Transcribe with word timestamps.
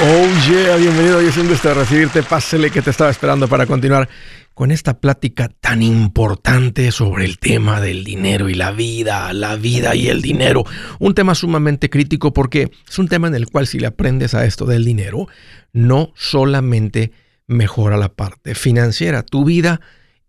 Oh 0.00 0.48
yeah, 0.48 0.76
bienvenido. 0.76 1.20
Yo 1.20 1.28
es 1.28 1.36
un 1.38 1.48
gusto 1.48 1.74
recibirte. 1.74 2.22
Pásele 2.22 2.70
que 2.70 2.82
te 2.82 2.90
estaba 2.90 3.10
esperando 3.10 3.48
para 3.48 3.66
continuar 3.66 4.08
con 4.54 4.70
esta 4.70 5.00
plática 5.00 5.50
tan 5.60 5.82
importante 5.82 6.92
sobre 6.92 7.24
el 7.24 7.40
tema 7.40 7.80
del 7.80 8.04
dinero 8.04 8.48
y 8.48 8.54
la 8.54 8.70
vida, 8.70 9.32
la 9.32 9.56
vida 9.56 9.96
y 9.96 10.06
el 10.06 10.22
dinero. 10.22 10.64
Un 11.00 11.14
tema 11.14 11.34
sumamente 11.34 11.90
crítico 11.90 12.32
porque 12.32 12.70
es 12.88 12.98
un 13.00 13.08
tema 13.08 13.26
en 13.26 13.34
el 13.34 13.48
cual 13.48 13.66
si 13.66 13.80
le 13.80 13.88
aprendes 13.88 14.34
a 14.34 14.44
esto 14.44 14.66
del 14.66 14.84
dinero, 14.84 15.26
no 15.72 16.12
solamente 16.14 17.10
mejora 17.48 17.96
la 17.96 18.10
parte 18.10 18.54
financiera, 18.54 19.24
tu 19.24 19.44
vida 19.44 19.80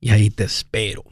y 0.00 0.10
ahí 0.10 0.30
te 0.30 0.44
espero. 0.44 1.04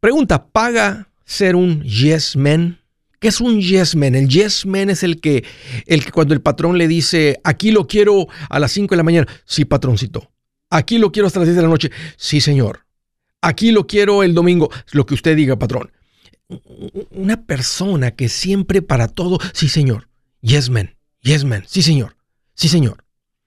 Pregunta, 0.00 0.46
¿paga 0.46 1.08
ser 1.24 1.54
un 1.54 1.82
yes 1.82 2.36
man? 2.36 2.80
¿Qué 3.20 3.28
es 3.28 3.40
un 3.40 3.60
yes 3.60 3.94
man? 3.94 4.14
El 4.14 4.28
yes 4.28 4.66
man 4.66 4.90
es 4.90 5.02
el 5.02 5.20
que, 5.20 5.44
el 5.86 6.04
que 6.04 6.10
cuando 6.10 6.34
el 6.34 6.40
patrón 6.40 6.76
le 6.76 6.88
dice, 6.88 7.38
aquí 7.44 7.70
lo 7.70 7.86
quiero 7.86 8.26
a 8.48 8.58
las 8.58 8.72
5 8.72 8.92
de 8.92 8.96
la 8.96 9.02
mañana, 9.04 9.28
sí, 9.44 9.64
patroncito. 9.64 10.32
Aquí 10.70 10.98
lo 10.98 11.12
quiero 11.12 11.26
hasta 11.26 11.38
las 11.38 11.46
10 11.46 11.56
de 11.56 11.62
la 11.62 11.68
noche, 11.68 11.90
sí, 12.16 12.40
señor. 12.40 12.86
Aquí 13.42 13.70
lo 13.70 13.86
quiero 13.86 14.22
el 14.22 14.34
domingo, 14.34 14.70
lo 14.90 15.06
que 15.06 15.14
usted 15.14 15.36
diga, 15.36 15.56
patrón. 15.56 15.92
Una 17.10 17.44
persona 17.44 18.10
que 18.10 18.28
siempre 18.28 18.82
para 18.82 19.08
todo, 19.08 19.38
sí, 19.52 19.68
señor. 19.68 20.08
Yes 20.40 20.70
man, 20.70 20.96
yes 21.20 21.44
man, 21.44 21.62
sí, 21.66 21.82
señor, 21.82 22.16
sí, 22.54 22.68
señor. 22.68 23.04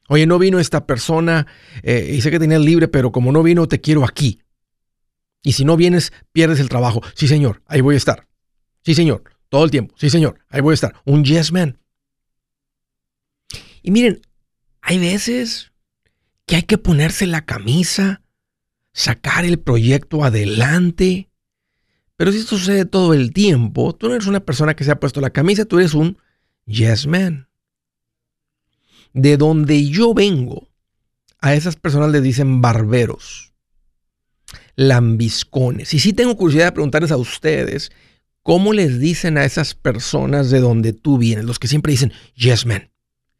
Oye, 0.07 0.27
no 0.27 0.37
vino 0.37 0.59
esta 0.59 0.85
persona 0.85 1.47
eh, 1.81 2.13
y 2.15 2.21
sé 2.21 2.29
que 2.29 2.39
tenías 2.39 2.61
libre, 2.61 2.87
pero 2.87 3.11
como 3.11 3.31
no 3.31 3.41
vino, 3.41 3.67
te 3.67 3.81
quiero 3.81 4.03
aquí. 4.03 4.41
Y 5.43 5.53
si 5.53 5.65
no 5.65 5.77
vienes, 5.77 6.13
pierdes 6.31 6.59
el 6.59 6.69
trabajo. 6.69 7.01
Sí, 7.15 7.27
señor, 7.27 7.63
ahí 7.67 7.81
voy 7.81 7.95
a 7.95 7.97
estar. 7.97 8.27
Sí, 8.83 8.93
señor, 8.93 9.23
todo 9.49 9.63
el 9.63 9.71
tiempo. 9.71 9.95
Sí, 9.97 10.09
señor, 10.09 10.39
ahí 10.49 10.61
voy 10.61 10.73
a 10.73 10.75
estar. 10.75 10.95
Un 11.05 11.23
yes 11.23 11.51
man. 11.51 11.79
Y 13.81 13.91
miren, 13.91 14.21
hay 14.81 14.99
veces 14.99 15.71
que 16.45 16.57
hay 16.57 16.63
que 16.63 16.77
ponerse 16.77 17.25
la 17.25 17.45
camisa, 17.45 18.21
sacar 18.93 19.45
el 19.45 19.59
proyecto 19.59 20.23
adelante. 20.23 21.29
Pero 22.15 22.31
si 22.31 22.39
esto 22.39 22.57
sucede 22.57 22.85
todo 22.85 23.13
el 23.13 23.33
tiempo, 23.33 23.93
tú 23.95 24.07
no 24.07 24.15
eres 24.15 24.27
una 24.27 24.39
persona 24.39 24.75
que 24.75 24.83
se 24.83 24.91
ha 24.91 24.99
puesto 24.99 25.19
la 25.19 25.31
camisa, 25.31 25.65
tú 25.65 25.79
eres 25.79 25.95
un 25.95 26.17
yes 26.65 27.07
man 27.07 27.47
de 29.15 29.37
donde 29.37 29.87
yo 29.87 30.13
vengo, 30.13 30.67
a 31.39 31.55
esas 31.55 31.77
personas 31.77 32.11
les 32.11 32.21
dicen 32.21 32.61
barberos, 32.61 33.53
lambiscones. 34.75 35.93
Y 35.93 35.99
sí 35.99 36.11
tengo 36.11 36.35
curiosidad 36.35 36.65
de 36.65 36.71
preguntarles 36.73 37.11
a 37.11 37.17
ustedes, 37.17 37.91
¿cómo 38.43 38.73
les 38.73 38.99
dicen 38.99 39.37
a 39.37 39.45
esas 39.45 39.73
personas 39.73 40.49
de 40.51 40.59
donde 40.59 40.91
tú 40.91 41.17
vienes? 41.17 41.45
Los 41.45 41.59
que 41.59 41.69
siempre 41.69 41.91
dicen, 41.91 42.11
yes, 42.35 42.65
man. 42.65 42.91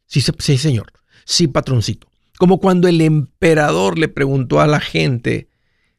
Sí, 0.06 0.22
sí, 0.38 0.56
señor. 0.56 0.92
Sí, 1.26 1.46
patroncito. 1.46 2.08
Como 2.38 2.58
cuando 2.58 2.88
el 2.88 3.00
emperador 3.02 3.98
le 3.98 4.08
preguntó 4.08 4.60
a 4.60 4.66
la 4.66 4.80
gente 4.80 5.50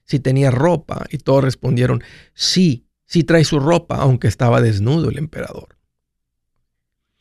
si 0.06 0.20
tenía 0.20 0.50
ropa 0.50 1.06
y 1.12 1.20
todos 1.20 1.44
respondieron, 1.44 2.04
sí, 2.34 2.88
sí 3.06 3.24
trae 3.24 3.44
su 3.44 3.60
ropa, 3.60 3.98
aunque 3.98 4.28
estaba 4.28 4.62
desnudo 4.62 5.10
el 5.10 5.20
emperador. 5.20 5.78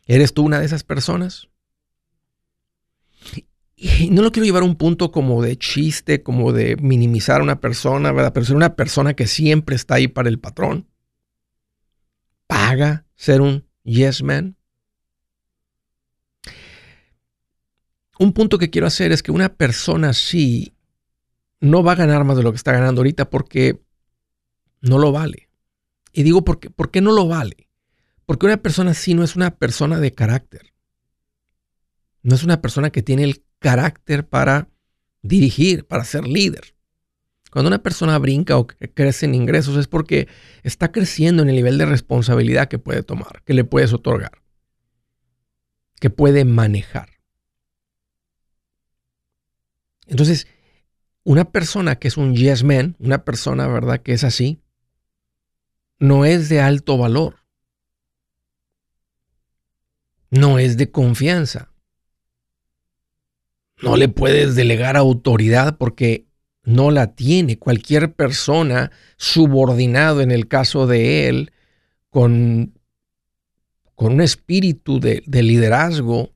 ¿Eres 0.06 0.32
tú 0.32 0.44
una 0.44 0.60
de 0.60 0.66
esas 0.66 0.84
personas? 0.84 1.48
Y 3.76 4.09
no 4.09 4.22
lo 4.22 4.32
quiero 4.32 4.47
llevar 4.47 4.62
a 4.62 4.66
un 4.66 4.76
punto 4.76 5.12
como 5.12 5.42
de 5.42 5.59
chiste, 5.59 6.22
como 6.22 6.53
de 6.54 6.76
minimizar 6.76 7.41
a 7.41 7.44
una 7.44 7.60
persona, 7.60 8.10
¿verdad? 8.10 8.32
Pero 8.32 8.47
ser 8.47 8.56
una 8.56 8.75
persona 8.75 9.14
que 9.14 9.26
siempre 9.26 9.76
está 9.76 9.97
ahí 9.97 10.09
para 10.09 10.31
el 10.31 10.38
patrón. 10.38 10.88
Paga 12.47 13.04
ser 13.14 13.42
un 13.42 13.66
yes 13.84 14.22
man. 14.22 14.56
Un 18.19 18.32
punto 18.32 18.56
que 18.56 18.70
quiero 18.70 18.87
hacer 18.87 19.12
es 19.12 19.22
que 19.22 19.31
una 19.31 19.50
persona 19.50 20.08
así 20.08 20.72
no 21.60 21.82
va 21.82 21.93
a 21.93 21.97
ganar 21.97 22.25
más 22.25 22.38
de 22.38 22.43
lo 22.43 22.53
que 22.53 22.56
está 22.56 22.72
ganando 22.72 23.00
ahorita 23.00 23.28
porque 23.28 23.82
no 24.81 24.98
lo 24.98 25.12
vale. 25.12 25.50
Y 26.12 26.22
digo, 26.22 26.44
¿por 26.44 26.60
qué, 26.60 26.70
¿por 26.70 26.91
qué 26.91 27.03
no 27.03 27.12
lo 27.12 27.28
vale? 27.28 27.69
Porque 28.25 28.47
una 28.47 28.56
persona 28.56 28.93
así 28.93 29.12
no 29.12 29.22
es 29.22 29.37
una 29.37 29.56
persona 29.56 30.00
de 30.00 30.14
carácter. 30.14 30.75
No 32.26 32.34
es 32.34 32.42
una 32.42 32.60
persona 32.60 32.91
que 32.91 33.04
tiene 33.04 33.22
el 33.22 33.44
carácter 33.60 34.26
para 34.26 34.69
dirigir, 35.22 35.87
para 35.87 36.03
ser 36.03 36.26
líder. 36.26 36.75
Cuando 37.53 37.69
una 37.69 37.84
persona 37.84 38.19
brinca 38.19 38.59
o 38.59 38.66
crece 38.66 39.26
en 39.26 39.37
ingresos 39.37 39.76
es 39.76 39.87
porque 39.87 40.26
está 40.64 40.91
creciendo 40.91 41.44
en 41.44 41.50
el 41.50 41.54
nivel 41.54 41.78
de 41.78 41.87
responsabilidad 41.87 42.66
que 42.66 42.81
puede 42.81 43.04
tomar, 43.04 43.44
que 43.44 43.54
le 43.54 43.62
puedes 43.62 43.92
otorgar, 43.92 44.42
que 46.00 46.10
puede 46.10 46.44
manejar. 46.44 47.10
Entonces, 50.08 50.48
una 51.22 51.53
persona 51.53 51.94
que 51.94 52.08
es 52.08 52.16
un 52.16 52.34
yes 52.34 52.64
man, 52.64 52.97
una 52.98 53.25
persona, 53.25 53.69
¿verdad?, 53.69 54.03
que 54.03 54.14
es 54.14 54.25
así, 54.25 54.60
no 56.00 56.25
es 56.25 56.48
de 56.48 56.60
alto 56.60 56.98
valor. 56.98 57.37
No 60.28 60.58
es 60.58 60.76
de 60.76 60.91
confianza. 60.91 61.70
No 63.82 63.97
le 63.97 64.09
puedes 64.09 64.54
delegar 64.54 64.97
autoridad 64.97 65.76
porque 65.76 66.26
no 66.64 66.91
la 66.91 67.14
tiene. 67.14 67.59
Cualquier 67.59 68.14
persona 68.14 68.91
subordinado, 69.16 70.20
en 70.20 70.31
el 70.31 70.48
caso 70.48 70.87
de 70.87 71.28
él, 71.28 71.53
con, 72.10 72.78
con 73.94 74.14
un 74.14 74.20
espíritu 74.20 74.98
de, 74.98 75.22
liderazgo, 75.26 76.34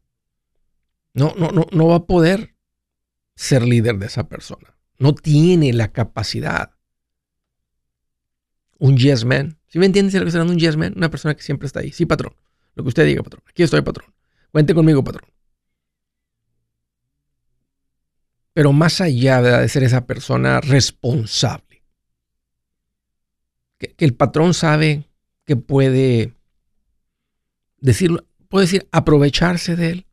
no, 1.15 1.35
no, 1.37 1.51
no, 1.51 1.67
no 1.73 1.89
va 1.89 1.97
a 1.97 2.07
poder 2.07 2.55
ser 3.35 3.63
líder 3.63 3.99
de 3.99 4.07
esa 4.07 4.29
persona. 4.29 4.77
No 4.99 5.15
tiene 5.15 5.73
la 5.73 5.93
capacidad. 5.93 6.73
Un 8.79 8.97
yes 8.97 9.25
man. 9.25 9.59
¿Sí 9.67 9.79
me 9.79 9.87
entiendes 9.87 10.15
lo 10.15 10.23
que 10.23 10.29
está 10.29 10.43
Un 10.43 10.59
yes 10.59 10.77
man. 10.77 10.93
Una 10.97 11.11
persona 11.11 11.35
que 11.35 11.43
siempre 11.43 11.67
está 11.67 11.81
ahí. 11.81 11.91
Sí, 11.91 12.07
patrón. 12.07 12.35
Lo 12.75 12.83
que 12.83 12.89
usted 12.89 13.07
diga, 13.07 13.23
patrón. 13.23 13.43
Aquí 13.49 13.63
estoy, 13.63 13.81
patrón. 13.81 14.13
Cuente 14.53 14.75
conmigo, 14.75 15.03
patrón. 15.03 15.29
Pero 18.53 18.73
más 18.73 19.01
allá 19.01 19.43
de 19.43 19.69
ser 19.69 19.83
esa 19.85 20.07
persona 20.07 20.61
responsable. 20.61 21.83
Que, 23.79 23.95
el 23.99 24.15
patrón 24.15 24.55
sabe 24.55 25.05
que 25.45 25.57
puede 25.57 26.35
puede 28.49 28.67
decir 28.67 28.89
aprovecharse 28.93 29.77
de 29.77 29.91
él. 29.91 30.07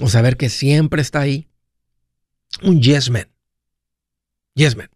O 0.00 0.08
saber 0.08 0.36
que 0.36 0.48
siempre 0.48 1.02
está 1.02 1.20
ahí. 1.20 1.48
Un 2.62 2.80
yes 2.80 3.10
man. 3.10 3.28
Yes 4.54 4.76
man. 4.76 4.90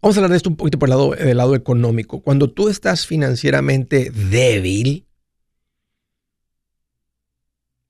Vamos 0.00 0.16
a 0.16 0.20
hablar 0.20 0.30
de 0.30 0.36
esto 0.36 0.50
un 0.50 0.56
poquito 0.56 0.78
por 0.78 0.88
el 0.88 0.90
lado, 0.90 1.10
del 1.10 1.36
lado 1.36 1.54
económico. 1.54 2.20
Cuando 2.20 2.50
tú 2.50 2.68
estás 2.68 3.06
financieramente 3.06 4.10
débil, 4.10 5.06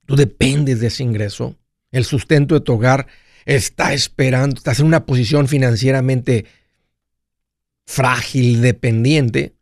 tú 0.05 0.15
dependes 0.15 0.79
de 0.79 0.87
ese 0.87 1.03
ingreso, 1.03 1.58
el 1.91 2.05
sustento 2.05 2.55
de 2.55 2.61
tu 2.61 2.73
hogar 2.73 3.07
está 3.45 3.93
esperando, 3.93 4.57
estás 4.57 4.79
en 4.79 4.85
una 4.85 5.05
posición 5.05 5.47
financieramente 5.47 6.45
frágil, 7.85 8.61
dependiente, 8.61 9.55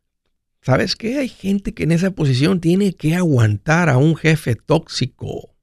¿sabes 0.62 0.96
qué? 0.96 1.20
Hay 1.20 1.30
gente 1.30 1.74
que 1.74 1.84
en 1.84 1.94
esa 1.94 2.12
posición 2.12 2.60
tiene 2.60 2.94
que 2.94 3.16
aguantar 3.16 3.90
a 3.90 3.98
un 3.98 4.16
jefe 4.16 4.56
tóxico. 4.56 5.54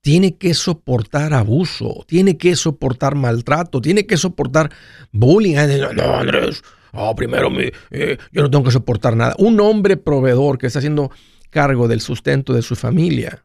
Tiene 0.00 0.36
que 0.36 0.52
soportar 0.52 1.32
abuso, 1.32 2.04
tiene 2.06 2.36
que 2.36 2.56
soportar 2.56 3.14
maltrato, 3.14 3.80
tiene 3.80 4.04
que 4.04 4.16
soportar 4.16 4.70
bullying. 5.12 5.54
No, 5.94 6.16
Andrés, 6.16 6.62
oh, 6.92 7.14
primero 7.14 7.48
eh, 7.90 8.18
yo 8.32 8.42
no 8.42 8.50
tengo 8.50 8.64
que 8.64 8.70
soportar 8.70 9.16
nada. 9.16 9.34
Un 9.38 9.60
hombre 9.60 9.96
proveedor 9.96 10.58
que 10.58 10.66
está 10.66 10.80
haciendo 10.80 11.10
cargo 11.48 11.88
del 11.88 12.00
sustento 12.02 12.52
de 12.52 12.60
su 12.60 12.76
familia 12.76 13.44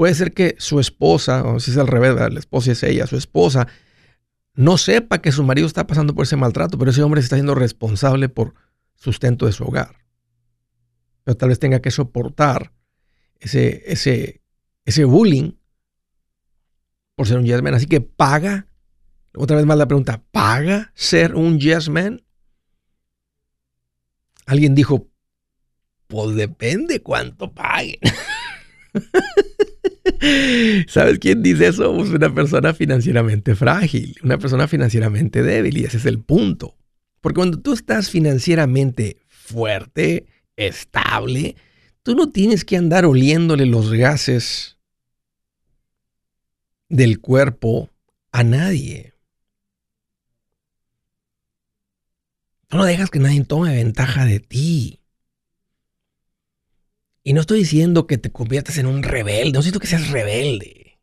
puede 0.00 0.14
ser 0.14 0.32
que 0.32 0.56
su 0.58 0.80
esposa, 0.80 1.44
o 1.44 1.60
si 1.60 1.72
es 1.72 1.76
al 1.76 1.86
revés, 1.86 2.14
la 2.14 2.38
esposa 2.38 2.72
es 2.72 2.82
ella, 2.84 3.06
su 3.06 3.18
esposa, 3.18 3.68
no 4.54 4.78
sepa 4.78 5.20
que 5.20 5.30
su 5.30 5.44
marido 5.44 5.66
está 5.66 5.86
pasando 5.86 6.14
por 6.14 6.24
ese 6.24 6.36
maltrato, 6.36 6.78
pero 6.78 6.90
ese 6.90 7.02
hombre 7.02 7.20
está 7.20 7.36
siendo 7.36 7.54
responsable 7.54 8.30
por 8.30 8.54
sustento 8.94 9.44
de 9.44 9.52
su 9.52 9.62
hogar. 9.62 9.96
Pero 11.22 11.36
tal 11.36 11.50
vez 11.50 11.58
tenga 11.58 11.82
que 11.82 11.90
soportar 11.90 12.72
ese, 13.40 13.82
ese, 13.92 14.40
ese 14.86 15.04
bullying 15.04 15.52
por 17.14 17.28
ser 17.28 17.36
un 17.36 17.44
yes 17.44 17.60
man. 17.60 17.74
Así 17.74 17.84
que 17.84 18.00
paga, 18.00 18.68
otra 19.34 19.58
vez 19.58 19.66
más 19.66 19.76
la 19.76 19.86
pregunta, 19.86 20.22
¿paga 20.30 20.92
ser 20.94 21.34
un 21.34 21.60
yes 21.60 21.90
man? 21.90 22.24
Alguien 24.46 24.74
dijo, 24.74 25.10
pues 26.06 26.36
depende 26.36 27.02
cuánto 27.02 27.52
paguen. 27.52 28.00
¿Sabes 30.88 31.18
quién 31.18 31.42
dice 31.42 31.68
eso? 31.68 31.94
Pues 31.94 32.10
una 32.10 32.34
persona 32.34 32.74
financieramente 32.74 33.54
frágil, 33.54 34.16
una 34.22 34.38
persona 34.38 34.68
financieramente 34.68 35.42
débil 35.42 35.78
y 35.78 35.84
ese 35.84 35.98
es 35.98 36.06
el 36.06 36.20
punto. 36.20 36.76
Porque 37.20 37.36
cuando 37.36 37.60
tú 37.60 37.72
estás 37.72 38.10
financieramente 38.10 39.18
fuerte, 39.28 40.26
estable, 40.56 41.56
tú 42.02 42.14
no 42.14 42.30
tienes 42.30 42.64
que 42.64 42.76
andar 42.76 43.04
oliéndole 43.04 43.66
los 43.66 43.92
gases 43.92 44.78
del 46.88 47.20
cuerpo 47.20 47.90
a 48.32 48.42
nadie. 48.42 49.14
no 52.76 52.84
dejas 52.84 53.10
que 53.10 53.18
nadie 53.18 53.44
tome 53.44 53.74
ventaja 53.74 54.24
de 54.24 54.40
ti. 54.40 54.99
Y 57.22 57.32
no 57.32 57.40
estoy 57.40 57.60
diciendo 57.60 58.06
que 58.06 58.18
te 58.18 58.30
conviertas 58.30 58.78
en 58.78 58.86
un 58.86 59.02
rebelde, 59.02 59.52
no 59.52 59.62
siento 59.62 59.80
que 59.80 59.86
seas 59.86 60.10
rebelde. 60.10 60.98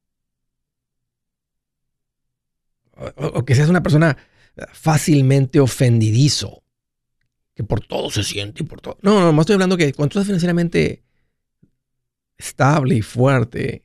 O, 3.15 3.45
que 3.45 3.53
seas 3.53 3.69
una 3.69 3.83
persona 3.83 4.17
fácilmente 4.73 5.59
ofendidizo, 5.59 6.63
que 7.53 7.63
por 7.63 7.85
todo 7.85 8.09
se 8.09 8.23
siente 8.23 8.63
y 8.63 8.65
por 8.65 8.81
todo. 8.81 8.97
No, 9.01 9.19
no, 9.19 9.31
no 9.31 9.41
estoy 9.41 9.53
hablando 9.53 9.77
que 9.77 9.93
cuando 9.93 10.13
tú 10.13 10.19
estás 10.19 10.27
financieramente 10.27 11.03
estable 12.37 12.95
y 12.95 13.01
fuerte, 13.03 13.83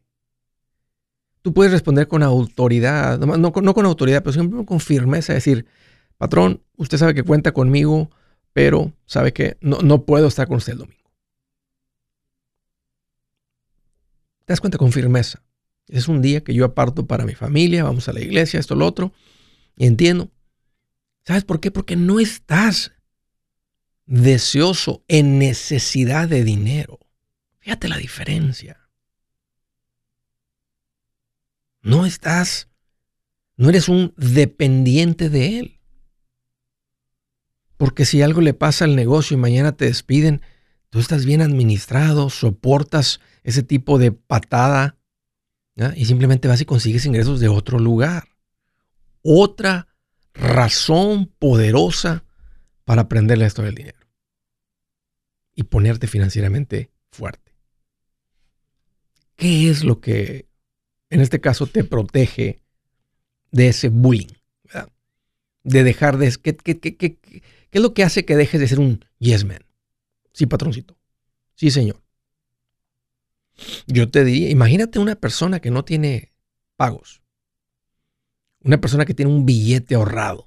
tú 1.43 1.53
puedes 1.53 1.73
responder 1.73 2.09
con 2.09 2.23
autoridad, 2.23 3.19
no, 3.19 3.53
con 3.53 3.87
autoridad, 3.87 4.23
pero 4.23 4.33
siempre 4.33 4.65
con 4.65 4.81
firmeza, 4.81 5.35
decir, 5.35 5.67
patrón, 6.17 6.63
usted 6.77 6.97
sabe 6.97 7.15
que 7.15 7.23
cuenta 7.23 7.53
conmigo, 7.53 8.11
pero 8.55 8.93
sabe 9.05 9.33
que 9.33 9.59
no, 9.61 9.79
no 9.83 10.07
puedo 10.07 10.29
estar 10.29 10.49
con 10.49 10.57
usted 10.57 10.73
el 10.73 10.79
domingo. 10.79 11.02
Te 14.45 14.53
das 14.53 14.61
cuenta 14.61 14.79
con 14.79 14.93
firmeza. 14.93 15.43
Es 15.89 16.09
un 16.09 16.23
día 16.23 16.43
que 16.43 16.55
yo 16.55 16.65
aparto 16.65 17.07
para 17.07 17.25
mi 17.25 17.35
familia, 17.35 17.85
vamos 17.85 18.09
a 18.09 18.13
la 18.13 18.21
iglesia, 18.21 18.61
esto, 18.61 18.75
lo 18.75 18.87
otro. 18.87 19.13
Y 19.77 19.87
entiendo. 19.87 20.31
¿Sabes 21.25 21.45
por 21.45 21.61
qué? 21.61 21.71
Porque 21.71 21.97
no 21.97 22.19
estás 22.19 22.93
deseoso 24.07 25.05
en 25.09 25.39
necesidad 25.39 26.29
de 26.29 26.45
dinero. 26.45 26.99
Fíjate 27.61 27.89
la 27.89 27.97
diferencia. 27.97 28.89
No 31.81 32.07
estás, 32.07 32.69
no 33.57 33.69
eres 33.69 33.89
un 33.89 34.15
dependiente 34.17 35.29
de 35.29 35.59
él. 35.59 35.81
Porque 37.77 38.05
si 38.05 38.23
algo 38.23 38.41
le 38.41 38.55
pasa 38.55 38.85
al 38.85 38.95
negocio 38.97 39.37
y 39.37 39.41
mañana 39.41 39.73
te 39.73 39.87
despiden, 39.87 40.43
tú 40.91 41.01
estás 41.01 41.25
bien 41.25 41.41
administrado, 41.41 42.31
soportas 42.31 43.21
ese 43.43 43.63
tipo 43.63 43.99
de 43.99 44.13
patada 44.13 44.99
y 45.97 46.05
simplemente 46.05 46.49
vas 46.49 46.61
y 46.61 46.67
consigues 46.67 47.07
ingresos 47.07 47.41
de 47.41 47.49
otro 47.49 47.79
lugar. 47.79 48.29
Otra 49.23 49.89
razón 50.35 51.27
poderosa 51.39 52.25
para 52.85 53.03
aprenderle 53.03 53.47
esto 53.47 53.63
del 53.63 53.75
dinero 53.75 53.99
y 55.55 55.65
ponerte 55.65 56.07
financieramente 56.07 56.91
fuerte. 57.11 57.53
¿Qué 59.37 59.71
es 59.71 59.85
lo 59.85 60.01
que 60.01 60.47
en 61.11 61.21
este 61.21 61.41
caso 61.41 61.67
te 61.67 61.85
protege 61.85 62.63
de 63.51 63.69
ese 63.69 63.89
bullying? 63.89 64.35
De 65.65 65.85
dejar 65.85 66.17
de... 66.19 66.33
¿qué, 66.43 66.57
qué, 66.57 67.19
es 67.71 67.81
lo 67.81 67.95
que 67.95 68.03
hace 68.03 68.25
que 68.25 68.37
dejes 68.37 68.61
de 68.61 68.69
ser 68.69 68.81
un 68.81 69.05
yes 69.19 69.45
man? 69.45 69.65
Sí, 70.33 70.47
patroncito. 70.47 70.99
Sí, 71.55 71.71
señor. 71.71 72.03
Yo 73.87 74.11
te 74.11 74.25
diría, 74.25 74.51
imagínate 74.51 74.99
una 74.99 75.17
persona 75.17 75.61
que 75.61 75.71
no 75.71 75.85
tiene 75.85 76.33
pagos. 76.77 77.23
Una 78.65 78.81
persona 78.81 79.05
que 79.05 79.15
tiene 79.15 79.33
un 79.33 79.45
billete 79.45 79.95
ahorrado. 79.95 80.47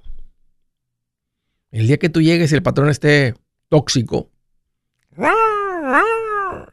El 1.70 1.86
día 1.86 1.98
que 1.98 2.08
tú 2.08 2.22
llegues 2.22 2.52
y 2.52 2.54
el 2.54 2.62
patrón 2.62 2.88
esté 2.88 3.34
tóxico. 3.68 4.30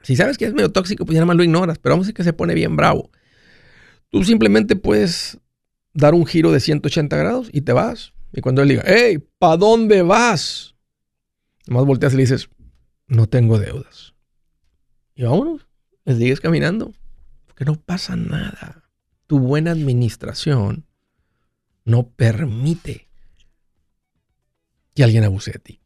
Si 0.03 0.15
sabes 0.15 0.38
que 0.38 0.45
es 0.45 0.53
medio 0.53 0.71
tóxico, 0.71 1.06
pues 1.06 1.15
ya 1.15 1.19
nada 1.19 1.27
más 1.27 1.38
lo 1.38 1.44
ignoras. 1.44 1.80
Pero 1.80 1.94
vamos 1.94 2.06
a 2.06 2.07
decir 2.07 2.15
que 2.15 2.24
se 2.24 2.33
pone 2.33 2.53
bien 2.53 2.75
bravo. 2.75 3.09
Tú 4.09 4.24
simplemente 4.24 4.75
puedes 4.75 5.39
dar 5.94 6.13
un 6.13 6.25
giro 6.25 6.51
de 6.51 6.59
180 6.59 7.18
grados 7.18 7.50
y 7.51 7.62
te 7.62 7.74
vas. 7.74 8.13
Y 8.31 8.41
cuando 8.41 8.62
él 8.62 8.69
diga, 8.69 8.83
hey, 8.85 9.19
¿para 9.38 9.57
dónde 9.57 10.01
vas? 10.01 10.75
Nomás 11.68 11.85
volteas 11.85 12.13
y 12.13 12.18
le 12.18 12.24
dices, 12.24 12.50
no 13.07 13.27
tengo 13.27 13.59
deudas. 13.59 14.13
Y 15.15 15.24
vámonos 15.24 15.62
sigues 16.06 16.40
caminando. 16.40 16.94
Porque 17.48 17.66
no 17.66 17.76
pasa 17.76 18.16
nada. 18.16 18.84
Tu 19.28 19.40
buena 19.40 19.72
administración 19.72 20.86
no 21.86 22.08
permite 22.08 23.08
que 24.96 25.04
alguien 25.04 25.24
abuse 25.24 25.52
de 25.52 25.60
ti. 25.60 25.80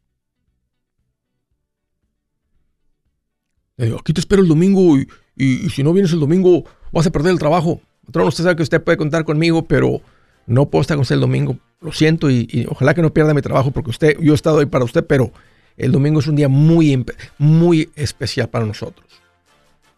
aquí 3.98 4.12
te 4.12 4.20
espero 4.20 4.42
el 4.42 4.48
domingo 4.48 4.98
y, 5.36 5.70
si 5.70 5.84
no 5.84 5.92
vienes 5.92 6.12
el 6.12 6.18
domingo 6.18 6.64
vas 6.90 7.06
a 7.06 7.10
perder 7.10 7.32
el 7.32 7.38
trabajo. 7.38 7.80
Patrón, 8.06 8.26
usted 8.26 8.42
sabe 8.42 8.56
que 8.56 8.62
usted 8.62 8.82
puede 8.82 8.98
contar 8.98 9.24
conmigo, 9.24 9.66
pero 9.66 10.00
no 10.46 10.68
puedo 10.68 10.80
estar 10.80 10.96
con 10.96 11.02
usted 11.02 11.14
el 11.14 11.20
domingo. 11.20 11.58
Lo 11.80 11.92
siento 11.92 12.28
y, 12.28 12.66
ojalá 12.68 12.94
que 12.94 13.02
no 13.02 13.14
pierda 13.14 13.34
mi 13.34 13.42
trabajo 13.42 13.70
porque 13.70 13.90
usted, 13.90 14.18
yo 14.20 14.32
he 14.32 14.34
estado 14.34 14.58
ahí 14.58 14.66
para 14.66 14.84
usted, 14.84 15.06
pero 15.06 15.32
el 15.76 15.92
domingo 15.92 16.18
es 16.18 16.26
un 16.26 16.34
día 16.34 16.48
muy, 16.48 17.04
muy 17.38 17.90
especial 17.94 18.48
para 18.48 18.66
nosotros 18.66 19.06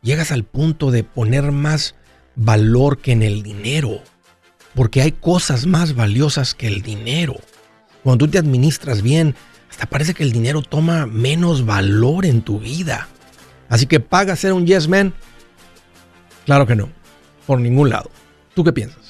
llegas 0.03 0.33
al 0.33 0.45
punto 0.45 0.91
de 0.91 1.05
poner 1.05 1.53
más 1.53 1.95
valor 2.37 2.99
que 2.99 3.13
en 3.13 3.23
el 3.23 3.43
dinero. 3.43 4.03
Porque 4.75 5.03
hay 5.03 5.13
cosas 5.13 5.67
más 5.67 5.95
valiosas 5.95 6.55
que 6.55 6.69
el 6.69 6.83
dinero. 6.83 7.37
Cuando 8.03 8.25
tú 8.25 8.31
te 8.31 8.39
administras 8.39 9.03
bien, 9.03 9.35
hasta 9.69 9.87
parece 9.87 10.15
que 10.15 10.23
el 10.23 10.33
dinero 10.33 10.63
toma 10.63 11.07
menos 11.07 11.67
valor 11.67 12.25
en 12.25 12.43
tu 12.43 12.61
vida. 12.61 13.09
Así 13.69 13.87
que 13.87 14.01
paga 14.01 14.37
ser 14.37 14.53
un 14.53 14.67
yes 14.67 14.89
man. 14.89 15.13
Claro 16.47 16.67
que 16.67 16.77
no, 16.77 16.89
por 17.47 17.61
ningún 17.61 17.91
lado. 17.91 18.11
¿Tú 18.55 18.65
qué 18.65 18.73
piensas? 18.73 19.10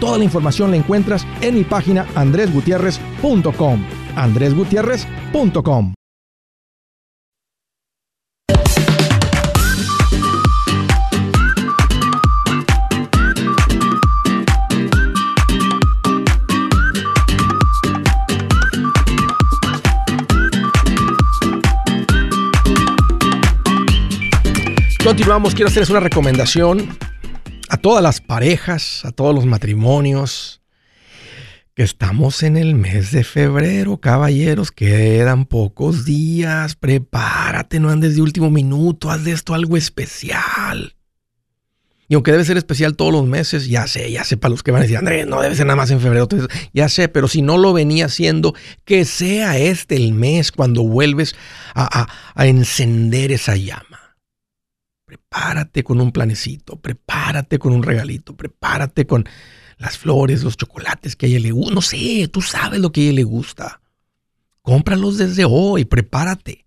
Toda 0.00 0.18
la 0.18 0.24
información 0.24 0.70
la 0.70 0.76
encuentras 0.76 1.26
en 1.40 1.54
mi 1.54 1.64
página 1.64 2.06
andresgutierrez.com. 2.14 3.84
andresgutierrez.com. 4.16 5.94
Continuamos, 25.04 25.54
quiero 25.54 25.68
hacerles 25.68 25.88
una 25.88 26.00
recomendación 26.00 26.86
a 27.68 27.76
todas 27.76 28.02
las 28.02 28.20
parejas, 28.20 29.04
a 29.04 29.12
todos 29.12 29.34
los 29.34 29.46
matrimonios, 29.46 30.62
que 31.74 31.84
estamos 31.84 32.42
en 32.42 32.56
el 32.56 32.74
mes 32.74 33.12
de 33.12 33.22
febrero, 33.22 33.98
caballeros, 33.98 34.72
quedan 34.72 35.44
pocos 35.44 36.04
días, 36.04 36.74
prepárate, 36.74 37.78
no 37.78 37.90
andes 37.90 38.16
de 38.16 38.22
último 38.22 38.50
minuto, 38.50 39.10
haz 39.10 39.22
de 39.22 39.32
esto 39.32 39.54
algo 39.54 39.76
especial. 39.76 40.96
Y 42.08 42.14
aunque 42.14 42.32
debe 42.32 42.44
ser 42.44 42.56
especial 42.56 42.96
todos 42.96 43.12
los 43.12 43.26
meses, 43.26 43.68
ya 43.68 43.86
sé, 43.86 44.10
ya 44.10 44.24
sé 44.24 44.38
para 44.38 44.50
los 44.50 44.62
que 44.62 44.70
van 44.70 44.80
a 44.80 44.82
decir, 44.82 44.96
Andrés, 44.96 45.26
no 45.26 45.42
debe 45.42 45.54
ser 45.54 45.66
nada 45.66 45.76
más 45.76 45.90
en 45.90 46.00
febrero, 46.00 46.26
ya 46.72 46.88
sé, 46.88 47.08
pero 47.08 47.28
si 47.28 47.42
no 47.42 47.58
lo 47.58 47.74
venía 47.74 48.06
haciendo, 48.06 48.54
que 48.84 49.04
sea 49.04 49.58
este 49.58 49.94
el 49.94 50.14
mes 50.14 50.50
cuando 50.50 50.82
vuelves 50.82 51.36
a, 51.74 52.08
a 52.34 52.46
encender 52.46 53.30
esa 53.30 53.56
llama. 53.56 53.87
Prepárate 55.08 55.84
con 55.84 56.02
un 56.02 56.12
planecito, 56.12 56.78
prepárate 56.78 57.58
con 57.58 57.72
un 57.72 57.82
regalito, 57.82 58.36
prepárate 58.36 59.06
con 59.06 59.24
las 59.78 59.96
flores, 59.96 60.44
los 60.44 60.58
chocolates 60.58 61.16
que 61.16 61.24
a 61.24 61.28
ella 61.30 61.40
le 61.40 61.52
gusta. 61.52 61.74
No 61.74 61.80
sé, 61.80 62.28
tú 62.30 62.42
sabes 62.42 62.78
lo 62.78 62.92
que 62.92 63.00
a 63.00 63.04
ella 63.04 63.12
le 63.14 63.24
gusta. 63.24 63.80
Cómpralos 64.60 65.16
desde 65.16 65.46
hoy, 65.46 65.86
prepárate. 65.86 66.66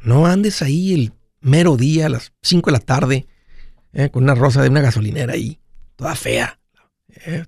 No 0.00 0.26
andes 0.26 0.62
ahí 0.62 0.94
el 0.94 1.12
mero 1.40 1.76
día 1.76 2.06
a 2.06 2.08
las 2.08 2.32
5 2.42 2.70
de 2.70 2.72
la 2.72 2.84
tarde 2.84 3.26
eh, 3.92 4.10
con 4.10 4.22
una 4.22 4.36
rosa 4.36 4.62
de 4.62 4.68
una 4.68 4.80
gasolinera 4.80 5.32
ahí, 5.32 5.58
toda 5.96 6.14
fea, 6.14 6.60
eh, 7.08 7.44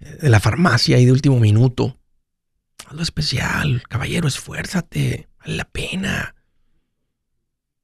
de 0.00 0.28
la 0.28 0.40
farmacia 0.40 0.96
ahí 0.96 1.04
de 1.04 1.12
último 1.12 1.38
minuto. 1.38 2.00
Algo 2.88 3.04
especial, 3.04 3.84
caballero, 3.88 4.26
esfuérzate, 4.26 5.28
vale 5.38 5.54
la 5.54 5.66
pena. 5.66 6.34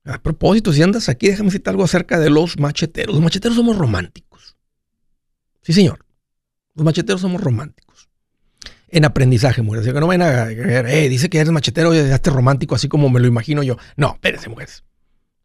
A 0.09 0.19
propósito, 0.23 0.73
si 0.73 0.83
andas 0.83 1.11
aquí, 1.11 1.29
déjame 1.29 1.49
decirte 1.49 1.69
algo 1.69 1.85
acerca 1.85 2.19
de 2.19 2.31
los 2.31 2.59
macheteros. 2.59 3.15
Los 3.15 3.23
macheteros 3.23 3.57
somos 3.57 3.77
románticos. 3.77 4.57
Sí, 5.61 5.75
señor. 5.75 6.07
Los 6.75 6.85
macheteros 6.85 7.21
somos 7.21 7.43
románticos. 7.43 8.09
En 8.89 9.05
aprendizaje, 9.05 9.61
mujeres. 9.61 9.87
que 9.87 10.01
no 10.01 10.07
vayan 10.07 10.23
a 10.23 10.51
eh, 10.51 11.11
dice 11.11 11.29
que 11.29 11.39
eres 11.39 11.53
machetero 11.53 11.95
y 11.95 11.99
ya 11.99 12.19
romántico 12.25 12.75
así 12.75 12.89
como 12.89 13.11
me 13.11 13.21
lo 13.21 13.27
imagino 13.27 13.63
yo. 13.63 13.77
No, 13.97 14.15
espérense, 14.15 14.49
mujeres. 14.49 14.83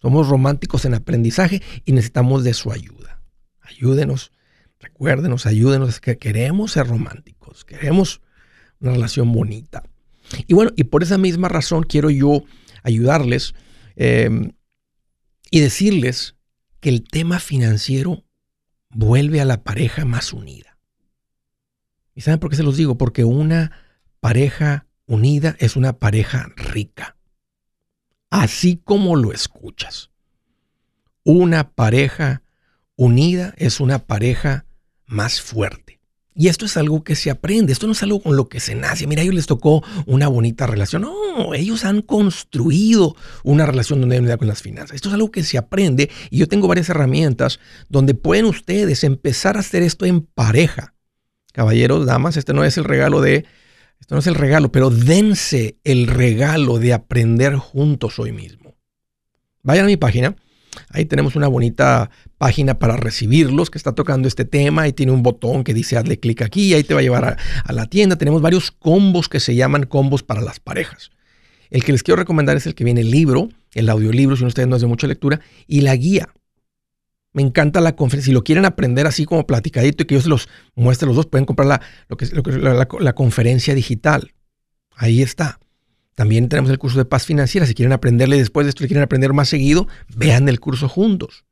Somos 0.02 0.30
románticos 0.30 0.86
en 0.86 0.94
aprendizaje 0.94 1.62
y 1.84 1.92
necesitamos 1.92 2.46
de 2.46 2.54
su 2.54 2.72
ayuda. 2.72 3.22
Ayúdenos, 3.60 4.32
recuérdenos, 4.80 5.46
ayúdenos. 5.46 6.00
que 6.00 6.18
queremos 6.18 6.72
ser 6.72 6.88
románticos. 6.88 7.66
Queremos 7.66 8.22
una 8.80 8.94
relación 8.94 9.34
bonita. 9.34 9.84
Y 10.48 10.54
bueno, 10.54 10.72
y 10.78 10.86
por 10.86 11.04
esa 11.04 11.18
misma 11.18 11.50
razón 11.50 11.84
quiero 11.84 12.10
yo 12.10 12.44
ayudarles 12.84 13.56
Em, 13.96 14.54
y 15.52 15.60
decirles 15.60 16.36
que 16.80 16.90
el 16.90 17.04
tema 17.04 17.40
financiero 17.40 18.26
vuelve 18.90 19.42
a 19.42 19.46
la 19.46 19.64
pareja 19.64 20.06
más 20.06 20.34
unida. 20.34 20.78
¿Y 22.16 22.22
saben 22.22 22.40
por 22.40 22.50
qué 22.50 22.56
se 22.56 22.64
los 22.64 22.78
digo? 22.78 22.98
Porque 22.98 23.24
una 23.24 23.72
pareja 24.20 24.88
unida 25.06 25.56
es 25.60 25.76
una 25.76 25.94
pareja 25.94 26.50
rica. 26.56 27.18
Así 28.30 28.82
como 28.84 29.16
lo 29.16 29.32
escuchas. 29.32 30.12
Una 31.24 31.72
pareja 31.72 32.44
unida 32.96 33.54
es 33.58 33.80
una 33.80 34.00
pareja 34.00 34.66
más 35.06 35.42
fuerte. 35.42 36.00
Y 36.36 36.48
esto 36.48 36.66
es 36.66 36.78
algo 36.78 37.04
que 37.04 37.16
se 37.16 37.30
aprende, 37.30 37.74
esto 37.74 37.86
no 37.86 37.94
es 37.94 38.02
algo 38.02 38.22
con 38.22 38.36
lo 38.36 38.50
que 38.50 38.60
se 38.60 38.74
nace. 38.74 39.06
Mira, 39.06 39.22
a 39.22 39.24
ellos 39.24 39.36
les 39.36 39.46
tocó 39.46 39.84
una 40.08 40.28
bonita 40.28 40.66
relación. 40.66 41.04
No, 41.04 41.54
ellos 41.54 41.86
han 41.86 42.02
construido 42.02 43.16
una 43.44 43.66
relación 43.66 44.00
donde 44.00 44.16
hay 44.16 44.20
unidad 44.20 44.40
con 44.40 44.48
las 44.48 44.62
finanzas. 44.62 44.96
Esto 44.96 45.10
es 45.10 45.14
algo 45.14 45.32
que 45.32 45.44
se 45.44 45.58
aprende 45.58 46.10
y 46.32 46.40
yo 46.40 46.48
tengo 46.48 46.68
varias 46.68 46.90
herramientas 46.90 47.60
donde 47.88 48.16
pueden 48.16 48.46
ustedes 48.46 49.04
empezar 49.04 49.58
a 49.58 49.60
hacer 49.60 49.84
esto 49.84 50.06
en 50.06 50.22
pareja. 50.22 50.96
Caballeros, 51.54 52.08
damas, 52.08 52.36
este 52.36 52.54
no 52.54 52.64
es 52.64 52.78
el 52.78 52.84
regalo 52.84 53.22
de, 53.22 53.46
esto 54.00 54.16
no 54.16 54.20
es 54.20 54.28
el 54.28 54.36
regalo, 54.36 54.72
pero 54.72 54.90
dense 54.90 55.78
el 55.84 56.08
regalo 56.08 56.80
de 56.80 56.94
aprender 56.94 57.56
juntos 57.56 58.18
hoy 58.18 58.32
mismo. 58.32 58.76
Vayan 59.62 59.86
a 59.86 59.88
mi 59.88 59.98
página, 59.98 60.36
Ahí 60.90 61.06
tenemos 61.06 61.36
una 61.36 61.48
bonita 61.48 62.10
página 62.38 62.80
para 62.80 62.98
recibirlos 62.98 63.70
que 63.70 63.78
está 63.78 63.94
tocando 63.94 64.28
este 64.28 64.46
tema. 64.46 64.88
y 64.88 64.94
tiene 64.94 65.12
un 65.12 65.24
botón 65.24 65.64
que 65.64 65.74
dice 65.74 65.98
hazle 65.98 66.20
clic 66.20 66.42
aquí 66.42 66.68
y 66.68 66.74
ahí 66.74 66.84
te 66.84 66.94
va 66.94 67.00
a 67.00 67.04
llevar 67.04 67.38
a, 67.66 67.74
la 67.74 67.86
tienda. 67.86 68.16
Tenemos 68.16 68.42
varios 68.42 68.72
combos 68.72 69.30
que 69.30 69.40
se 69.40 69.56
llaman 69.56 69.84
combos 69.86 70.24
para 70.24 70.42
las 70.42 70.60
parejas. 70.60 71.12
El 71.70 71.84
que 71.84 71.92
les 71.92 72.04
quiero 72.04 72.18
recomendar 72.18 72.58
es 72.58 72.68
el 72.68 72.76
que 72.76 72.84
viene 72.84 73.02
el 73.02 73.12
libro, 73.12 73.50
el 73.74 73.90
audiolibro, 73.90 74.36
si 74.36 74.46
ustedes 74.46 74.68
no 74.68 74.76
hacen 74.76 74.90
mucha 74.90 75.08
lectura, 75.08 75.40
y 75.68 75.82
la 75.82 75.96
guía. 75.96 76.30
Me 77.32 77.42
encanta 77.42 77.82
la 77.82 77.96
conferencia. 77.96 78.30
Si 78.30 78.34
lo 78.34 78.44
quieren 78.44 78.66
aprender 78.66 79.08
así 79.08 79.26
como 79.26 79.48
platicadito 79.48 80.04
y 80.04 80.06
que 80.06 80.16
yo 80.16 80.22
se 80.22 80.30
los 80.30 80.50
muestre 80.76 81.08
los 81.08 81.16
dos, 81.16 81.26
pueden 81.26 81.46
comprar 81.46 81.68
la, 81.68 81.82
lo 82.08 82.18
que, 82.18 82.28
la 82.28 83.16
conferencia 83.16 83.74
digital. 83.74 84.34
Ahí 84.96 85.24
está. 85.24 85.60
También 86.16 86.50
tenemos 86.50 86.70
el 86.72 86.78
curso 86.78 86.98
de 86.98 87.06
paz 87.06 87.26
financiera. 87.26 87.66
Si 87.66 87.74
quieren 87.74 87.94
aprenderle 87.94 88.38
después 88.38 88.66
de 88.66 88.70
esto, 88.70 88.84
si 88.84 88.88
quieren 88.88 89.04
aprender 89.04 89.34
más 89.34 89.50
seguido, 89.50 89.88
vean 90.16 90.48
el 90.48 90.60
curso 90.60 90.88
juntos. 90.88 91.46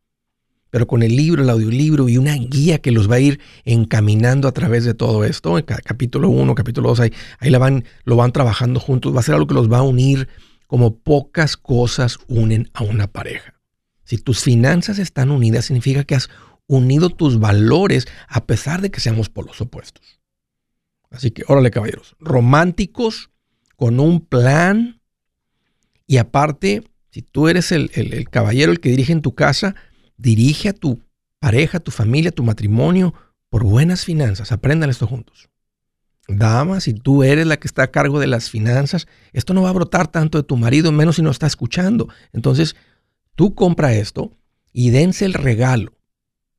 Pero 0.70 0.88
con 0.88 1.04
el 1.04 1.16
libro, 1.16 1.44
el 1.44 1.50
audiolibro 1.50 2.08
y 2.08 2.18
una 2.18 2.36
guía 2.36 2.80
que 2.80 2.92
los 2.92 3.10
va 3.12 3.16
a 3.16 3.20
ir 3.20 3.42
encaminando 3.66 4.48
a 4.48 4.54
través 4.54 4.86
de 4.86 4.94
todo 4.94 5.26
esto, 5.26 5.58
en 5.58 5.66
capítulo 5.66 6.30
1, 6.30 6.56
capítulo 6.56 6.90
2, 6.90 7.00
ahí, 7.02 7.14
ahí 7.40 7.50
la 7.50 7.58
van, 7.58 7.84
lo 8.06 8.16
van 8.16 8.32
trabajando 8.32 8.80
juntos, 8.80 9.14
va 9.14 9.20
a 9.20 9.24
ser 9.24 9.36
algo 9.36 9.48
que 9.48 9.54
los 9.54 9.72
va 9.72 9.80
a 9.80 9.84
unir 9.84 10.30
como 10.68 10.96
pocas 10.96 11.58
cosas 11.58 12.20
unen 12.30 12.70
a 12.74 12.84
una 12.84 13.08
pareja. 13.08 13.60
Si 14.06 14.18
tus 14.18 14.42
finanzas 14.42 15.00
están 15.00 15.30
unidas, 15.30 15.66
significa 15.66 16.06
que 16.06 16.16
has 16.16 16.30
unido 16.68 17.10
tus 17.10 17.40
valores 17.40 18.08
a 18.30 18.46
pesar 18.46 18.82
de 18.82 18.90
que 18.90 19.02
seamos 19.02 19.30
polos 19.30 19.60
opuestos. 19.60 20.22
Así 21.10 21.32
que, 21.32 21.44
órale, 21.48 21.72
caballeros, 21.72 22.16
románticos 22.22 23.31
con 23.82 24.00
un 24.00 24.20
plan 24.20 25.02
y 26.06 26.18
aparte, 26.18 26.84
si 27.10 27.24
tú 27.24 27.48
eres 27.48 27.72
el, 27.72 27.90
caballero, 28.30 28.72
el 28.72 28.80
que 28.80 28.90
dirige 28.90 29.12
en 29.12 29.24
tu 29.24 29.34
casa, 29.34 29.74
dirige 30.18 30.70
a 30.70 30.74
tu 30.74 31.02
pareja, 31.40 31.80
tu 31.80 31.90
familia, 31.90 32.30
tu 32.30 32.44
matrimonio 32.44 33.16
por 33.50 33.64
buenas 33.64 34.06
finanzas. 34.06 34.52
Aprendan 34.52 34.92
esto 34.92 35.08
juntos. 35.08 35.50
Dama, 36.28 36.80
si 36.80 36.94
tú 36.94 37.24
eres 37.24 37.48
la 37.48 37.58
que 37.58 37.68
está 37.68 37.82
a 37.82 37.92
cargo 37.92 38.20
de 38.20 38.28
las 38.28 38.52
finanzas, 38.52 39.08
esto 39.34 39.56
no 39.56 39.64
va 39.64 39.70
a 39.70 39.74
brotar 39.74 40.08
tanto 40.12 40.38
de 40.38 40.44
tu 40.44 40.58
marido, 40.58 40.92
menos 40.92 41.16
si 41.16 41.24
no 41.24 41.32
está 41.32 41.48
escuchando. 41.48 42.08
Entonces, 42.34 42.76
tú 43.34 43.56
compra 43.56 43.96
esto 43.96 44.32
y 44.72 44.92
dense 44.92 45.26
el 45.26 45.34
regalo. 45.34 45.98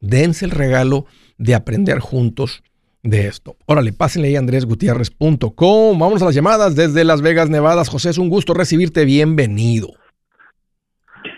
Dense 0.01 0.45
el 0.45 0.51
regalo 0.51 1.07
de 1.39 1.55
aprender 1.55 2.01
juntos 2.01 2.65
de 3.03 3.27
esto. 3.27 3.57
Órale, 3.67 3.93
pásenle 3.93 4.29
ahí 4.29 4.37
andresgutierrez.com. 4.37 5.99
Vamos 5.99 6.23
a 6.23 6.27
las 6.27 6.35
llamadas 6.35 6.77
desde 6.77 7.05
Las 7.05 7.23
Vegas, 7.23 7.51
Nevada. 7.51 7.85
José, 7.85 8.11
es 8.11 8.19
un 8.19 8.29
gusto 8.29 8.55
recibirte. 8.55 9.05
Bienvenido. 9.05 9.89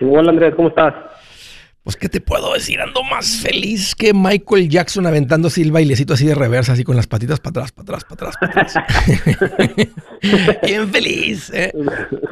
Hola 0.00 0.30
Andrés, 0.30 0.54
¿cómo 0.56 0.68
estás? 0.68 0.94
Pues, 1.84 1.96
¿qué 1.96 2.08
te 2.08 2.22
puedo 2.22 2.54
decir? 2.54 2.80
Ando 2.80 3.02
más 3.02 3.42
feliz 3.42 3.94
que 3.94 4.14
Michael 4.14 4.70
Jackson 4.70 5.06
aventando 5.06 5.48
así 5.48 5.60
el 5.60 5.70
bailecito 5.70 6.14
así 6.14 6.26
de 6.26 6.34
reversa, 6.34 6.72
así 6.72 6.82
con 6.82 6.96
las 6.96 7.06
patitas 7.06 7.40
para 7.40 7.50
atrás, 7.50 7.72
para 7.72 7.82
atrás, 7.82 8.04
para 8.04 8.30
atrás, 8.30 8.74
para 8.74 9.66
atrás. 9.66 9.88
Bien 10.66 10.88
feliz, 10.88 11.52
¿eh? 11.52 11.72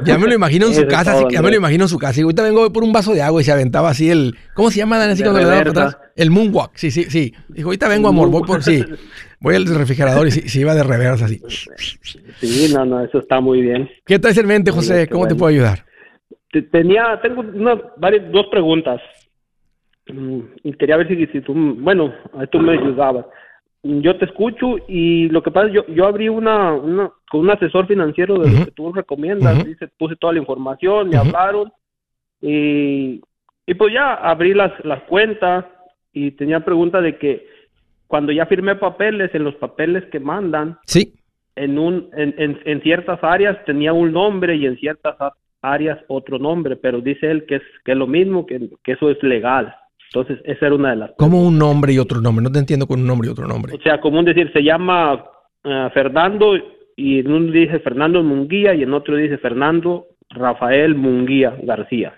Ya 0.05 0.17
me 0.17 0.27
lo 0.27 0.33
imagino 0.33 0.69
en 0.69 0.75
su 0.75 0.87
casa, 0.87 1.13
así, 1.13 1.25
ya 1.31 1.43
me 1.43 1.51
lo 1.51 1.57
imagino 1.57 1.85
en 1.85 1.89
su 1.91 1.99
casa. 1.99 2.21
Y 2.21 2.23
ahorita 2.23 2.43
vengo 2.43 2.73
por 2.73 2.83
un 2.83 2.95
vaso 2.95 3.13
de 3.13 3.21
agua 3.21 3.43
y 3.43 3.45
se 3.45 3.53
aventaba 3.53 3.91
así 3.91 4.09
el. 4.09 4.35
¿Cómo 4.55 4.71
se 4.71 4.79
llama, 4.79 4.97
Dan? 4.97 5.11
Así 5.11 5.23
cuando 5.23 5.41
le 5.41 5.47
daba 5.47 5.59
para 5.59 5.71
atrás. 5.71 5.99
El 6.17 6.31
moonwalk, 6.31 6.71
sí, 6.77 6.91
sí, 6.91 7.05
sí. 7.11 7.35
Dijo, 7.51 7.69
ahorita 7.69 7.89
vengo, 7.89 8.09
amor, 8.09 8.31
voy 8.31 8.45
por. 8.45 8.63
Sí. 8.63 8.83
Voy 9.39 9.55
al 9.55 9.67
refrigerador 9.67 10.29
y 10.29 10.31
se 10.31 10.61
iba 10.61 10.75
de 10.75 10.83
reversa 10.83 11.27
así. 11.27 11.43
Sí, 12.41 12.73
no, 12.73 12.87
no, 12.87 13.05
eso 13.05 13.19
está 13.19 13.39
muy 13.41 13.61
bien. 13.61 13.91
¿Qué 14.07 14.19
traes 14.19 14.39
en 14.39 14.47
mente, 14.47 14.71
José? 14.71 15.09
¿Cómo 15.09 15.27
te 15.27 15.35
puedo 15.35 15.51
ayudar? 15.51 15.85
Tenía, 16.71 17.19
tengo 17.23 17.41
una, 17.41 17.81
varias, 17.97 18.31
dos 18.31 18.47
preguntas. 18.51 19.01
Mm, 20.09 20.41
y 20.65 20.73
quería 20.75 20.97
ver 20.97 21.09
si, 21.09 21.27
si 21.27 21.41
tú, 21.41 21.55
bueno, 21.55 22.13
tú 22.51 22.59
me 22.59 22.73
ayudabas. 22.73 23.27
Yo 23.85 24.17
te 24.17 24.27
escucho 24.27 24.77
y 24.87 25.29
lo 25.29 25.43
que 25.43 25.51
pasa 25.51 25.67
es 25.67 25.73
yo, 25.73 25.87
yo 25.89 26.07
abrí 26.07 26.29
una, 26.29 26.73
una 26.73 27.11
con 27.29 27.41
un 27.41 27.51
asesor 27.51 27.87
financiero 27.87 28.39
de 28.39 28.51
lo 28.51 28.65
que 28.65 28.71
tú 28.71 28.93
recomiendas, 28.93 29.65
dice, 29.65 29.89
puse 29.99 30.15
toda 30.17 30.35
la 30.35 30.39
información, 30.39 31.09
me 31.09 31.17
hablaron 31.17 31.73
y, 32.41 33.21
y 33.67 33.75
pues 33.75 33.93
ya 33.93 34.15
abrí 34.15 34.55
las, 34.55 34.73
las 34.85 35.03
cuentas 35.05 35.65
y 36.13 36.31
tenía 36.33 36.61
pregunta 36.61 37.01
de 37.01 37.19
que 37.19 37.47
cuando 38.07 38.31
ya 38.31 38.47
firmé 38.47 38.77
papeles, 38.77 39.35
en 39.35 39.43
los 39.43 39.55
papeles 39.57 40.05
que 40.13 40.21
mandan, 40.21 40.79
sí. 40.87 41.15
en, 41.57 41.79
un, 41.79 42.09
en, 42.13 42.35
en, 42.39 42.61
en 42.65 42.83
ciertas 42.83 43.19
áreas 43.25 43.65
tenía 43.65 43.93
un 43.93 44.13
nombre 44.13 44.55
y 44.55 44.67
en 44.67 44.77
ciertas 44.77 45.17
áreas 45.61 45.99
otro 46.09 46.39
nombre, 46.39 46.77
pero 46.77 47.01
dice 47.01 47.31
él 47.31 47.47
que 47.47 47.57
es, 47.57 47.63
que 47.85 47.93
es 47.93 47.99
lo 47.99 48.07
mismo, 48.07 48.47
que, 48.47 48.69
que 48.85 48.93
eso 48.93 49.11
es 49.11 49.21
legal. 49.23 49.75
Entonces, 50.15 50.41
esa 50.45 50.67
era 50.67 50.75
una 50.75 50.91
de 50.91 50.97
las... 50.97 51.11
¿Cómo 51.17 51.43
un 51.43 51.59
nombre 51.59 51.95
y 51.95 51.99
otro 51.99 52.21
nombre? 52.21 52.43
No 52.43 52.53
te 52.53 52.59
entiendo 52.59 52.87
con 52.87 53.01
un 53.01 53.07
nombre 53.07 53.29
y 53.29 53.33
otro 53.33 53.47
nombre. 53.47 53.75
O 53.75 53.83
sea, 53.83 54.01
como 54.01 54.23
decir, 54.23 54.51
se 54.53 54.63
llama 54.63 55.15
uh, 55.15 55.89
Fernando 55.95 56.55
y 56.97 57.21
en 57.21 57.33
uno 57.33 57.51
dice 57.51 57.79
Fernando 57.81 58.23
Munguía 58.23 58.75
y 58.75 58.83
en 58.83 58.93
otro 58.93 59.17
dice 59.17 59.39
Fernando 59.39 60.09
Rafael 60.29 60.95
Munguía 60.95 61.57
García. 61.63 62.13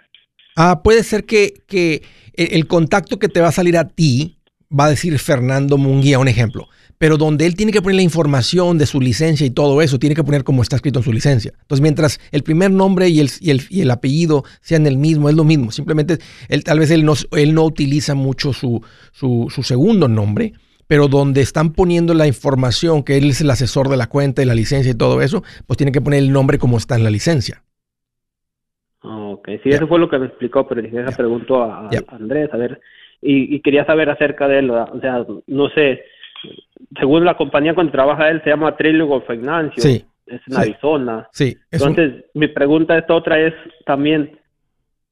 Ah, 0.57 0.81
puede 0.83 1.05
ser 1.05 1.25
que, 1.25 1.53
que 1.69 2.03
el 2.35 2.67
contacto 2.67 3.19
que 3.19 3.29
te 3.29 3.41
va 3.41 3.49
a 3.49 3.53
salir 3.53 3.77
a 3.77 3.89
ti 3.89 4.39
va 4.69 4.87
a 4.87 4.91
decir 4.91 5.17
Fernando 5.19 5.79
Munguía, 5.79 6.19
un 6.19 6.29
ejemplo 6.29 6.67
pero 6.99 7.17
donde 7.17 7.47
él 7.47 7.57
tiene 7.57 7.73
que 7.73 7.83
poner 7.83 7.97
la 7.97 8.03
información 8.03 8.79
de 8.79 8.87
su 8.87 9.01
licencia 9.01 9.47
y 9.47 9.51
todo 9.51 9.83
eso, 9.83 9.99
tiene 9.99 10.15
que 10.15 10.25
poner 10.25 10.45
como 10.45 10.63
está 10.63 10.77
escrito 10.77 11.01
en 11.01 11.05
su 11.05 11.13
licencia. 11.13 11.53
Entonces, 11.61 11.83
mientras 11.83 12.21
el 12.31 12.43
primer 12.43 12.71
nombre 12.71 13.09
y 13.09 13.21
el, 13.21 13.31
y 13.41 13.51
el, 13.51 13.63
y 13.71 13.81
el 13.83 13.91
apellido 13.91 14.45
sean 14.61 14.87
el 14.87 14.97
mismo, 14.97 15.29
es 15.29 15.35
lo 15.35 15.45
mismo. 15.45 15.71
Simplemente, 15.71 16.19
él, 16.49 16.65
tal 16.65 16.79
vez 16.79 16.91
él 16.91 17.05
no, 17.05 17.15
él 17.33 17.55
no 17.55 17.65
utiliza 17.65 18.15
mucho 18.15 18.53
su, 18.53 18.85
su, 19.13 19.47
su 19.51 19.63
segundo 19.63 20.09
nombre, 20.09 20.53
pero 20.87 21.09
donde 21.09 21.41
están 21.41 21.73
poniendo 21.73 22.15
la 22.15 22.27
información, 22.27 23.03
que 23.03 23.17
él 23.17 23.31
es 23.31 23.41
el 23.41 23.51
asesor 23.51 23.89
de 23.89 23.97
la 23.97 24.07
cuenta 24.07 24.43
y 24.43 24.45
la 24.45 24.55
licencia 24.55 24.93
y 24.93 24.97
todo 24.97 25.23
eso, 25.23 25.43
pues 25.67 25.77
tiene 25.77 25.93
que 25.93 26.01
poner 26.01 26.21
el 26.21 26.33
nombre 26.33 26.59
como 26.59 26.77
está 26.77 26.97
en 26.97 27.05
la 27.05 27.11
licencia. 27.11 27.63
Ok, 29.03 29.49
sí, 29.63 29.69
eso 29.71 29.87
fue 29.87 29.99
lo 29.99 30.09
que 30.09 30.19
me 30.19 30.27
explicó, 30.27 30.67
pero 30.67 30.81
dije, 30.81 31.03
esa 31.03 31.15
pregunto 31.15 31.63
a, 31.63 31.89
a 31.89 31.91
Andrés, 32.09 32.49
a 32.53 32.57
ver, 32.57 32.81
y, 33.21 33.55
y, 33.55 33.61
quería 33.61 33.85
saber 33.85 34.09
acerca 34.09 34.49
de 34.49 34.59
él, 34.61 34.71
o 34.71 35.01
sea, 35.01 35.27
no 35.47 35.69
sé, 35.71 36.03
según 36.99 37.25
la 37.25 37.37
compañía 37.37 37.75
cuando 37.75 37.93
trabaja 37.93 38.29
él, 38.29 38.41
se 38.45 38.51
llama 38.51 38.77
Trilligo 38.77 39.21
Financial. 39.23 39.81
Sí. 39.81 40.05
Es 40.27 40.41
en 40.47 40.57
Arizona. 40.57 41.29
Sí. 41.33 41.57
Entonces, 41.71 42.25
mi 42.35 42.49
pregunta 42.49 42.97
esta 42.97 43.15
otra 43.15 43.39
es 43.41 43.53
también, 43.85 44.39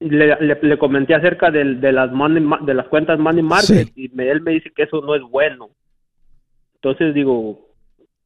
le, 0.00 0.36
le, 0.60 0.78
comenté 0.78 1.14
acerca 1.14 1.50
de, 1.50 1.74
de, 1.76 1.92
las 1.92 2.10
money, 2.12 2.42
de 2.62 2.74
las 2.74 2.88
cuentas 2.88 3.18
Money 3.18 3.42
Market 3.42 3.90
y 3.94 4.08
me, 4.08 4.30
él 4.30 4.40
me 4.40 4.52
dice 4.52 4.72
que 4.74 4.84
eso 4.84 5.02
no 5.02 5.14
es 5.14 5.22
bueno. 5.22 5.70
Entonces 6.76 7.14
digo... 7.14 7.68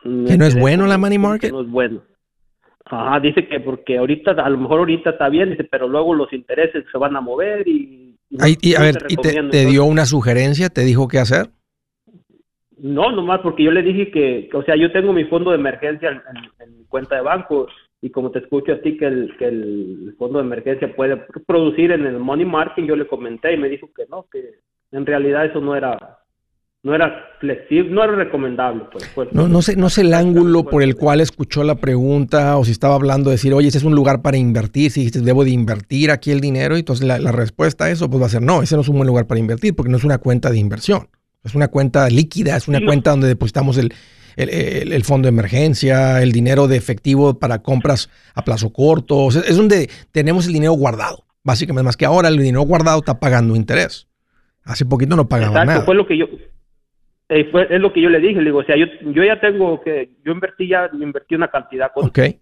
¿Que 0.03 0.39
no 0.39 0.45
es 0.45 0.57
bueno 0.57 0.87
la 0.87 0.97
Money 0.97 1.19
Market? 1.19 1.51
No 1.51 1.63
es 1.63 1.69
bueno. 1.69 2.03
Ajá, 2.85 3.19
dice 3.19 3.49
que 3.49 3.59
porque 3.59 3.99
ahorita, 3.99 4.31
a 4.31 4.49
lo 4.49 4.59
mejor 4.59 4.79
ahorita 4.79 5.11
está 5.11 5.29
bien, 5.29 5.51
dice, 5.51 5.65
pero 5.65 5.89
luego 5.89 6.15
los 6.15 6.33
intereses 6.33 6.85
se 6.91 6.99
van 6.99 7.17
a 7.17 7.21
mover 7.21 7.67
y... 7.67 8.17
y, 8.31 8.75
a 8.77 8.81
ver, 8.81 8.99
¿y 9.09 9.17
te, 9.17 9.43
te 9.43 9.67
dio 9.67 9.85
una 9.85 10.07
sugerencia? 10.07 10.69
¿Te 10.69 10.83
dijo 10.83 11.09
qué 11.09 11.19
hacer? 11.19 11.51
No, 12.79 13.11
nomás 13.11 13.41
porque 13.41 13.63
yo 13.63 13.71
le 13.71 13.83
dije 13.83 14.11
que, 14.11 14.51
o 14.53 14.63
sea, 14.63 14.77
yo 14.77 14.93
tengo 14.93 15.13
mi 15.13 15.25
fondo 15.25 15.51
de 15.51 15.57
emergencia 15.57 16.11
en, 16.11 16.79
mi 16.79 16.85
cuenta 16.85 17.17
de 17.17 17.23
banco 17.23 17.69
y 18.03 18.11
como 18.11 18.31
te 18.31 18.41
escucho 18.41 18.73
a 18.73 18.81
ti 18.81 18.99
que 18.99 19.07
el, 19.07 19.35
que 19.39 19.47
el 19.47 20.15
fondo 20.19 20.39
de 20.39 20.45
emergencia 20.45 20.95
puede 20.95 21.17
producir 21.47 21.93
en 21.93 22.05
el 22.05 22.19
money 22.19 22.45
market, 22.45 22.85
yo 22.85 22.95
le 22.95 23.07
comenté 23.07 23.55
y 23.55 23.57
me 23.57 23.71
dijo 23.71 23.89
que 23.97 24.05
no, 24.11 24.27
que 24.31 24.57
en 24.93 25.07
realidad 25.07 25.47
eso 25.47 25.61
no 25.61 25.75
era 25.75 26.19
no 26.87 26.95
era 26.95 27.25
flexible, 27.41 27.91
no 27.91 28.05
era 28.05 28.15
recomendable. 28.15 28.85
Pues, 28.93 29.11
pues. 29.13 29.33
no, 29.33 29.49
no 29.49 29.61
sé, 29.61 29.75
no 29.75 29.91
sé 29.91 30.03
el 30.03 30.15
ángulo 30.15 30.65
por 30.65 30.85
el 30.85 30.95
cual 30.95 31.21
escuchó 31.21 31.65
la 31.65 31.75
pregunta 31.75 32.57
o 32.59 32.65
si 32.65 32.71
estaba 32.71 32.95
hablando 32.95 33.31
de 33.31 33.35
decir, 33.35 33.53
oye, 33.55 33.69
ese 33.69 33.79
es 33.79 33.85
un 33.85 33.97
lugar 33.97 34.23
para 34.23 34.37
invertir, 34.37 34.93
si 34.93 35.11
debo 35.11 35.43
de 35.43 35.51
invertir 35.51 36.13
aquí 36.13 36.31
el 36.31 36.41
dinero, 36.41 36.77
y 36.77 36.81
entonces 36.81 37.05
la, 37.05 37.19
la 37.19 37.33
respuesta 37.33 37.87
a 37.87 37.91
eso 37.91 38.09
pues 38.09 38.23
va 38.23 38.27
a 38.27 38.31
ser, 38.31 38.43
no, 38.43 38.63
ese 38.63 38.77
no 38.77 38.83
es 38.83 38.89
un 38.89 38.97
buen 38.97 39.09
lugar 39.09 39.27
para 39.27 39.41
invertir 39.41 39.75
porque 39.75 39.91
no 39.91 39.97
es 39.97 40.05
una 40.05 40.19
cuenta 40.19 40.51
de 40.51 40.59
inversión. 40.59 41.09
Es 41.47 41.55
una 41.55 41.69
cuenta 41.69 42.09
líquida, 42.11 42.57
es 42.57 42.69
una 42.69 42.85
cuenta 42.85 43.11
donde 43.11 43.29
depositamos 43.29 43.79
el, 43.79 43.93
el, 44.37 45.05
fondo 45.05 45.27
de 45.27 45.31
emergencia, 45.31 46.23
el 46.23 46.33
dinero 46.33 46.69
de 46.69 46.77
efectivo 46.77 47.39
para 47.39 47.63
compras 47.63 48.11
a 48.35 48.45
plazo 48.45 48.73
corto. 48.73 49.29
es 49.29 49.57
donde 49.57 49.89
tenemos 50.13 50.47
el 50.47 50.53
dinero 50.53 50.73
guardado. 50.73 51.25
Básicamente, 51.43 51.85
más 51.85 51.97
que 51.97 52.05
ahora 52.05 52.29
el 52.29 52.37
dinero 52.37 52.63
guardado 52.63 52.99
está 52.99 53.21
pagando 53.21 53.55
interés. 53.55 54.09
Hace 54.65 54.85
poquito 54.85 55.15
no 55.15 55.29
pagaba 55.29 55.53
Exacto, 55.53 55.73
nada. 55.73 55.85
Fue 55.85 55.95
lo 55.95 56.07
que 56.07 56.19
yo, 56.19 56.27
eh, 57.29 57.49
fue, 57.53 57.69
es 57.71 57.81
lo 57.81 57.93
que 57.93 58.03
yo 58.03 58.11
le 58.11 58.19
dije. 58.19 58.41
Le 58.41 58.47
digo, 58.47 58.59
o 58.59 58.65
sea, 58.65 58.77
yo, 58.77 58.87
yo 59.13 59.23
ya 59.23 59.41
tengo 59.41 59.81
que, 59.81 60.11
yo 60.25 60.33
invertí 60.33 60.67
ya, 60.69 60.91
invertí 60.93 61.37
una 61.37 61.49
cantidad 61.49 61.93
con, 61.95 62.07
okay 62.07 62.41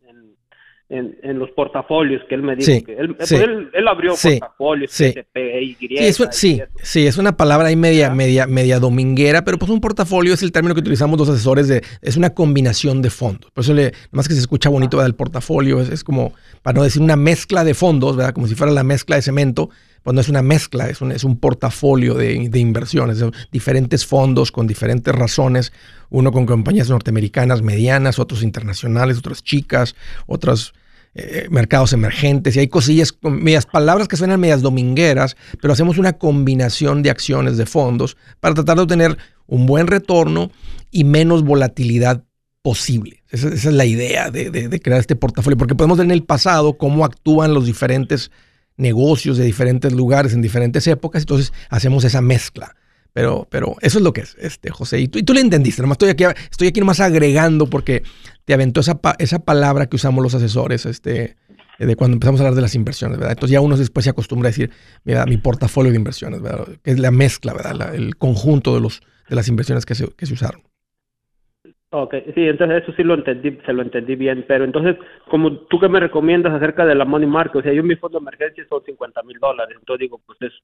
en, 0.94 1.18
en, 1.22 1.38
los 1.38 1.50
portafolios 1.50 2.22
que 2.28 2.34
él 2.34 2.42
me 2.42 2.54
dijo. 2.54 2.84
que 2.84 2.92
él, 2.92 3.16
él, 3.18 3.70
él, 3.72 3.88
abrió 3.88 4.14
portafolios, 4.14 4.90
sí. 4.92 5.14
Y, 5.34 6.12
sí, 6.30 6.62
sí, 6.82 7.06
es 7.06 7.18
una 7.18 7.36
palabra 7.36 7.68
ahí 7.68 7.76
media, 7.76 8.10
media, 8.10 8.46
media 8.46 8.78
dominguera, 8.78 9.44
pero 9.44 9.58
pues 9.58 9.70
un 9.70 9.80
portafolio 9.80 10.34
es 10.34 10.42
el 10.42 10.52
término 10.52 10.74
que 10.74 10.80
utilizamos 10.80 11.18
los 11.18 11.28
asesores 11.28 11.68
de, 11.68 11.82
es 12.00 12.16
una 12.16 12.30
combinación 12.30 13.02
de 13.02 13.10
fondos. 13.10 13.50
Por 13.50 13.64
eso 13.64 13.74
le, 13.74 13.92
más 14.12 14.28
que 14.28 14.34
se 14.34 14.40
escucha 14.40 14.68
bonito 14.68 15.00
del 15.00 15.14
portafolio, 15.14 15.80
es, 15.80 15.88
es, 15.90 16.04
como, 16.04 16.32
para 16.62 16.76
no 16.76 16.84
decir 16.84 17.02
una 17.02 17.16
mezcla 17.16 17.64
de 17.64 17.74
fondos, 17.74 18.16
¿verdad? 18.16 18.32
Como 18.32 18.46
si 18.46 18.54
fuera 18.54 18.72
la 18.72 18.84
mezcla 18.84 19.16
de 19.16 19.22
cemento, 19.22 19.70
pues 20.04 20.14
no 20.14 20.20
es 20.20 20.28
una 20.28 20.42
mezcla, 20.42 20.88
es 20.88 21.00
un, 21.00 21.12
es 21.12 21.24
un 21.24 21.40
portafolio 21.40 22.14
de, 22.14 22.48
de 22.50 22.58
inversiones, 22.58 23.24
diferentes 23.50 24.06
fondos 24.06 24.52
con 24.52 24.66
diferentes 24.66 25.14
razones, 25.14 25.72
uno 26.10 26.30
con 26.30 26.44
compañías 26.44 26.90
norteamericanas 26.90 27.62
medianas, 27.62 28.18
otros 28.18 28.42
internacionales, 28.42 29.18
otras 29.18 29.42
chicas, 29.42 29.96
otros 30.26 30.74
eh, 31.16 31.46
mercados 31.50 31.92
emergentes, 31.92 32.56
y 32.56 32.60
hay 32.60 32.68
cosillas, 32.68 33.16
medias 33.22 33.66
palabras 33.66 34.08
que 34.08 34.16
suenan 34.16 34.40
medias 34.40 34.62
domingueras, 34.62 35.36
pero 35.60 35.72
hacemos 35.72 35.96
una 35.98 36.14
combinación 36.14 37.02
de 37.02 37.10
acciones 37.10 37.56
de 37.56 37.66
fondos 37.66 38.16
para 38.40 38.54
tratar 38.54 38.76
de 38.76 38.82
obtener 38.82 39.18
un 39.46 39.66
buen 39.66 39.86
retorno 39.86 40.50
y 40.90 41.04
menos 41.04 41.44
volatilidad 41.44 42.24
posible. 42.62 43.22
Esa, 43.30 43.48
es 43.48 43.64
la 43.66 43.84
idea 43.84 44.30
de, 44.30 44.50
de, 44.50 44.80
crear 44.80 44.98
este 44.98 45.16
portafolio, 45.16 45.56
porque 45.56 45.74
podemos 45.74 45.98
ver 45.98 46.06
en 46.06 46.10
el 46.10 46.24
pasado 46.24 46.78
cómo 46.78 47.04
actúan 47.04 47.54
los 47.54 47.66
diferentes 47.66 48.30
negocios 48.76 49.36
de 49.36 49.44
diferentes 49.44 49.92
lugares 49.92 50.32
en 50.32 50.42
diferentes 50.42 50.86
épocas, 50.86 51.22
entonces 51.22 51.52
hacemos 51.68 52.04
esa 52.04 52.22
mezcla. 52.22 52.74
Pero, 53.14 53.46
pero 53.48 53.76
eso 53.80 53.98
es 53.98 54.04
lo 54.04 54.12
que 54.12 54.22
es, 54.22 54.36
este, 54.40 54.70
José. 54.70 54.98
Y 54.98 55.06
tú, 55.06 55.20
y 55.20 55.22
tú 55.22 55.32
le 55.32 55.40
entendiste, 55.40 55.80
nomás 55.80 55.94
estoy 55.94 56.10
aquí, 56.10 56.24
estoy 56.50 56.68
aquí 56.68 56.80
nomás 56.80 56.98
agregando 56.98 57.70
porque 57.70 58.02
te 58.44 58.52
aventó 58.52 58.80
esa, 58.80 59.00
esa 59.18 59.38
palabra 59.38 59.86
que 59.86 59.94
usamos 59.94 60.20
los 60.20 60.34
asesores, 60.34 60.84
este, 60.84 61.36
de 61.78 61.96
cuando 61.96 62.16
empezamos 62.16 62.40
a 62.40 62.42
hablar 62.42 62.56
de 62.56 62.62
las 62.62 62.74
inversiones, 62.74 63.18
¿verdad? 63.18 63.32
Entonces 63.32 63.52
ya 63.52 63.60
uno 63.60 63.76
después 63.76 64.02
se 64.02 64.10
acostumbra 64.10 64.48
a 64.48 64.50
decir, 64.50 64.70
mira, 65.04 65.26
mi 65.26 65.36
portafolio 65.36 65.92
de 65.92 65.96
inversiones, 65.96 66.42
¿verdad? 66.42 66.66
Que 66.82 66.90
es 66.90 66.98
la 66.98 67.12
mezcla, 67.12 67.54
¿verdad? 67.54 67.94
el 67.94 68.16
conjunto 68.16 68.74
de, 68.74 68.80
los, 68.80 69.00
de 69.28 69.36
las 69.36 69.46
inversiones 69.46 69.86
que 69.86 69.94
se, 69.94 70.08
que 70.08 70.26
se 70.26 70.34
usaron. 70.34 70.62
Ok, 71.96 72.12
sí, 72.34 72.48
entonces 72.48 72.82
eso 72.82 72.92
sí 72.96 73.04
lo 73.04 73.14
entendí, 73.14 73.56
se 73.64 73.72
lo 73.72 73.80
entendí 73.80 74.16
bien, 74.16 74.44
pero 74.48 74.64
entonces, 74.64 74.96
como 75.30 75.52
tú 75.52 75.78
que 75.78 75.88
me 75.88 76.00
recomiendas 76.00 76.52
acerca 76.52 76.84
de 76.84 76.96
la 76.96 77.04
money 77.04 77.28
market, 77.28 77.54
o 77.54 77.62
sea, 77.62 77.72
yo 77.72 77.84
mi 77.84 77.94
fondo 77.94 78.18
de 78.18 78.24
emergencia 78.24 78.66
son 78.68 78.82
50 78.84 79.22
mil 79.22 79.38
dólares, 79.38 79.76
entonces 79.78 80.00
digo, 80.00 80.20
pues 80.26 80.36
eso 80.42 80.56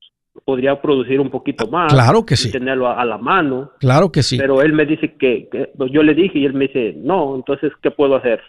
podría 0.45 0.83
producir 0.83 1.21
un 1.21 1.31
poquito 1.31 1.69
más. 1.69 1.93
Claro 1.93 2.27
que 2.27 2.35
sí. 2.35 2.51
tenerlo 2.51 2.89
a, 2.89 3.05
la 3.05 3.17
mano. 3.17 3.71
Claro 3.79 4.11
que 4.11 4.25
sí. 4.25 4.39
Pero 4.39 4.61
él 4.61 4.73
me 4.73 4.85
dice 4.85 5.15
que, 5.15 5.71
pues 5.79 5.93
yo 5.93 6.03
le 6.03 6.15
dije 6.15 6.37
y 6.37 6.47
él 6.47 6.55
me 6.55 6.67
dice, 6.67 6.95
no, 6.97 7.37
entonces, 7.37 7.71
¿qué 7.81 7.93
puedo 7.93 8.17
hacer? 8.17 8.41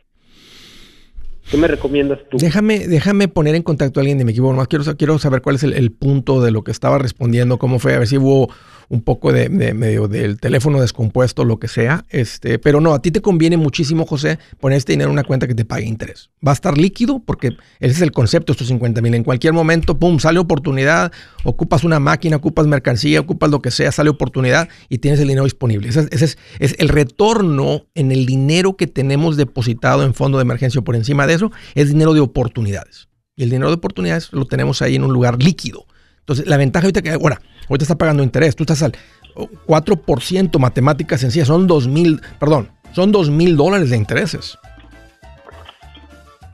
¿Qué 1.52 1.58
me 1.58 1.68
recomiendas 1.68 2.20
tú? 2.30 2.38
Déjame, 2.38 2.88
déjame 2.88 3.28
poner 3.28 3.56
en 3.56 3.62
contacto 3.62 4.00
a 4.00 4.02
alguien 4.02 4.18
de 4.18 4.24
mi 4.24 4.32
equipo. 4.32 4.54
Más 4.54 4.70
quiero, 4.70 5.20
saber 5.20 5.42
cuál 5.42 5.58
es 5.58 5.64
el, 5.64 5.92
punto 5.92 6.42
de 6.42 6.50
lo 6.50 6.64
que 6.64 6.72
estaba 6.72 6.98
respondiendo, 6.98 7.60
cómo 7.60 7.78
fue, 7.78 7.94
a 7.94 8.00
ver 8.00 8.08
si 8.08 8.18
hubo 8.18 8.50
un 8.92 9.02
poco 9.02 9.32
de, 9.32 9.48
medio 9.50 10.10
del 10.10 10.38
teléfono 10.38 10.82
descompuesto, 10.82 11.46
lo 11.46 11.60
que 11.60 11.70
sea. 11.70 12.04
Este, 12.10 12.60
pero 12.60 12.82
no, 12.82 12.94
a 12.94 13.02
ti 13.02 13.10
te 13.10 13.22
conviene 13.22 13.56
muchísimo, 13.56 14.06
José, 14.06 14.38
poner 14.60 14.78
este 14.78 14.92
dinero 14.94 15.10
en 15.10 15.14
una 15.14 15.24
cuenta 15.24 15.48
que 15.48 15.56
te 15.56 15.64
pague 15.64 15.86
interés. 15.86 16.30
Va 16.46 16.52
a 16.52 16.54
estar 16.54 16.78
líquido 16.78 17.20
porque 17.20 17.56
ese 17.80 17.94
es 17.94 18.02
el 18.02 18.12
concepto, 18.12 18.52
estos 18.52 18.68
50 18.68 19.02
mil. 19.02 19.16
En 19.16 19.24
cualquier 19.24 19.54
momento, 19.54 19.98
pum, 19.98 20.20
sale 20.20 20.40
oportunidad, 20.40 21.14
ocupas 21.46 21.86
una 21.86 22.02
máquina, 22.02 22.36
ocupas 22.36 22.68
mercancía, 22.68 23.22
ocupas 23.22 23.50
lo 23.50 23.62
que 23.62 23.72
sea, 23.72 23.94
sale 23.94 24.10
oportunidad 24.10 24.68
y 24.90 24.98
tienes 24.98 25.22
el 25.22 25.28
dinero 25.30 25.46
disponible. 25.46 25.88
Ese, 25.88 26.08
es, 26.12 26.38
es, 26.60 26.76
el 26.78 26.90
retorno 26.90 27.86
en 27.96 28.12
el 28.12 28.26
dinero 28.26 28.76
que 28.76 28.88
tenemos 28.88 29.38
depositado 29.38 30.04
en 30.04 30.14
fondo 30.14 30.38
de 30.38 30.42
emergencia. 30.42 30.82
Por 30.82 30.98
encima 30.98 31.28
de 31.28 31.36
eso, 31.36 31.40
es 31.75 31.89
dinero 31.89 32.13
de 32.13 32.19
oportunidades. 32.19 33.08
Y 33.36 33.43
el 33.43 33.49
dinero 33.49 33.69
de 33.69 33.75
oportunidades 33.75 34.32
lo 34.34 34.45
tenemos 34.45 34.82
ahí 34.82 34.95
en 34.95 35.04
un 35.04 35.13
lugar 35.13 35.41
líquido. 35.41 35.86
Entonces, 36.19 36.45
la 36.47 36.58
ventaja 36.58 36.86
ahorita 36.86 37.01
que, 37.01 37.10
ahora, 37.12 37.41
ahorita 37.69 37.84
está 37.84 37.97
pagando 37.97 38.23
interés, 38.23 38.56
tú 38.56 38.63
estás 38.63 38.84
al 38.84 38.93
4% 39.36 40.60
matemáticas 40.60 41.21
sencillas, 41.21 41.47
son 41.47 41.67
2 41.67 41.88
mil, 41.88 42.21
perdón, 42.39 42.69
son 42.93 43.12
2 43.12 43.30
mil 43.30 43.58
dólares 43.58 43.89
de 43.89 43.97
intereses. 43.97 44.58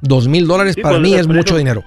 2 0.02 0.28
mil 0.28 0.48
dólares 0.48 0.76
para 0.76 0.98
pues, 0.98 1.02
mí 1.02 1.14
es 1.16 1.28
mucho 1.28 1.58
dinero. 1.58 1.84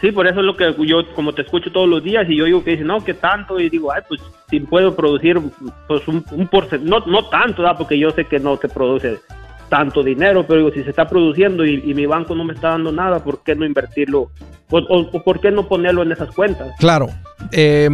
Sí, 0.00 0.12
por 0.12 0.26
eso 0.26 0.40
es 0.40 0.46
lo 0.46 0.56
que 0.56 0.74
yo, 0.86 1.10
como 1.14 1.32
te 1.32 1.42
escucho 1.42 1.72
todos 1.72 1.88
los 1.88 2.04
días, 2.04 2.26
y 2.28 2.36
yo 2.36 2.44
digo 2.44 2.62
que 2.62 2.72
dice, 2.72 2.84
no, 2.84 3.02
que 3.02 3.14
tanto, 3.14 3.58
y 3.58 3.70
digo, 3.70 3.90
ay, 3.90 4.02
pues 4.06 4.20
si 4.50 4.60
puedo 4.60 4.94
producir 4.94 5.40
pues 5.88 6.06
un, 6.06 6.22
un 6.32 6.46
porcentaje, 6.48 6.88
no, 6.88 7.00
no 7.06 7.24
tanto, 7.28 7.62
¿da? 7.62 7.76
porque 7.76 7.98
yo 7.98 8.10
sé 8.10 8.26
que 8.26 8.38
no 8.38 8.58
te 8.58 8.68
produce 8.68 9.20
tanto 9.68 10.02
dinero, 10.02 10.46
pero 10.46 10.60
digo, 10.60 10.72
si 10.72 10.82
se 10.82 10.90
está 10.90 11.08
produciendo 11.08 11.64
y, 11.64 11.94
mi 11.94 12.06
banco 12.06 12.34
no 12.34 12.44
me 12.44 12.54
está 12.54 12.70
dando 12.70 12.92
nada, 12.92 13.22
¿por 13.22 13.42
qué 13.42 13.54
no 13.54 13.64
invertirlo? 13.64 14.30
O, 14.70 15.22
por 15.24 15.40
qué 15.40 15.50
no 15.50 15.68
ponerlo 15.68 16.02
en 16.02 16.12
esas 16.12 16.30
cuentas? 16.34 16.68
Claro. 16.78 17.08
Eh, 17.52 17.88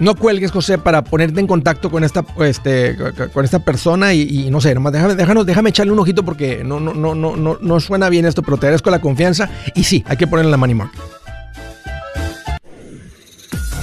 no 0.00 0.16
cuelgues, 0.16 0.50
José, 0.50 0.78
para 0.78 1.04
ponerte 1.04 1.40
en 1.40 1.46
contacto 1.46 1.90
con 1.90 2.02
esta, 2.02 2.24
este, 2.40 2.96
con 3.32 3.44
esta 3.44 3.60
persona 3.60 4.12
y, 4.12 4.50
no 4.50 4.60
sé, 4.60 4.74
nomás 4.74 4.92
déjame, 4.92 5.14
déjame, 5.14 5.44
déjame 5.44 5.70
echarle 5.70 5.92
un 5.92 5.98
ojito 5.98 6.24
porque 6.24 6.64
no, 6.64 6.80
no, 6.80 6.94
no, 6.94 7.14
no, 7.14 7.36
no, 7.36 7.58
no 7.60 7.80
suena 7.80 8.08
bien 8.08 8.24
esto, 8.26 8.42
pero 8.42 8.56
te 8.56 8.66
agradezco 8.66 8.90
la 8.90 9.00
confianza 9.00 9.48
y 9.74 9.84
sí, 9.84 10.04
hay 10.08 10.16
que 10.16 10.26
ponerle 10.26 10.50
la 10.50 10.56
money 10.56 10.74
market. 10.74 11.00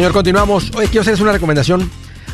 Señor, 0.00 0.14
continuamos. 0.14 0.72
Hoy 0.74 0.86
quiero 0.86 1.02
hacerles 1.02 1.20
una 1.20 1.32
recomendación 1.32 1.90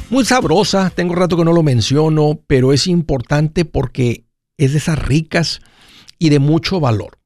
muy 0.08 0.24
sabrosa. 0.24 0.88
Tengo 0.90 1.16
rato 1.16 1.36
que 1.36 1.44
no 1.44 1.52
lo 1.52 1.64
menciono, 1.64 2.40
pero 2.46 2.72
es 2.72 2.86
importante 2.86 3.64
porque 3.64 4.24
es 4.56 4.70
de 4.70 4.78
esas 4.78 4.96
ricas 5.00 5.58
y 6.16 6.28
de 6.28 6.38
mucho 6.38 6.78
valor. 6.78 7.18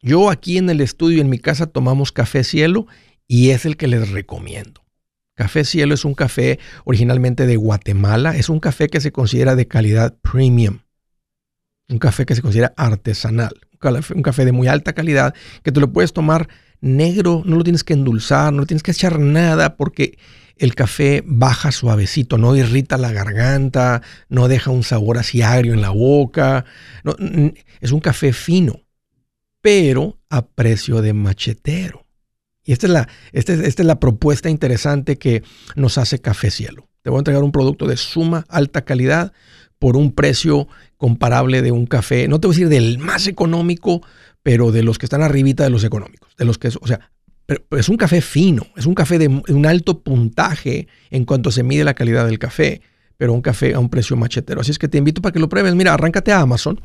Yo 0.00 0.30
aquí 0.30 0.58
en 0.58 0.68
el 0.68 0.80
estudio, 0.80 1.20
en 1.20 1.30
mi 1.30 1.38
casa, 1.38 1.66
tomamos 1.68 2.10
café 2.10 2.42
cielo 2.42 2.88
y 3.28 3.50
es 3.50 3.64
el 3.64 3.76
que 3.76 3.86
les 3.86 4.10
recomiendo. 4.10 4.82
Café 5.36 5.64
Cielo 5.64 5.94
es 5.94 6.04
un 6.04 6.14
café 6.14 6.58
originalmente 6.84 7.46
de 7.46 7.54
Guatemala. 7.54 8.36
Es 8.36 8.48
un 8.48 8.58
café 8.58 8.88
que 8.88 9.00
se 9.00 9.12
considera 9.12 9.54
de 9.54 9.68
calidad 9.68 10.18
premium. 10.22 10.80
Un 11.88 12.00
café 12.00 12.26
que 12.26 12.34
se 12.34 12.42
considera 12.42 12.74
artesanal. 12.76 13.54
Un 14.12 14.22
café 14.22 14.44
de 14.44 14.50
muy 14.50 14.66
alta 14.66 14.92
calidad 14.92 15.36
que 15.62 15.70
te 15.70 15.78
lo 15.78 15.92
puedes 15.92 16.12
tomar 16.12 16.48
negro, 16.82 17.42
no 17.46 17.56
lo 17.56 17.64
tienes 17.64 17.84
que 17.84 17.94
endulzar, 17.94 18.52
no 18.52 18.66
tienes 18.66 18.82
que 18.82 18.90
echar 18.90 19.18
nada 19.18 19.76
porque 19.76 20.18
el 20.58 20.74
café 20.74 21.22
baja 21.24 21.72
suavecito, 21.72 22.36
no 22.36 22.54
irrita 22.54 22.98
la 22.98 23.12
garganta, 23.12 24.02
no 24.28 24.48
deja 24.48 24.70
un 24.70 24.82
sabor 24.82 25.16
así 25.16 25.40
agrio 25.40 25.72
en 25.72 25.80
la 25.80 25.90
boca. 25.90 26.66
es 27.80 27.92
un 27.92 28.00
café 28.00 28.34
fino, 28.34 28.80
pero 29.62 30.18
a 30.28 30.44
precio 30.46 31.00
de 31.00 31.14
machetero. 31.14 32.04
Y 32.64 32.72
esta 32.72 32.86
es, 32.86 32.92
la, 32.92 33.08
esta, 33.32 33.54
esta 33.54 33.82
es 33.82 33.86
la 33.86 33.98
propuesta 33.98 34.50
interesante 34.50 35.18
que 35.18 35.42
nos 35.74 35.98
hace 35.98 36.20
Café 36.20 36.50
Cielo. 36.50 36.88
Te 37.02 37.10
voy 37.10 37.18
a 37.18 37.20
entregar 37.20 37.42
un 37.42 37.50
producto 37.50 37.88
de 37.88 37.96
suma 37.96 38.44
alta 38.48 38.84
calidad 38.84 39.32
por 39.80 39.96
un 39.96 40.12
precio 40.12 40.68
comparable 40.96 41.62
de 41.62 41.72
un 41.72 41.86
café, 41.86 42.28
no 42.28 42.38
te 42.38 42.46
voy 42.46 42.54
a 42.54 42.56
decir 42.56 42.68
del 42.68 42.98
más 42.98 43.26
económico, 43.26 44.00
pero 44.44 44.70
de 44.70 44.84
los 44.84 44.96
que 44.96 45.06
están 45.06 45.22
arribita 45.22 45.64
de 45.64 45.70
los 45.70 45.82
económicos, 45.82 46.21
de 46.38 46.44
los 46.44 46.58
que, 46.58 46.68
o 46.68 46.86
sea, 46.86 47.12
es 47.70 47.88
un 47.88 47.96
café 47.96 48.20
fino, 48.20 48.66
es 48.76 48.86
un 48.86 48.94
café 48.94 49.18
de 49.18 49.28
un 49.28 49.66
alto 49.66 50.00
puntaje 50.00 50.88
en 51.10 51.24
cuanto 51.24 51.50
se 51.50 51.62
mide 51.62 51.84
la 51.84 51.94
calidad 51.94 52.26
del 52.26 52.38
café, 52.38 52.80
pero 53.18 53.32
un 53.32 53.42
café 53.42 53.74
a 53.74 53.78
un 53.78 53.88
precio 53.88 54.16
machetero. 54.16 54.60
Así 54.60 54.70
es 54.70 54.78
que 54.78 54.88
te 54.88 54.98
invito 54.98 55.22
para 55.22 55.32
que 55.32 55.38
lo 55.38 55.48
pruebes. 55.48 55.74
Mira, 55.74 55.94
arráncate 55.94 56.32
a 56.32 56.40
Amazon. 56.40 56.80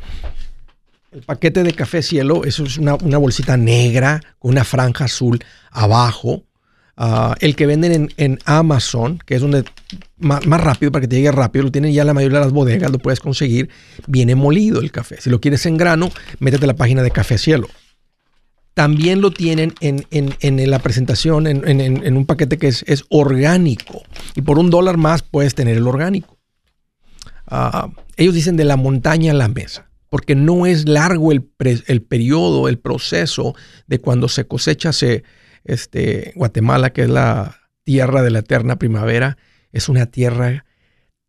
El 1.12 1.22
paquete 1.22 1.64
de 1.64 1.74
café 1.74 2.02
cielo, 2.02 2.44
eso 2.44 2.66
es 2.66 2.78
una, 2.78 2.96
bolsita 2.96 3.56
negra 3.58 4.22
con 4.40 4.52
una 4.52 4.64
franja 4.64 5.06
azul 5.06 5.40
abajo. 5.72 6.44
Ah, 7.00 7.36
el 7.40 7.56
que 7.56 7.68
venden 7.68 8.10
en, 8.18 8.40
Amazon, 8.46 9.20
que 9.26 9.36
es 9.36 9.42
donde 9.42 9.64
más, 10.18 10.44
rápido, 10.46 10.92
para 10.92 11.02
que 11.02 11.08
te 11.08 11.16
llegue 11.16 11.32
rápido, 11.32 11.66
lo 11.66 11.72
tienen 11.72 11.94
ya 11.94 12.04
la 12.04 12.14
mayoría 12.14 12.40
de 12.40 12.46
las 12.46 12.54
bodegas, 12.54 12.92
lo 12.92 12.98
puedes 12.98 13.20
conseguir, 13.20 13.70
viene 14.08 14.36
molido 14.36 14.82
el 14.82 14.92
café. 14.92 15.22
Si 15.22 15.30
lo 15.30 15.40
quieres 15.40 15.66
en 15.68 15.78
grano, 15.78 16.12
métete 16.40 16.66
a 16.66 16.68
la 16.68 16.76
página 16.76 17.04
de 17.04 17.12
Café 17.12 17.38
Cielo. 17.38 17.68
También 18.78 19.22
lo 19.22 19.32
tienen 19.32 19.74
en, 19.82 20.70
la 20.70 20.78
presentación, 20.78 21.48
en, 21.48 22.16
un 22.16 22.26
paquete 22.28 22.60
que 22.60 22.68
es, 22.68 23.06
orgánico. 23.10 24.04
Y 24.36 24.44
por 24.44 24.60
un 24.60 24.70
dólar 24.70 24.98
más 24.98 25.24
puedes 25.24 25.56
tener 25.56 25.78
el 25.78 25.88
orgánico. 25.88 26.38
Ah, 27.48 27.90
ellos 28.18 28.36
dicen 28.36 28.56
de 28.56 28.66
la 28.66 28.78
montaña 28.78 29.32
a 29.32 29.34
la 29.34 29.48
mesa, 29.48 29.90
porque 30.12 30.36
no 30.36 30.68
es 30.68 30.88
largo 30.88 31.32
el, 31.32 31.50
el 31.88 32.04
periodo, 32.04 32.70
el 32.70 32.78
proceso 32.78 33.56
de 33.88 34.00
cuando 34.00 34.30
se 34.30 34.46
cosecha, 34.46 34.94
se, 34.94 35.24
este, 35.64 36.34
Guatemala, 36.36 36.94
que 36.94 37.02
es 37.02 37.10
la 37.10 37.58
tierra 37.84 38.22
de 38.22 38.30
la 38.30 38.40
eterna 38.40 38.78
primavera, 38.78 39.40
es 39.72 39.90
una 39.90 40.06
tierra 40.06 40.66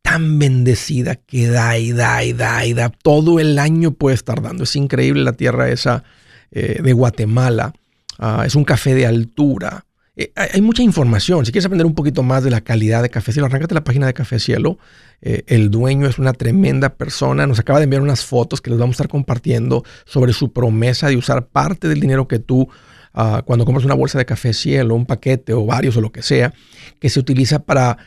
tan 0.02 0.38
bendecida 0.38 1.14
que 1.14 1.46
da 1.46 1.78
y 1.78 1.92
da 1.92 2.22
y 2.22 2.34
da 2.34 2.66
y 2.66 2.74
da. 2.74 2.90
Todo 2.90 3.40
el 3.40 3.58
año 3.58 3.92
puede 3.92 4.16
estar 4.16 4.42
dando. 4.42 4.64
Es 4.64 4.76
increíble 4.76 5.24
la 5.24 5.32
tierra 5.32 5.70
esa 5.70 6.04
eh, 6.50 6.80
de 6.82 6.92
Guatemala. 6.92 7.72
Ah, 8.18 8.44
es 8.46 8.54
un 8.54 8.64
café 8.64 8.94
de 8.94 9.06
altura. 9.06 9.84
Eh, 10.16 10.32
hay, 10.34 10.60
mucha 10.60 10.82
información. 10.82 11.46
Si 11.46 11.52
quieres 11.52 11.66
aprender 11.66 11.86
un 11.86 11.94
poquito 11.94 12.22
más 12.22 12.42
de 12.42 12.50
la 12.50 12.60
calidad 12.60 13.02
de 13.02 13.10
Café 13.10 13.32
Cielo, 13.32 13.46
arráncate 13.46 13.74
la 13.74 13.84
página 13.84 14.06
de 14.06 14.14
Café 14.14 14.40
Cielo. 14.40 14.78
Eh, 15.20 15.44
el 15.46 15.70
dueño 15.70 16.08
es 16.08 16.18
una 16.18 16.32
tremenda 16.32 16.90
persona. 16.90 17.46
Nos 17.46 17.58
acaba 17.58 17.78
de 17.78 17.84
enviar 17.84 18.02
unas 18.02 18.24
fotos 18.24 18.60
que 18.60 18.70
les 18.70 18.78
vamos 18.78 18.94
a 18.94 18.96
estar 18.96 19.08
compartiendo 19.08 19.84
sobre 20.06 20.32
su 20.32 20.52
promesa 20.52 21.08
de 21.08 21.16
usar 21.16 21.46
parte 21.46 21.86
del 21.86 22.00
dinero 22.00 22.26
que 22.26 22.38
tú 22.38 22.68
ah, 23.14 23.42
cuando 23.44 23.64
compras 23.64 23.84
una 23.84 23.94
bolsa 23.94 24.18
de 24.18 24.24
café 24.24 24.52
cielo, 24.52 24.94
un 24.94 25.06
paquete 25.06 25.52
o 25.52 25.64
varios 25.66 25.96
o 25.96 26.00
lo 26.00 26.10
que 26.10 26.22
sea, 26.22 26.52
que 26.98 27.10
se 27.10 27.20
utiliza 27.20 27.60
para 27.60 27.98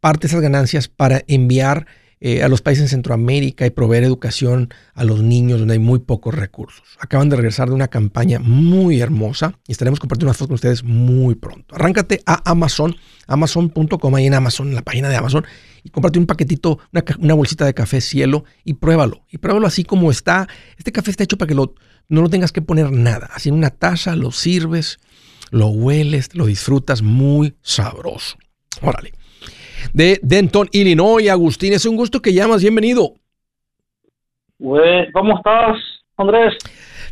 parte 0.00 0.26
de 0.26 0.28
esas 0.28 0.42
ganancias 0.42 0.88
para 0.88 1.22
enviar 1.26 1.86
eh, 2.20 2.42
a 2.42 2.48
los 2.48 2.62
países 2.62 2.82
en 2.82 2.88
Centroamérica 2.88 3.64
y 3.64 3.70
proveer 3.70 4.02
educación 4.02 4.74
a 4.94 5.04
los 5.04 5.22
niños 5.22 5.60
donde 5.60 5.74
hay 5.74 5.78
muy 5.78 6.00
pocos 6.00 6.34
recursos. 6.34 6.82
Acaban 6.98 7.28
de 7.28 7.36
regresar 7.36 7.68
de 7.68 7.74
una 7.74 7.88
campaña 7.88 8.40
muy 8.40 9.00
hermosa 9.00 9.54
y 9.68 9.72
estaremos 9.72 10.00
compartiendo 10.00 10.30
unas 10.30 10.36
fotos 10.36 10.48
con 10.48 10.54
ustedes 10.56 10.82
muy 10.82 11.36
pronto. 11.36 11.76
Arráncate 11.76 12.20
a 12.26 12.50
Amazon, 12.50 12.96
amazon.com, 13.28 14.14
ahí 14.16 14.26
en 14.26 14.34
Amazon, 14.34 14.68
en 14.68 14.74
la 14.74 14.82
página 14.82 15.08
de 15.08 15.16
Amazon, 15.16 15.46
y 15.84 15.90
cómprate 15.90 16.18
un 16.18 16.26
paquetito, 16.26 16.80
una, 17.20 17.34
bolsita 17.34 17.64
de 17.64 17.74
café 17.74 18.00
cielo 18.00 18.44
y 18.64 18.74
pruébalo. 18.74 19.22
Y 19.30 19.38
pruébalo 19.38 19.68
así 19.68 19.84
como 19.84 20.10
está. 20.10 20.48
Este 20.76 20.90
café 20.90 21.12
está 21.12 21.22
hecho 21.22 21.38
para 21.38 21.48
que 21.48 21.54
no 21.54 21.72
lo 22.08 22.28
tengas 22.28 22.50
que 22.50 22.62
poner 22.62 22.90
nada. 22.90 23.30
Así 23.32 23.48
en 23.48 23.54
una 23.54 23.70
taza 23.70 24.16
lo 24.16 24.32
sirves, 24.32 24.98
lo 25.50 25.68
hueles, 25.68 26.34
lo 26.34 26.46
disfrutas 26.46 27.02
muy 27.02 27.56
sabroso. 27.62 28.38
Órale 28.82 29.17
de 29.92 30.18
Denton, 30.22 30.68
Illinois. 30.72 31.28
Agustín, 31.28 31.72
es 31.72 31.86
un 31.86 31.96
gusto 31.96 32.20
que 32.20 32.32
llamas. 32.32 32.62
Bienvenido. 32.62 33.14
¿Cómo 34.58 35.36
estás, 35.36 35.76
Andrés? 36.16 36.54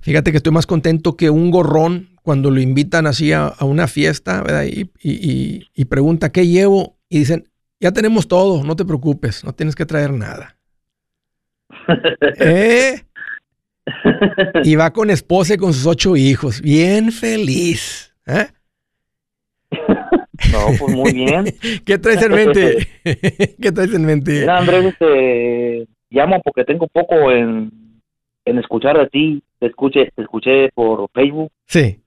Fíjate 0.02 0.30
que 0.30 0.36
estoy 0.38 0.52
más 0.52 0.66
contento 0.66 1.16
que 1.16 1.30
un 1.30 1.50
gorrón 1.50 2.10
cuando 2.22 2.50
lo 2.50 2.60
invitan 2.60 3.06
así 3.06 3.32
a, 3.32 3.52
una 3.60 3.86
fiesta 3.86 4.42
¿verdad? 4.42 4.64
Y, 4.64 4.90
y, 5.00 5.84
pregunta 5.84 6.32
qué 6.32 6.46
llevo 6.46 6.96
y 7.08 7.20
dicen, 7.20 7.48
ya 7.78 7.92
tenemos 7.92 8.26
todo, 8.26 8.64
no 8.64 8.74
te 8.74 8.84
preocupes, 8.84 9.44
no 9.44 9.52
tienes 9.52 9.76
que 9.76 9.86
traer 9.86 10.12
nada. 10.12 10.56
¿Eh? 12.40 13.02
Y 14.64 14.74
va 14.74 14.92
con 14.92 15.10
esposa 15.10 15.54
y 15.54 15.56
con 15.56 15.72
sus 15.72 15.86
ocho 15.86 16.16
hijos, 16.16 16.60
bien 16.60 17.12
feliz. 17.12 18.12
¿eh? 18.26 18.48
No, 20.52 20.66
pues 20.78 20.94
muy 20.94 21.12
bien. 21.12 21.44
¿Qué 21.84 21.98
traes 21.98 22.22
en 22.22 22.32
mente? 22.32 22.88
¿Qué 23.60 23.72
traes 23.72 23.94
en 23.94 24.04
mente? 24.04 24.40
Mira, 24.40 24.58
Andrés, 24.58 24.86
este, 24.86 25.86
llamo 26.10 26.40
porque 26.42 26.64
tengo 26.64 26.86
poco 26.88 27.30
en, 27.30 27.70
en 28.44 28.58
escuchar 28.58 28.98
a 28.98 29.08
ti. 29.08 29.42
Te 29.58 29.66
escuché, 29.66 30.10
te 30.14 30.22
escuché 30.22 30.70
por 30.74 31.08
Facebook. 31.12 31.50
Sí. 31.66 32.00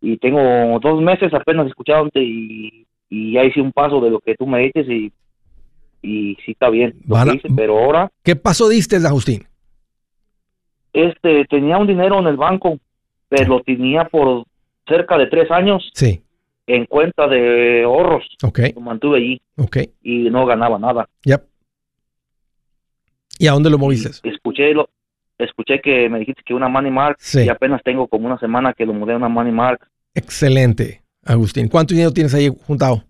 Y 0.00 0.16
tengo 0.18 0.78
dos 0.80 1.02
meses 1.02 1.32
apenas 1.34 1.66
escuchándote 1.66 2.20
y, 2.22 2.86
y 3.08 3.32
ya 3.32 3.44
hice 3.44 3.60
un 3.60 3.72
paso 3.72 4.00
de 4.00 4.10
lo 4.10 4.20
que 4.20 4.34
tú 4.34 4.46
me 4.46 4.60
dices 4.60 4.86
y, 4.88 5.12
y 6.02 6.36
sí 6.44 6.52
está 6.52 6.68
bien 6.68 6.94
lo 7.06 7.16
pero 7.56 7.78
ahora... 7.78 8.10
¿Qué 8.22 8.36
paso 8.36 8.68
diste, 8.68 8.96
Agustín? 8.96 9.44
Este, 10.92 11.44
tenía 11.46 11.78
un 11.78 11.86
dinero 11.86 12.18
en 12.20 12.26
el 12.26 12.36
banco, 12.36 12.78
pero 13.28 13.56
lo 13.56 13.62
tenía 13.62 14.04
por 14.04 14.44
cerca 14.86 15.16
de 15.16 15.26
tres 15.26 15.50
años. 15.50 15.90
Sí 15.94 16.24
en 16.66 16.86
cuenta 16.86 17.26
de 17.28 17.82
ahorros. 17.84 18.24
Lo 18.74 18.80
mantuve 18.80 19.18
allí. 19.18 19.42
Y 20.02 20.30
no 20.30 20.46
ganaba 20.46 20.78
nada. 20.78 21.08
Yep. 21.24 21.42
¿Y 23.38 23.46
a 23.48 23.52
dónde 23.52 23.70
lo 23.70 23.78
moviste? 23.78 24.10
escuché 24.28 24.72
lo, 24.72 24.88
escuché 25.38 25.80
que 25.80 26.08
me 26.08 26.20
dijiste 26.20 26.42
que 26.44 26.54
una 26.54 26.68
Money 26.68 26.92
Mark 26.92 27.16
sí. 27.18 27.44
y 27.44 27.48
apenas 27.48 27.82
tengo 27.82 28.06
como 28.06 28.26
una 28.26 28.38
semana 28.38 28.72
que 28.72 28.86
lo 28.86 28.94
mudé 28.94 29.14
a 29.14 29.16
una 29.16 29.28
Money 29.28 29.52
Mark. 29.52 29.80
Excelente, 30.14 31.02
Agustín. 31.24 31.68
¿Cuánto 31.68 31.94
dinero 31.94 32.12
tienes 32.12 32.34
ahí 32.34 32.48
juntado? 32.66 33.02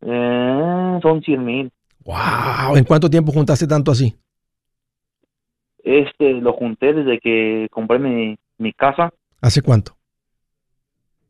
Eh, 0.00 0.98
son 1.02 1.22
100 1.22 1.44
mil. 1.44 1.70
Wow. 2.04 2.76
¿En 2.76 2.84
cuánto 2.84 3.08
tiempo 3.08 3.32
juntaste 3.32 3.66
tanto 3.66 3.92
así? 3.92 4.16
Este, 5.84 6.32
lo 6.34 6.52
junté 6.52 6.92
desde 6.92 7.18
que 7.18 7.68
compré 7.70 7.98
mi, 7.98 8.36
mi 8.58 8.72
casa. 8.72 9.12
¿Hace 9.40 9.62
cuánto? 9.62 9.97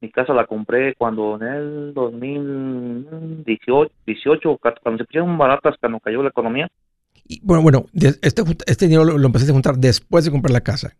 Mi 0.00 0.10
casa 0.10 0.32
la 0.32 0.46
compré 0.46 0.94
cuando 0.94 1.36
en 1.36 1.42
el 1.42 1.92
2018, 1.94 3.92
18, 4.06 4.58
cuando 4.58 4.98
se 4.98 5.04
pusieron 5.04 5.36
baratas, 5.36 5.74
cuando 5.80 5.98
cayó 5.98 6.22
la 6.22 6.28
economía. 6.28 6.68
Y, 7.26 7.40
bueno, 7.44 7.62
bueno, 7.62 7.86
este, 8.22 8.42
este 8.66 8.86
dinero 8.86 9.04
lo, 9.04 9.26
empezaste 9.26 9.50
a 9.50 9.54
juntar 9.54 9.76
después 9.76 10.24
de 10.24 10.30
comprar 10.30 10.52
la 10.52 10.60
casa. 10.60 10.96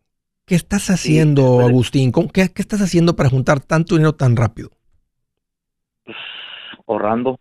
¿Qué 0.46 0.56
estás 0.56 0.90
haciendo, 0.90 1.61
Agustín? 1.61 2.11
qué, 2.32 2.52
qué, 2.52 2.62
estás 2.62 2.80
haciendo 2.80 3.14
para 3.14 3.28
juntar 3.28 3.61
tanto 3.61 3.94
dinero 3.94 4.14
tan 4.14 4.34
rápido? 4.34 4.70
Pues, 6.04 6.16
ahorrando. 6.87 7.32
O 7.32 7.38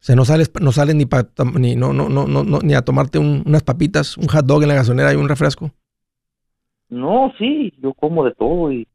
sea, 0.00 0.14
no 0.14 0.24
sales, 0.24 0.50
no 0.60 0.72
sales 0.72 0.94
ni 0.94 1.06
para 1.06 1.28
ni 1.58 1.74
no, 1.74 1.92
no, 1.92 2.08
no, 2.08 2.26
no, 2.26 2.60
ni 2.60 2.74
a 2.74 2.82
tomarte 2.82 3.18
unas 3.18 3.64
papitas, 3.64 4.16
un 4.16 4.28
hot 4.28 4.46
dog 4.46 4.62
en 4.62 4.68
la 4.68 4.76
gasolinera 4.76 5.12
y 5.12 5.16
un 5.16 5.28
refresco. 5.28 5.72
No, 6.88 7.32
sí, 7.36 7.74
yo 7.82 7.92
como 7.94 8.24
de 8.24 8.32
todo 8.32 8.72
y 8.72 8.86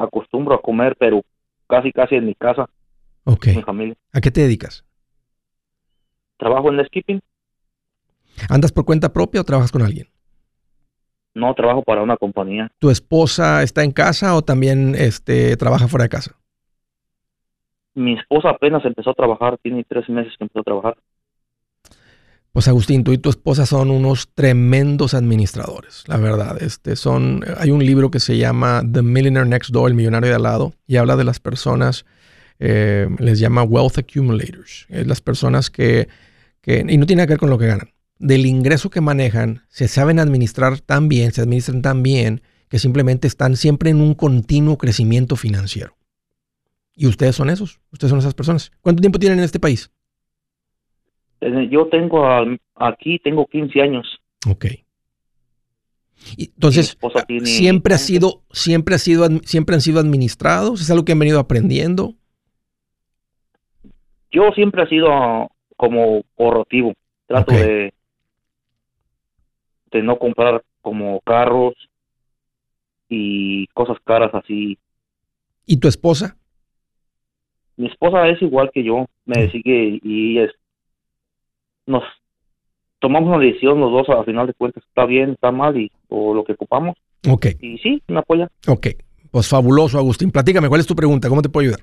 acostumbro 0.00 0.54
a 0.54 0.62
comer, 0.62 0.96
pero 0.98 1.22
casi 1.68 1.92
casi 1.92 2.16
en 2.16 2.26
mi 2.26 2.34
casa. 2.34 2.68
Ok. 3.24 3.46
mi 3.48 3.62
familia. 3.62 3.96
¿A 4.12 4.20
qué 4.20 4.30
te 4.30 4.40
dedicas? 4.40 4.84
Trabajo 6.38 6.70
en 6.70 6.80
el 6.80 6.86
skipping. 6.86 7.20
¿Andas 8.48 8.72
por 8.72 8.84
cuenta 8.84 9.12
propia 9.12 9.40
o 9.40 9.44
trabajas 9.44 9.70
con 9.70 9.82
alguien? 9.82 10.08
No, 11.34 11.54
trabajo 11.54 11.82
para 11.82 12.02
una 12.02 12.16
compañía. 12.16 12.70
¿Tu 12.78 12.90
esposa 12.90 13.62
está 13.62 13.84
en 13.84 13.92
casa 13.92 14.34
o 14.34 14.42
también 14.42 14.94
este, 14.96 15.56
trabaja 15.56 15.86
fuera 15.86 16.04
de 16.04 16.08
casa? 16.08 16.36
Mi 17.94 18.14
esposa 18.14 18.50
apenas 18.50 18.84
empezó 18.84 19.10
a 19.10 19.14
trabajar, 19.14 19.58
tiene 19.58 19.84
tres 19.84 20.08
meses 20.08 20.32
que 20.36 20.44
empezó 20.44 20.60
a 20.60 20.64
trabajar. 20.64 20.96
Pues 22.52 22.66
Agustín, 22.66 23.04
tú 23.04 23.12
y 23.12 23.18
tu 23.18 23.30
esposa 23.30 23.64
son 23.64 23.90
unos 23.92 24.28
tremendos 24.34 25.14
administradores, 25.14 26.02
la 26.08 26.16
verdad. 26.16 26.60
Este 26.60 26.96
son, 26.96 27.44
hay 27.56 27.70
un 27.70 27.84
libro 27.84 28.10
que 28.10 28.18
se 28.18 28.38
llama 28.38 28.82
The 28.92 29.02
Millionaire 29.02 29.48
Next 29.48 29.70
Door, 29.70 29.90
el 29.90 29.94
millonario 29.94 30.30
de 30.30 30.34
al 30.34 30.42
lado, 30.42 30.74
y 30.86 30.96
habla 30.96 31.14
de 31.16 31.22
las 31.22 31.38
personas, 31.38 32.06
eh, 32.58 33.08
les 33.18 33.38
llama 33.38 33.62
wealth 33.62 33.98
accumulators, 33.98 34.86
es 34.88 35.06
las 35.06 35.20
personas 35.20 35.70
que, 35.70 36.08
que, 36.60 36.84
y 36.88 36.98
no 36.98 37.06
tiene 37.06 37.22
que 37.22 37.34
ver 37.34 37.38
con 37.38 37.50
lo 37.50 37.58
que 37.58 37.66
ganan, 37.66 37.92
del 38.18 38.44
ingreso 38.46 38.90
que 38.90 39.00
manejan, 39.00 39.62
se 39.68 39.86
saben 39.86 40.18
administrar 40.18 40.80
tan 40.80 41.08
bien, 41.08 41.32
se 41.32 41.42
administran 41.42 41.82
tan 41.82 42.02
bien, 42.02 42.42
que 42.68 42.80
simplemente 42.80 43.28
están 43.28 43.56
siempre 43.56 43.90
en 43.90 44.00
un 44.00 44.14
continuo 44.14 44.76
crecimiento 44.76 45.36
financiero. 45.36 45.96
Y 46.94 47.06
ustedes 47.06 47.36
son 47.36 47.48
esos, 47.48 47.80
ustedes 47.92 48.10
son 48.10 48.18
esas 48.18 48.34
personas. 48.34 48.72
¿Cuánto 48.80 49.00
tiempo 49.00 49.18
tienen 49.18 49.38
en 49.38 49.44
este 49.44 49.58
país? 49.60 49.90
Yo 51.70 51.86
tengo 51.86 52.26
aquí, 52.76 53.18
tengo 53.18 53.46
15 53.46 53.80
años. 53.80 54.20
Ok. 54.48 54.66
Entonces, 56.36 56.98
siempre 57.44 57.94
ha 57.94 57.98
sido, 57.98 58.42
siempre 58.52 58.94
ha 58.94 58.98
sido, 58.98 59.26
siempre 59.42 59.74
han 59.74 59.80
sido 59.80 60.00
administrados. 60.00 60.82
Es 60.82 60.90
algo 60.90 61.04
que 61.04 61.12
han 61.12 61.18
venido 61.18 61.40
aprendiendo. 61.40 62.14
Yo 64.30 64.50
siempre 64.54 64.82
he 64.82 64.88
sido 64.88 65.50
como 65.76 66.22
corrotivo. 66.36 66.92
Trato 67.26 67.52
de 67.52 67.92
de 69.90 70.02
no 70.02 70.18
comprar 70.18 70.62
como 70.80 71.20
carros 71.20 71.74
y 73.08 73.66
cosas 73.68 73.98
caras 74.04 74.30
así. 74.34 74.78
¿Y 75.66 75.78
tu 75.78 75.88
esposa? 75.88 76.36
Mi 77.76 77.88
esposa 77.88 78.28
es 78.28 78.40
igual 78.42 78.70
que 78.72 78.84
yo, 78.84 79.06
me 79.24 79.46
mm. 79.46 79.50
sigue 79.52 80.00
y 80.02 80.38
es 80.38 80.50
nos 81.90 82.04
tomamos 83.00 83.28
una 83.28 83.44
decisión 83.44 83.80
los 83.80 83.90
dos, 83.90 84.08
al 84.08 84.24
final 84.24 84.46
de 84.46 84.54
cuentas, 84.54 84.84
está 84.86 85.04
bien, 85.06 85.30
está 85.30 85.50
mal, 85.50 85.76
y, 85.76 85.90
o 86.08 86.34
lo 86.34 86.44
que 86.44 86.52
ocupamos. 86.52 86.96
Ok. 87.28 87.46
Y 87.60 87.78
sí, 87.78 88.02
me 88.08 88.20
apoya. 88.20 88.48
Ok, 88.68 88.88
pues 89.30 89.48
fabuloso, 89.48 89.98
Agustín. 89.98 90.30
Platícame, 90.30 90.68
¿cuál 90.68 90.80
es 90.80 90.86
tu 90.86 90.94
pregunta? 90.94 91.28
¿Cómo 91.28 91.42
te 91.42 91.48
puedo 91.48 91.66
ayudar? 91.66 91.80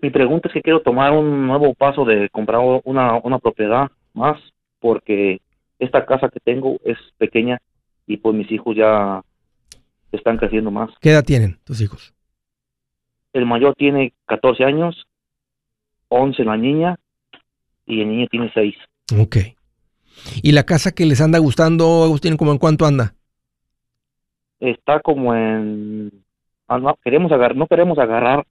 Mi 0.00 0.10
pregunta 0.10 0.48
es 0.48 0.54
que 0.54 0.62
quiero 0.62 0.80
tomar 0.80 1.12
un 1.12 1.46
nuevo 1.46 1.74
paso 1.74 2.04
de 2.04 2.30
comprar 2.30 2.60
una, 2.84 3.16
una 3.22 3.38
propiedad 3.38 3.90
más, 4.14 4.38
porque 4.78 5.40
esta 5.78 6.06
casa 6.06 6.28
que 6.28 6.40
tengo 6.40 6.78
es 6.84 6.96
pequeña 7.18 7.60
y 8.06 8.16
pues 8.16 8.34
mis 8.34 8.50
hijos 8.50 8.76
ya 8.76 9.22
están 10.12 10.38
creciendo 10.38 10.70
más. 10.70 10.90
¿Qué 11.00 11.10
edad 11.10 11.24
tienen 11.24 11.58
tus 11.64 11.80
hijos? 11.80 12.14
El 13.32 13.46
mayor 13.46 13.74
tiene 13.76 14.12
14 14.26 14.64
años, 14.64 15.06
11 16.08 16.44
la 16.44 16.56
niña 16.56 16.96
y 17.90 18.00
el 18.00 18.08
niño 18.08 18.26
tiene 18.30 18.50
seis. 18.54 18.76
Ok. 19.18 19.36
¿Y 20.42 20.52
la 20.52 20.64
casa 20.64 20.92
que 20.92 21.06
les 21.06 21.20
anda 21.20 21.38
gustando, 21.38 22.04
Agustín, 22.04 22.36
como 22.36 22.52
en 22.52 22.58
cuánto 22.58 22.86
anda? 22.86 23.14
Está 24.60 25.00
como 25.00 25.34
en... 25.34 26.10
Ah, 26.68 26.78
no, 26.78 26.96
queremos 27.02 27.32
agarrar, 27.32 27.56
no 27.56 27.66
queremos 27.66 27.98
agarrar 27.98 28.46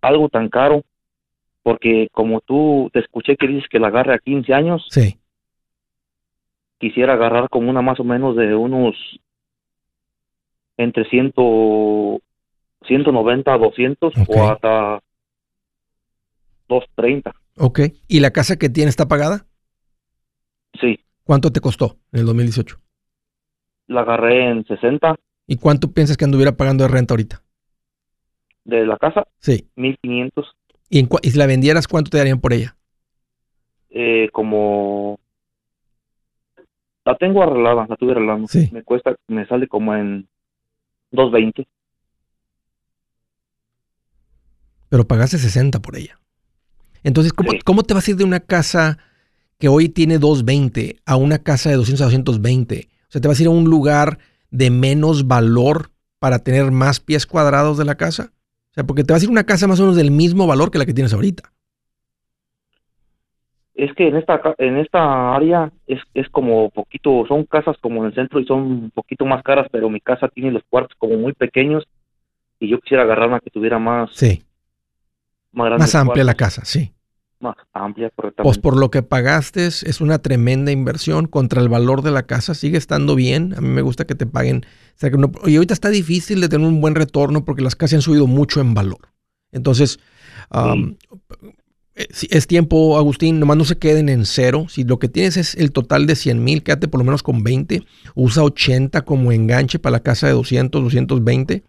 algo 0.00 0.28
tan 0.28 0.48
caro, 0.48 0.82
porque 1.62 2.08
como 2.12 2.40
tú 2.40 2.90
te 2.92 3.00
escuché 3.00 3.36
que 3.36 3.48
dices 3.48 3.68
que 3.68 3.78
la 3.78 3.88
agarre 3.88 4.14
a 4.14 4.18
15 4.18 4.54
años. 4.54 4.86
Sí. 4.90 5.18
Quisiera 6.78 7.14
agarrar 7.14 7.48
como 7.50 7.68
una 7.70 7.82
más 7.82 8.00
o 8.00 8.04
menos 8.04 8.36
de 8.36 8.54
unos 8.54 8.94
entre 10.76 11.04
100, 11.04 11.32
190 12.86 13.52
a 13.52 13.58
200 13.58 14.14
o 14.28 14.42
hasta 14.44 15.00
230. 16.68 17.34
Ok. 17.58 17.80
¿Y 18.08 18.20
la 18.20 18.30
casa 18.32 18.56
que 18.56 18.68
tiene 18.68 18.90
está 18.90 19.06
pagada? 19.08 19.46
Sí. 20.80 20.98
¿Cuánto 21.24 21.52
te 21.52 21.60
costó 21.60 21.98
en 22.12 22.20
el 22.20 22.26
2018? 22.26 22.80
La 23.86 24.00
agarré 24.02 24.50
en 24.50 24.64
60. 24.66 25.14
¿Y 25.46 25.56
cuánto 25.56 25.92
piensas 25.92 26.16
que 26.16 26.24
anduviera 26.24 26.56
pagando 26.56 26.84
de 26.84 26.88
renta 26.88 27.14
ahorita? 27.14 27.42
De 28.64 28.86
la 28.86 28.96
casa, 28.96 29.26
Sí. 29.40 29.68
1500, 29.76 30.56
¿Y, 30.88 30.98
en 31.00 31.08
y 31.22 31.30
si 31.30 31.38
la 31.38 31.46
vendieras, 31.46 31.86
cuánto 31.86 32.10
te 32.10 32.18
darían 32.18 32.40
por 32.40 32.52
ella? 32.52 32.76
eh, 33.90 34.28
como... 34.32 35.20
La 37.04 37.14
tengo 37.16 37.42
arreglada, 37.42 37.86
la 37.86 37.96
tuve 37.96 38.12
arreglando. 38.12 38.48
Sí. 38.48 38.70
Me 38.72 38.82
cuesta, 38.82 39.14
me 39.28 39.46
sale 39.46 39.68
como 39.68 39.94
en 39.94 40.26
220. 41.10 41.68
Pero 44.88 45.06
pagaste 45.06 45.36
60 45.38 45.80
por 45.80 45.96
ella. 45.96 46.18
Entonces, 47.04 47.32
¿cómo, 47.32 47.52
Sí. 47.52 47.58
cómo 47.64 47.82
te 47.84 47.94
vas 47.94 48.08
a 48.08 48.10
ir 48.10 48.16
de 48.16 48.24
una 48.24 48.40
casa 48.40 48.98
que 49.58 49.68
hoy 49.68 49.88
tiene 49.88 50.18
220 50.18 50.96
a 51.06 51.16
una 51.16 51.38
casa 51.38 51.70
de 51.70 51.76
200 51.76 52.00
a 52.00 52.04
220? 52.06 52.88
O 53.02 53.10
sea, 53.10 53.20
¿te 53.20 53.28
vas 53.28 53.38
a 53.38 53.42
ir 53.42 53.48
a 53.48 53.52
un 53.52 53.64
lugar 53.64 54.18
de 54.50 54.70
menos 54.70 55.28
valor 55.28 55.90
para 56.18 56.40
tener 56.40 56.70
más 56.72 56.98
pies 57.00 57.26
cuadrados 57.26 57.78
de 57.78 57.84
la 57.84 57.94
casa? 57.94 58.32
O 58.70 58.74
sea, 58.74 58.84
porque 58.84 59.04
te 59.04 59.12
vas 59.12 59.22
a 59.22 59.24
ir 59.24 59.28
a 59.28 59.32
una 59.32 59.44
casa 59.44 59.68
más 59.68 59.78
o 59.78 59.82
menos 59.84 59.96
del 59.96 60.10
mismo 60.10 60.46
valor 60.48 60.70
que 60.72 60.78
la 60.78 60.86
que 60.86 60.94
tienes 60.94 61.12
ahorita. 61.14 61.52
Es 63.74 63.92
que 63.94 64.06
en 64.06 64.16
esta 64.16 64.40
en 64.58 64.78
esta 64.78 65.34
área 65.34 65.72
es, 65.88 66.00
es 66.14 66.28
como 66.28 66.70
poquito, 66.70 67.24
son 67.26 67.44
casas 67.44 67.76
como 67.80 68.00
en 68.02 68.06
el 68.10 68.14
centro 68.14 68.38
y 68.38 68.46
son 68.46 68.60
un 68.60 68.90
poquito 68.92 69.26
más 69.26 69.42
caras, 69.42 69.66
pero 69.72 69.90
mi 69.90 70.00
casa 70.00 70.28
tiene 70.28 70.52
los 70.52 70.62
cuartos 70.70 70.96
como 70.96 71.16
muy 71.16 71.32
pequeños 71.32 71.84
y 72.60 72.68
yo 72.68 72.78
quisiera 72.80 73.02
agarrar 73.02 73.28
una 73.28 73.40
que 73.40 73.50
tuviera 73.50 73.80
más, 73.80 74.10
Sí, 74.12 74.44
más 75.54 75.94
amplia 75.94 76.24
la 76.24 76.34
casa, 76.34 76.62
sí. 76.64 76.92
Más 77.40 77.56
amplia, 77.74 78.08
Pues 78.08 78.32
correctamente. 78.32 78.60
por 78.60 78.76
lo 78.78 78.90
que 78.90 79.02
pagaste 79.02 79.66
es 79.66 80.00
una 80.00 80.18
tremenda 80.18 80.72
inversión 80.72 81.26
contra 81.26 81.60
el 81.60 81.68
valor 81.68 82.02
de 82.02 82.10
la 82.10 82.22
casa. 82.22 82.54
Sigue 82.54 82.78
estando 82.78 83.14
bien. 83.14 83.54
A 83.56 83.60
mí 83.60 83.68
me 83.68 83.82
gusta 83.82 84.06
que 84.06 84.14
te 84.14 84.26
paguen. 84.26 84.64
o 84.64 84.98
sea, 84.98 85.10
que 85.10 85.18
no- 85.18 85.32
y 85.44 85.56
ahorita 85.56 85.74
está 85.74 85.90
difícil 85.90 86.40
de 86.40 86.48
tener 86.48 86.66
un 86.66 86.80
buen 86.80 86.94
retorno 86.94 87.44
porque 87.44 87.62
las 87.62 87.74
casas 87.76 87.94
han 87.94 88.02
subido 88.02 88.26
mucho 88.28 88.60
en 88.60 88.72
valor. 88.74 89.08
Entonces, 89.52 89.98
um, 90.54 90.94
eh, 91.96 92.06
sí, 92.10 92.28
es 92.30 92.46
tiempo, 92.46 92.96
Agustín, 92.96 93.40
nomás 93.40 93.56
no 93.56 93.64
se 93.64 93.76
queden 93.76 94.08
en 94.08 94.24
cero. 94.24 94.66
Si 94.68 94.84
lo 94.84 94.98
que 94.98 95.08
tienes 95.08 95.36
es 95.36 95.54
el 95.56 95.72
total 95.72 96.06
de 96.06 96.14
100 96.16 96.42
mil, 96.44 96.62
quédate 96.62 96.88
por 96.88 96.98
lo 97.00 97.04
menos 97.04 97.22
con 97.24 97.42
20. 97.42 97.82
Usa 98.14 98.42
80 98.44 99.02
como 99.02 99.32
enganche 99.32 99.78
para 99.80 99.92
la 99.92 100.00
casa 100.00 100.28
de 100.28 100.32
200, 100.32 100.82
220. 100.82 101.64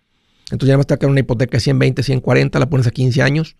Entonces 0.51 0.69
ya 0.69 0.77
más 0.77 0.85
te 0.87 0.93
va 0.93 0.95
a 0.95 0.99
quedar 0.99 1.11
una 1.11 1.19
hipoteca 1.21 1.57
de 1.57 1.61
120, 1.61 2.03
140, 2.03 2.59
la 2.59 2.69
pones 2.69 2.85
a 2.87 2.91
15 2.91 3.21
años 3.23 3.55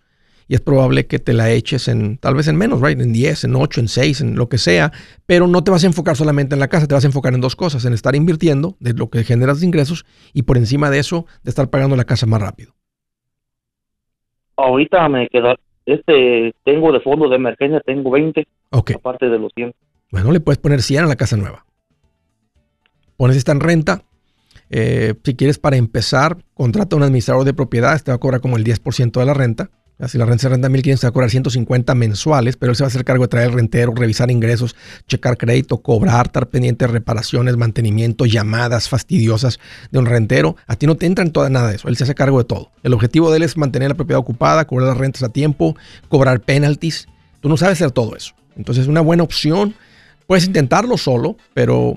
y 0.48 0.54
es 0.54 0.60
probable 0.60 1.06
que 1.06 1.18
te 1.18 1.32
la 1.32 1.50
eches 1.50 1.88
en, 1.88 2.18
tal 2.18 2.34
vez 2.34 2.46
en 2.48 2.56
menos, 2.56 2.80
right? 2.80 3.00
En 3.00 3.12
10, 3.12 3.44
en 3.44 3.56
8, 3.56 3.80
en 3.80 3.88
6, 3.88 4.20
en 4.20 4.36
lo 4.36 4.48
que 4.48 4.58
sea, 4.58 4.92
pero 5.26 5.46
no 5.46 5.64
te 5.64 5.70
vas 5.70 5.82
a 5.84 5.88
enfocar 5.88 6.16
solamente 6.16 6.54
en 6.54 6.60
la 6.60 6.68
casa, 6.68 6.86
te 6.86 6.94
vas 6.94 7.04
a 7.04 7.08
enfocar 7.08 7.34
en 7.34 7.40
dos 7.40 7.56
cosas, 7.56 7.84
en 7.84 7.92
estar 7.92 8.14
invirtiendo 8.14 8.76
de 8.80 8.92
lo 8.92 9.10
que 9.10 9.24
generas 9.24 9.60
de 9.60 9.66
ingresos 9.66 10.04
y 10.32 10.42
por 10.42 10.56
encima 10.56 10.90
de 10.90 10.98
eso, 11.00 11.26
de 11.42 11.50
estar 11.50 11.68
pagando 11.70 11.96
la 11.96 12.04
casa 12.04 12.26
más 12.26 12.40
rápido. 12.40 12.74
Ahorita 14.56 15.08
me 15.08 15.28
queda, 15.28 15.54
este, 15.84 16.54
tengo 16.64 16.92
de 16.92 17.00
fondo 17.00 17.28
de 17.28 17.36
emergencia, 17.36 17.80
tengo 17.84 18.10
20, 18.10 18.46
Ok, 18.70 18.92
aparte 18.94 19.28
de 19.28 19.38
los 19.38 19.52
100. 19.54 19.72
bueno, 20.10 20.32
le 20.32 20.40
puedes 20.40 20.58
poner 20.58 20.82
100 20.82 21.04
a 21.04 21.06
la 21.08 21.16
casa 21.16 21.36
nueva. 21.36 21.66
Pones 23.16 23.36
esta 23.36 23.52
en 23.52 23.60
renta. 23.60 24.02
eh, 24.68 25.14
si 25.24 25.36
quieres 25.36 25.58
para 25.58 25.76
empezar, 25.76 26.38
contrata 26.54 26.96
a 26.96 26.98
un 26.98 27.02
administrador 27.04 27.44
de 27.44 27.54
propiedades, 27.54 28.02
te 28.02 28.10
va 28.10 28.16
a 28.16 28.18
cobrar 28.20 28.40
como 28.40 28.56
el 28.56 28.64
10% 28.64 29.20
de 29.20 29.26
la 29.26 29.34
renta. 29.34 29.70
Si 30.08 30.18
la 30.18 30.26
renta 30.26 30.42
se 30.42 30.48
renta 30.50 30.68
1500, 30.68 31.00
te 31.00 31.06
va 31.06 31.08
a 31.08 31.12
cobrar 31.12 31.30
150 31.30 31.94
mensuales, 31.94 32.58
pero 32.58 32.70
él 32.70 32.76
se 32.76 32.82
va 32.82 32.86
a 32.86 32.88
hacer 32.88 33.02
cargo 33.02 33.24
de 33.24 33.28
traer 33.28 33.48
el 33.48 33.54
rentero, 33.54 33.94
revisar 33.94 34.30
ingresos, 34.30 34.76
checar 35.08 35.38
crédito, 35.38 35.78
cobrar, 35.78 36.26
estar 36.26 36.48
pendiente 36.48 36.86
de 36.86 36.92
reparaciones, 36.92 37.56
mantenimiento, 37.56 38.26
llamadas 38.26 38.90
fastidiosas 38.90 39.58
de 39.90 39.98
un 39.98 40.04
rentero. 40.04 40.56
A 40.66 40.76
ti 40.76 40.86
no 40.86 40.96
te 40.96 41.06
entra 41.06 41.24
en 41.24 41.32
toda 41.32 41.48
nada 41.48 41.70
de 41.70 41.76
eso. 41.76 41.88
Él 41.88 41.96
se 41.96 42.04
hace 42.04 42.14
cargo 42.14 42.36
de 42.38 42.44
todo. 42.44 42.70
El 42.82 42.92
objetivo 42.92 43.30
de 43.30 43.38
él 43.38 43.42
es 43.42 43.56
mantener 43.56 43.88
la 43.88 43.94
propiedad 43.94 44.20
ocupada, 44.20 44.66
cobrar 44.66 44.88
las 44.88 44.98
rentas 44.98 45.22
a 45.22 45.30
tiempo, 45.30 45.76
cobrar 46.10 46.40
penalties. 46.40 47.08
Tú 47.40 47.48
no 47.48 47.56
sabes 47.56 47.80
hacer 47.80 47.90
todo 47.90 48.14
eso. 48.16 48.34
Entonces 48.54 48.82
es 48.82 48.88
una 48.88 49.00
buena 49.00 49.22
opción. 49.22 49.74
Puedes 50.26 50.44
intentarlo 50.44 50.98
solo, 50.98 51.38
pero 51.54 51.96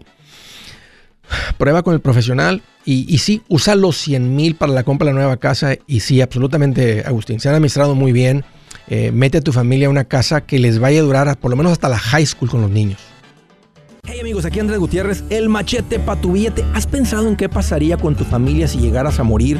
prueba 1.58 1.84
con 1.84 1.94
el 1.94 2.02
profesional 2.02 2.62
y, 2.86 3.20
sí, 3.20 3.44
usa 3.50 3.76
los 3.76 3.98
100 3.98 4.36
mil 4.36 4.56
para 4.56 4.74
la 4.74 4.84
compra 4.84 5.06
de 5.06 5.14
la 5.14 5.20
nueva 5.20 5.38
casa 5.38 5.76
y 5.86 6.00
sí, 6.00 6.22
absolutamente, 6.22 7.04
Agustín, 7.06 7.40
se 7.40 7.48
han 7.48 7.56
administrado 7.56 7.94
muy 7.94 8.12
bien. 8.12 8.44
Eh, 8.88 9.12
mete 9.12 9.38
a 9.38 9.42
tu 9.42 9.52
familia 9.52 9.88
a 9.88 9.90
una 9.92 10.06
casa 10.06 10.42
que 10.42 10.58
les 10.58 10.80
vaya 10.80 11.00
a 11.00 11.04
durar 11.04 11.38
por 11.38 11.52
lo 11.52 11.58
menos 11.58 11.72
hasta 11.72 11.88
la 11.90 12.00
high 12.00 12.26
school 12.26 12.50
con 12.50 12.62
los 12.62 12.72
niños. 12.72 13.00
Hey 14.08 14.20
amigos, 14.22 14.46
aquí 14.46 14.60
Andrés 14.60 14.80
Gutiérrez, 14.80 15.24
el 15.30 15.50
machete 15.50 16.00
para 16.00 16.20
tu 16.20 16.32
billete. 16.32 16.66
¿Has 16.74 16.88
pensado 16.88 17.28
en 17.28 17.36
qué 17.36 17.48
pasaría 17.48 17.98
con 17.98 18.16
tu 18.16 18.24
familia 18.24 18.68
si 18.68 18.80
llegaras 18.80 19.20
a 19.20 19.24
morir? 19.24 19.60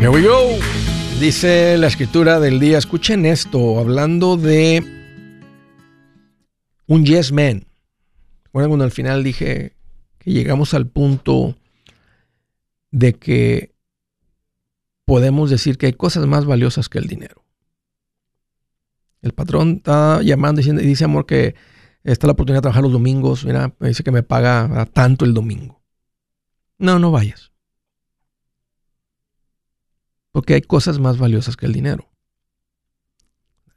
Here 0.00 0.10
we 0.10 0.22
go. 0.22 0.56
Dice 1.20 1.76
la 1.76 1.88
escritura 1.88 2.40
del 2.40 2.58
día, 2.58 2.78
escuchen 2.78 3.26
esto, 3.26 3.78
hablando 3.78 4.38
de 4.38 4.95
un 6.86 7.04
yes 7.04 7.32
man. 7.32 7.66
Recuerdan 8.44 8.70
cuando 8.70 8.84
al 8.84 8.90
final 8.90 9.22
dije 9.22 9.76
que 10.18 10.32
llegamos 10.32 10.74
al 10.74 10.86
punto 10.86 11.56
de 12.90 13.14
que 13.14 13.74
podemos 15.04 15.50
decir 15.50 15.78
que 15.78 15.86
hay 15.86 15.92
cosas 15.92 16.26
más 16.26 16.44
valiosas 16.44 16.88
que 16.88 16.98
el 16.98 17.06
dinero. 17.06 17.44
El 19.22 19.32
patrón 19.32 19.76
está 19.78 20.22
llamando 20.22 20.60
y 20.60 20.64
dice 20.64 21.04
amor 21.04 21.26
que 21.26 21.54
está 22.04 22.26
la 22.26 22.34
oportunidad 22.34 22.58
de 22.58 22.62
trabajar 22.62 22.82
los 22.82 22.92
domingos. 22.92 23.44
Mira, 23.44 23.74
me 23.78 23.88
dice 23.88 24.04
que 24.04 24.12
me 24.12 24.22
paga 24.22 24.86
tanto 24.92 25.24
el 25.24 25.34
domingo. 25.34 25.82
No, 26.78 26.98
no 26.98 27.10
vayas. 27.10 27.52
Porque 30.32 30.54
hay 30.54 30.62
cosas 30.62 30.98
más 30.98 31.18
valiosas 31.18 31.56
que 31.56 31.66
el 31.66 31.72
dinero. 31.72 32.08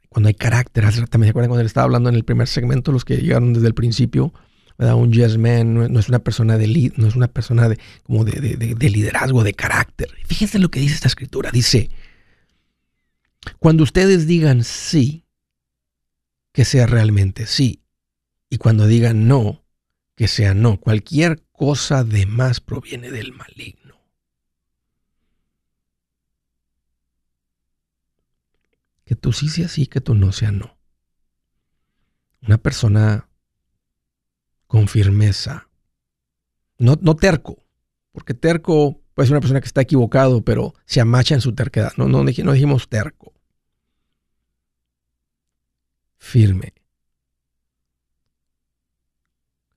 Cuando 0.09 0.27
hay 0.27 0.33
carácter, 0.33 0.83
¿me 0.85 0.91
se 0.91 1.01
acuerdan 1.03 1.49
cuando 1.49 1.59
le 1.59 1.67
estaba 1.67 1.85
hablando 1.85 2.09
en 2.09 2.15
el 2.15 2.23
primer 2.25 2.47
segmento, 2.47 2.91
los 2.91 3.05
que 3.05 3.17
llegaron 3.17 3.53
desde 3.53 3.67
el 3.67 3.75
principio? 3.75 4.33
¿verdad? 4.77 4.95
Un 4.95 5.11
yes 5.11 5.37
man 5.37 5.73
no, 5.73 5.99
es 5.99 6.07
una 6.09 6.19
persona 6.19 6.57
de 6.57 6.91
no 6.95 7.07
es 7.07 7.15
una 7.15 7.27
persona 7.27 7.67
de- 7.67 7.77
de 8.07 8.89
liderazgo, 8.89 9.43
de 9.43 9.53
carácter. 9.53 10.09
Fíjense 10.25 10.57
lo 10.57 10.69
que 10.71 10.79
dice 10.79 10.95
esta 10.95 11.09
escritura. 11.09 11.51
Dice, 11.51 11.89
cuando 13.59 13.83
ustedes 13.83 14.25
digan 14.25 14.63
sí, 14.63 15.25
que 16.53 16.65
sea 16.65 16.87
realmente 16.87 17.45
sí. 17.45 17.83
Y 18.49 18.57
cuando 18.57 18.87
digan 18.87 19.27
no, 19.27 19.63
que 20.15 20.27
sea 20.27 20.53
no. 20.53 20.79
Cualquier 20.79 21.43
cosa 21.51 22.03
de 22.03 22.25
más 22.25 22.59
proviene 22.61 23.11
del 23.11 23.33
maligno. 23.33 23.78
Que 29.09 29.15
tú 29.15 29.33
sí 29.33 29.49
sea 29.49 29.67
sí, 29.67 29.87
que 29.87 30.01
tú 30.01 30.13
no 30.13 30.31
sea 30.31 30.51
no. 30.51 30.77
Una 32.43 32.59
persona 32.59 33.27
con 34.67 34.87
firmeza. 34.87 35.67
No, 36.77 36.95
no 37.01 37.15
terco, 37.15 37.57
porque 38.11 38.35
terco 38.35 39.01
puede 39.15 39.25
ser 39.25 39.33
una 39.33 39.41
persona 39.41 39.61
que 39.61 39.65
está 39.65 39.81
equivocado, 39.81 40.43
pero 40.43 40.75
se 40.85 41.01
amacha 41.01 41.33
en 41.33 41.41
su 41.41 41.55
terquedad. 41.55 41.91
No, 41.97 42.07
no, 42.07 42.23
no 42.23 42.51
dijimos 42.51 42.87
terco. 42.87 43.33
Firme. 46.19 46.75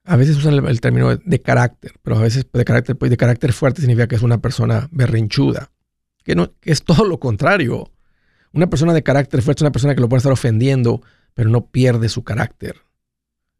A 0.05 0.16
veces 0.16 0.37
usan 0.37 0.66
el, 0.66 0.80
término 0.83 1.16
de, 1.16 1.41
carácter, 1.41 1.95
pero 2.03 2.18
a 2.18 2.20
veces 2.20 2.47
de 2.53 2.64
carácter, 2.66 2.97
pues, 2.99 3.11
de 3.11 3.16
carácter 3.16 3.55
fuerte 3.55 3.80
significa 3.80 4.09
que 4.09 4.16
es 4.16 4.22
una 4.22 4.43
persona 4.43 4.91
berrinchuda. 4.93 5.72
Que, 6.22 6.35
no, 6.35 6.53
que 6.61 6.70
es 6.70 6.85
todo 6.85 7.07
lo 7.07 7.18
contrario. 7.18 7.91
Una 8.53 8.69
persona 8.69 8.93
de 8.93 9.03
carácter 9.03 9.43
fuerte 9.43 9.61
es 9.61 9.63
una 9.63 9.73
persona 9.73 9.95
que 9.95 10.01
lo 10.01 10.09
puede 10.09 10.19
estar 10.19 10.33
ofendiendo, 10.33 11.03
pero 11.35 11.49
no 11.49 11.67
pierde 11.67 12.09
su 12.09 12.23
carácter. 12.23 12.77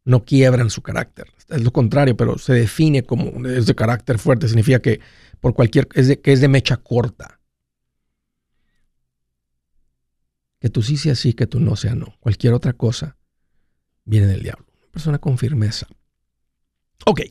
No 0.05 0.23
quiebran 0.23 0.69
su 0.69 0.81
carácter. 0.81 1.27
Es 1.49 1.63
lo 1.63 1.71
contrario, 1.71 2.15
pero 2.15 2.37
se 2.37 2.53
define 2.53 3.03
como 3.03 3.47
es 3.47 3.65
de 3.65 3.75
carácter 3.75 4.19
fuerte. 4.19 4.47
Significa 4.47 4.79
que 4.79 4.99
por 5.39 5.53
cualquier 5.53 5.87
es 5.93 6.07
de, 6.07 6.19
que 6.19 6.33
es 6.33 6.41
de 6.41 6.47
mecha 6.47 6.77
corta. 6.77 7.39
Que 10.59 10.69
tú 10.69 10.81
sí 10.81 10.97
sea 10.97 11.15
sí, 11.15 11.33
que 11.33 11.47
tú 11.47 11.59
no 11.59 11.75
sea 11.75 11.95
no. 11.95 12.15
Cualquier 12.19 12.53
otra 12.53 12.73
cosa 12.73 13.17
viene 14.05 14.27
del 14.27 14.43
diablo. 14.43 14.65
Una 14.77 14.91
persona 14.91 15.17
con 15.17 15.37
firmeza. 15.37 15.87
Ok. 17.05 17.21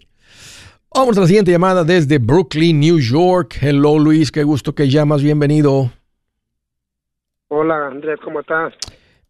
Vamos 0.95 1.17
a 1.17 1.21
la 1.21 1.27
siguiente 1.27 1.51
llamada 1.51 1.85
desde 1.85 2.19
Brooklyn, 2.19 2.81
New 2.81 2.99
York. 2.99 3.59
Hello 3.61 3.99
Luis, 3.99 4.31
qué 4.31 4.43
gusto 4.43 4.75
que 4.75 4.89
llamas. 4.91 5.23
Bienvenido. 5.23 5.91
Hola 7.55 7.89
Andrés, 7.89 8.19
¿cómo 8.25 8.41
estás? 8.41 8.73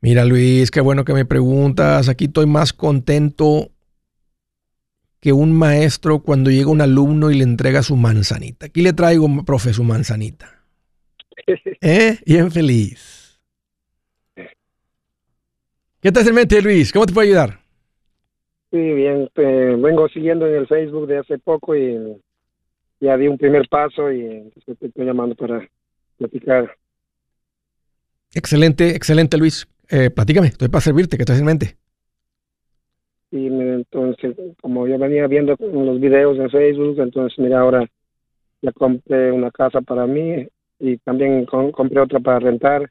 Mira 0.01 0.25
Luis, 0.25 0.71
qué 0.71 0.81
bueno 0.81 1.05
que 1.05 1.13
me 1.13 1.25
preguntas. 1.25 2.09
Aquí 2.09 2.27
estoy 2.27 2.47
más 2.47 2.73
contento 2.73 3.73
que 5.19 5.33
un 5.33 5.53
maestro 5.53 6.21
cuando 6.21 6.49
llega 6.49 6.71
un 6.71 6.81
alumno 6.81 7.33
y 7.33 7.39
le 7.39 7.43
entrega 7.43 7.83
su 7.83 7.97
manzanita. 7.97 8.67
Aquí 8.67 8.81
le 8.81 8.93
traigo, 8.93 9.27
profe, 9.45 9.73
su 9.73 9.83
manzanita. 9.83 10.63
¿Eh? 11.81 12.19
Bien 12.25 12.53
feliz. 12.53 13.41
¿Qué 16.01 16.13
te 16.13 16.21
hace 16.21 16.29
en 16.29 16.37
mente, 16.37 16.63
Luis? 16.63 16.93
¿Cómo 16.93 17.07
te 17.07 17.13
puedo 17.13 17.27
ayudar? 17.27 17.59
Sí, 18.71 18.79
bien. 18.79 19.29
vengo 19.35 20.09
siguiendo 20.11 20.47
en 20.47 20.55
el 20.55 20.69
Facebook 20.69 21.09
de 21.09 21.19
hace 21.19 21.39
poco 21.41 21.75
y 21.75 22.23
ya 23.01 23.17
di 23.17 23.27
un 23.27 23.37
primer 23.37 23.69
paso 23.69 24.13
y 24.13 24.49
te 24.65 24.87
estoy 24.87 25.07
llamando 25.07 25.35
para 25.35 25.69
platicar. 26.19 26.73
Excelente, 28.35 28.97
excelente, 28.97 29.37
Luis. 29.37 29.67
Eh, 29.91 30.11
platícame, 30.11 30.49
estoy 30.49 30.69
para 30.69 30.81
servirte, 30.81 31.19
¿qué 31.19 31.25
te 31.25 31.33
en 31.35 31.45
mente? 31.45 31.77
Y 33.31 33.47
entonces, 33.47 34.37
como 34.61 34.87
yo 34.87 34.99
venía 34.99 35.27
viendo 35.27 35.57
los 35.59 36.01
videos 36.01 36.39
en 36.39 36.51
Facebook, 36.51 36.99
entonces 36.99 37.39
mira, 37.39 37.61
ahora 37.61 37.87
ya 38.61 38.73
compré 38.73 39.33
una 39.33 39.51
casa 39.51 39.81
para 39.81 40.07
mí 40.07 40.47
y 40.79 40.97
también 40.99 41.47
compré 41.47 42.01
otra 42.01 42.21
para 42.21 42.39
rentar. 42.39 42.91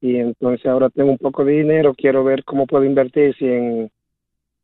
Y 0.00 0.16
entonces 0.16 0.64
ahora 0.66 0.88
tengo 0.90 1.10
un 1.10 1.18
poco 1.18 1.44
de 1.44 1.52
dinero, 1.52 1.94
quiero 1.94 2.24
ver 2.24 2.44
cómo 2.44 2.66
puedo 2.66 2.84
invertir, 2.84 3.34
si 3.36 3.46
en 3.46 3.90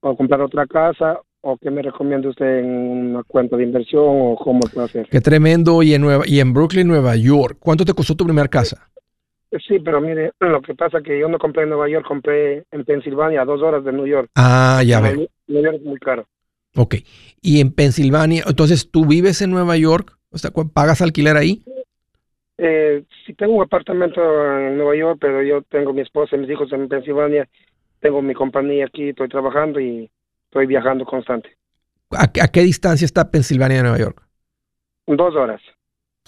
o 0.00 0.16
comprar 0.16 0.40
otra 0.40 0.66
casa 0.66 1.18
o 1.40 1.56
qué 1.56 1.70
me 1.70 1.82
recomienda 1.82 2.28
usted 2.28 2.58
en 2.60 2.66
una 2.66 3.22
cuenta 3.22 3.56
de 3.56 3.64
inversión 3.64 4.04
o 4.04 4.36
cómo 4.36 4.60
puedo 4.60 4.86
hacer. 4.86 5.08
Qué 5.08 5.20
tremendo. 5.20 5.82
Y 5.82 5.94
en, 5.94 6.02
Nueva, 6.02 6.24
y 6.26 6.40
en 6.40 6.52
Brooklyn, 6.52 6.86
Nueva 6.86 7.16
York, 7.16 7.58
¿cuánto 7.60 7.84
te 7.84 7.92
costó 7.92 8.14
tu 8.14 8.24
primera 8.24 8.48
casa? 8.48 8.88
Sí, 9.66 9.78
pero 9.78 10.00
mire, 10.00 10.32
lo 10.40 10.60
que 10.62 10.74
pasa 10.74 10.98
es 10.98 11.04
que 11.04 11.18
yo 11.18 11.28
no 11.28 11.38
compré 11.38 11.64
en 11.64 11.70
Nueva 11.70 11.88
York, 11.88 12.06
compré 12.06 12.64
en 12.70 12.84
Pensilvania, 12.84 13.42
a 13.42 13.44
dos 13.44 13.62
horas 13.62 13.84
de 13.84 13.92
New 13.92 14.06
York. 14.06 14.30
Ah, 14.34 14.82
ya 14.84 15.00
veo. 15.00 15.26
New 15.46 15.62
York 15.62 15.76
es 15.76 15.82
muy 15.82 15.98
caro. 15.98 16.26
Ok. 16.76 16.96
Y 17.40 17.60
en 17.60 17.72
Pensilvania, 17.72 18.44
entonces, 18.46 18.90
¿tú 18.90 19.06
vives 19.06 19.40
en 19.42 19.50
Nueva 19.50 19.76
York? 19.76 20.18
O 20.30 20.38
sea, 20.38 20.50
¿pagas 20.50 21.00
alquiler 21.00 21.36
ahí? 21.36 21.62
Eh, 22.58 23.04
sí, 23.24 23.34
tengo 23.34 23.54
un 23.54 23.62
apartamento 23.62 24.20
en 24.58 24.76
Nueva 24.76 24.96
York, 24.96 25.18
pero 25.20 25.42
yo 25.42 25.62
tengo 25.62 25.92
mi 25.92 26.00
esposa 26.00 26.36
y 26.36 26.40
mis 26.40 26.50
hijos 26.50 26.72
en 26.72 26.88
Pensilvania 26.88 27.48
tengo 28.00 28.22
mi 28.22 28.34
compañía 28.34 28.86
aquí, 28.86 29.08
estoy 29.10 29.28
trabajando 29.28 29.80
y 29.80 30.10
estoy 30.44 30.66
viajando 30.66 31.04
constante. 31.04 31.56
¿A, 32.10 32.28
qué 32.28 32.60
distancia 32.60 33.04
está 33.04 33.30
Pensilvania 33.30 33.78
de 33.78 33.82
Nueva 33.82 33.98
York? 33.98 34.22
Dos 35.06 35.34
horas. 35.34 35.60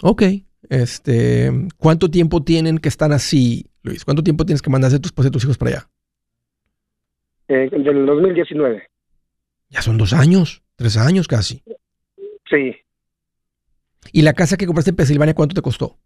Ok. 0.02 0.22
Este, 0.68 1.50
¿Cuánto 1.76 2.10
tiempo 2.10 2.42
tienen 2.42 2.78
que 2.78 2.88
están 2.88 3.12
así, 3.12 3.66
Luis? 3.82 4.04
¿Cuánto 4.04 4.22
tiempo 4.22 4.44
tienes 4.44 4.62
que 4.62 4.70
mandarse 4.70 4.98
tus, 4.98 5.14
tus 5.14 5.44
hijos 5.44 5.58
para 5.58 5.70
allá? 5.70 5.88
Eh, 7.48 7.70
del 7.70 8.06
2019. 8.06 8.82
Ya 9.70 9.82
son 9.82 9.98
dos 9.98 10.12
años, 10.12 10.62
tres 10.76 10.96
años 10.96 11.28
casi. 11.28 11.62
Sí. 12.50 12.76
¿Y 14.12 14.22
la 14.22 14.32
casa 14.32 14.56
que 14.56 14.66
compraste 14.66 14.90
en 14.90 14.96
Pensilvania 14.96 15.34
cuánto 15.34 15.54
te 15.54 15.62
costó? 15.62 15.96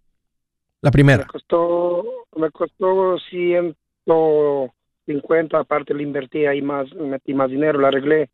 La 0.81 0.91
primera. 0.91 1.25
Me 1.25 1.27
costó, 1.27 2.05
me 2.37 2.51
costó 2.51 3.19
ciento 3.31 4.73
50, 5.07 5.59
aparte 5.59 5.95
le 5.95 6.03
invertí 6.03 6.47
ahí 6.47 6.63
más, 6.63 6.93
metí 6.95 7.35
más 7.35 7.51
dinero, 7.51 7.81
la 7.81 7.89
arreglé. 7.89 8.31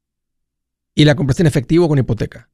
¿Y 0.95 1.05
la 1.05 1.15
compraste 1.15 1.43
en 1.43 1.47
efectivo 1.47 1.85
o 1.87 1.89
con 1.89 1.99
hipoteca? 1.99 2.49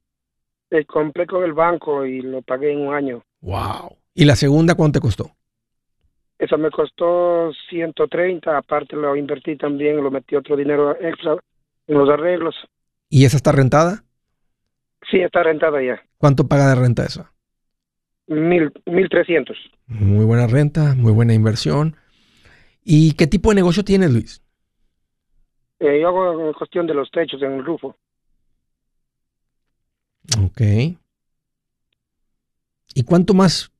Eh, 0.71 0.85
compré 0.85 1.25
con 1.25 1.43
el 1.43 1.53
banco 1.53 2.05
y 2.05 2.21
lo 2.21 2.41
pagué 2.41 2.71
en 2.73 2.87
un 2.87 2.93
año. 2.93 3.23
Wow. 3.45 3.95
¿Y 4.15 4.25
la 4.25 4.35
segunda 4.35 4.73
cuánto 4.73 4.99
te 4.99 5.03
costó? 5.03 5.29
Esa 6.39 6.57
me 6.57 6.71
costó 6.71 7.51
130, 7.69 8.57
aparte 8.57 8.95
lo 8.95 9.15
invertí 9.15 9.55
también, 9.55 10.03
lo 10.03 10.09
metí 10.09 10.35
otro 10.35 10.57
dinero 10.57 10.99
extra 10.99 11.37
en 11.85 11.97
los 11.97 12.09
arreglos. 12.09 12.55
¿Y 13.07 13.23
esa 13.25 13.37
está 13.37 13.51
rentada? 13.51 14.03
Sí, 15.11 15.19
está 15.19 15.43
rentada 15.43 15.81
ya. 15.83 16.01
¿Cuánto 16.17 16.47
paga 16.47 16.69
de 16.69 16.75
renta 16.75 17.05
esa? 17.05 17.31
Mil, 18.25 18.73
mil 18.87 19.09
trescientos. 19.09 19.57
Muy 19.85 20.25
buena 20.25 20.47
renta, 20.47 20.95
muy 20.95 21.13
buena 21.13 21.35
inversión. 21.35 21.95
¿Y 22.83 23.13
qué 23.13 23.27
tipo 23.27 23.49
de 23.49 23.55
negocio 23.55 23.83
tienes, 23.83 24.11
Luis? 24.11 24.41
Eh, 25.79 26.01
yo 26.01 26.07
hago 26.07 26.51
cuestión 26.55 26.87
de 26.87 26.95
los 26.95 27.11
techos 27.11 27.43
en 27.43 27.53
el 27.53 27.65
rufo. 27.65 27.95
Ok. 30.43 30.61
¿Y 32.95 33.03
cuánto 33.03 33.35
más, 33.35 33.71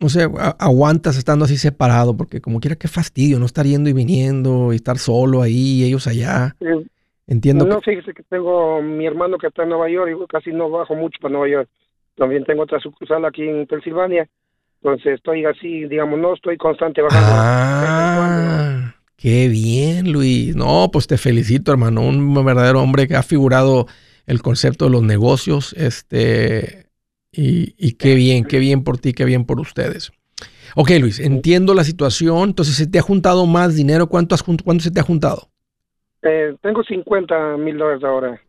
no 0.00 0.08
sé, 0.08 0.26
aguantas 0.58 1.18
estando 1.18 1.44
así 1.44 1.58
separado? 1.58 2.16
Porque 2.16 2.40
como 2.40 2.60
quiera, 2.60 2.76
qué 2.76 2.88
fastidio, 2.88 3.38
no 3.38 3.44
estar 3.44 3.66
yendo 3.66 3.90
y 3.90 3.92
viniendo 3.92 4.72
y 4.72 4.76
estar 4.76 4.96
solo 4.96 5.42
ahí, 5.42 5.84
ellos 5.84 6.06
allá. 6.06 6.56
Entiendo. 7.26 7.66
No, 7.66 7.82
fíjese 7.82 8.14
que 8.14 8.22
tengo 8.22 8.80
mi 8.80 9.06
hermano 9.06 9.36
que 9.36 9.48
está 9.48 9.64
en 9.64 9.68
Nueva 9.68 9.90
York 9.90 10.10
y 10.10 10.26
casi 10.28 10.52
no 10.52 10.70
bajo 10.70 10.94
mucho 10.94 11.18
para 11.20 11.32
Nueva 11.32 11.48
York. 11.48 11.68
También 12.16 12.44
tengo 12.44 12.62
otra 12.62 12.80
sucursal 12.80 13.26
aquí 13.26 13.42
en 13.42 13.66
Pensilvania 13.66 14.26
entonces 14.84 15.14
estoy 15.14 15.46
así, 15.46 15.86
digamos, 15.86 16.18
no 16.18 16.34
estoy 16.34 16.58
constante 16.58 17.00
bajando. 17.00 17.26
Ah, 17.30 18.94
qué 19.16 19.48
bien, 19.48 20.12
Luis. 20.12 20.54
No, 20.54 20.90
pues 20.92 21.06
te 21.06 21.16
felicito, 21.16 21.72
hermano. 21.72 22.02
Un 22.02 22.34
verdadero 22.44 22.82
hombre 22.82 23.08
que 23.08 23.16
ha 23.16 23.22
figurado 23.22 23.86
el 24.26 24.42
concepto 24.42 24.84
de 24.84 24.90
los 24.90 25.02
negocios. 25.02 25.72
Este, 25.72 26.83
y, 27.36 27.92
qué 27.94 28.14
bien, 28.14 28.44
qué 28.44 28.58
bien 28.58 28.84
por 28.84 28.98
ti, 28.98 29.12
qué 29.12 29.24
bien 29.24 29.44
por 29.44 29.60
ustedes. 29.60 30.12
Ok, 30.76 30.90
Luis, 31.00 31.20
entiendo 31.20 31.74
la 31.74 31.84
situación. 31.84 32.50
Entonces, 32.50 32.76
¿se 32.76 32.86
te 32.86 32.98
ha 32.98 33.02
juntado 33.02 33.46
más 33.46 33.76
dinero? 33.76 34.08
¿Cuánto, 34.08 34.34
has, 34.34 34.42
cuánto 34.42 34.82
se 34.82 34.90
te 34.90 35.00
ha 35.00 35.04
juntado? 35.04 35.48
Eh, 36.22 36.56
tengo 36.62 36.82
50 36.82 37.56
mil 37.58 37.76
dólares 37.78 38.02
ahora. 38.02 38.40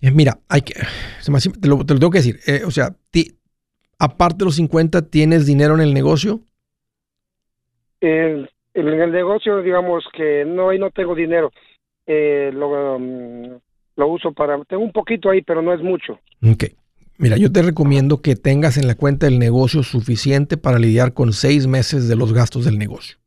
Eh, 0.00 0.10
mira, 0.10 0.38
hay 0.48 0.62
que, 0.62 0.74
te, 0.74 1.68
lo, 1.68 1.86
tengo 1.86 2.10
que 2.10 2.18
decir, 2.18 2.40
eh, 2.46 2.62
o 2.66 2.72
sea, 2.72 2.96
aparte 3.98 4.38
de 4.38 4.44
los 4.46 4.56
50, 4.56 5.08
¿tienes 5.10 5.46
dinero 5.46 5.74
en 5.74 5.80
el 5.80 5.94
negocio? 5.94 6.40
en 8.00 8.48
el 8.74 9.12
negocio, 9.12 9.62
digamos 9.62 10.04
que 10.12 10.44
no, 10.44 10.70
ahí 10.70 10.78
no 10.78 10.90
tengo 10.90 11.14
dinero. 11.14 11.52
Eh, 12.06 12.50
lo, 12.52 12.96
um, 12.96 13.60
lo 13.96 14.08
uso 14.08 14.32
para, 14.32 14.62
tengo 14.64 14.82
un 14.82 14.92
poquito 14.92 15.30
ahí, 15.30 15.42
pero 15.42 15.62
no 15.62 15.72
es 15.72 15.80
mucho. 15.80 16.18
Ok. 16.42 16.64
Mira, 17.18 17.36
yo 17.36 17.52
te 17.52 17.62
recomiendo 17.62 18.20
que 18.20 18.34
tengas 18.34 18.76
en 18.78 18.86
la 18.86 18.94
cuenta 18.94 19.26
del 19.26 19.38
negocio 19.38 19.82
suficiente 19.82 20.56
para 20.56 20.78
lidiar 20.78 21.12
con 21.12 21.32
seis 21.32 21.66
meses 21.66 22.08
de 22.08 22.16
los 22.16 22.32
gastos 22.32 22.64
del 22.64 22.78
negocio. 22.78 23.18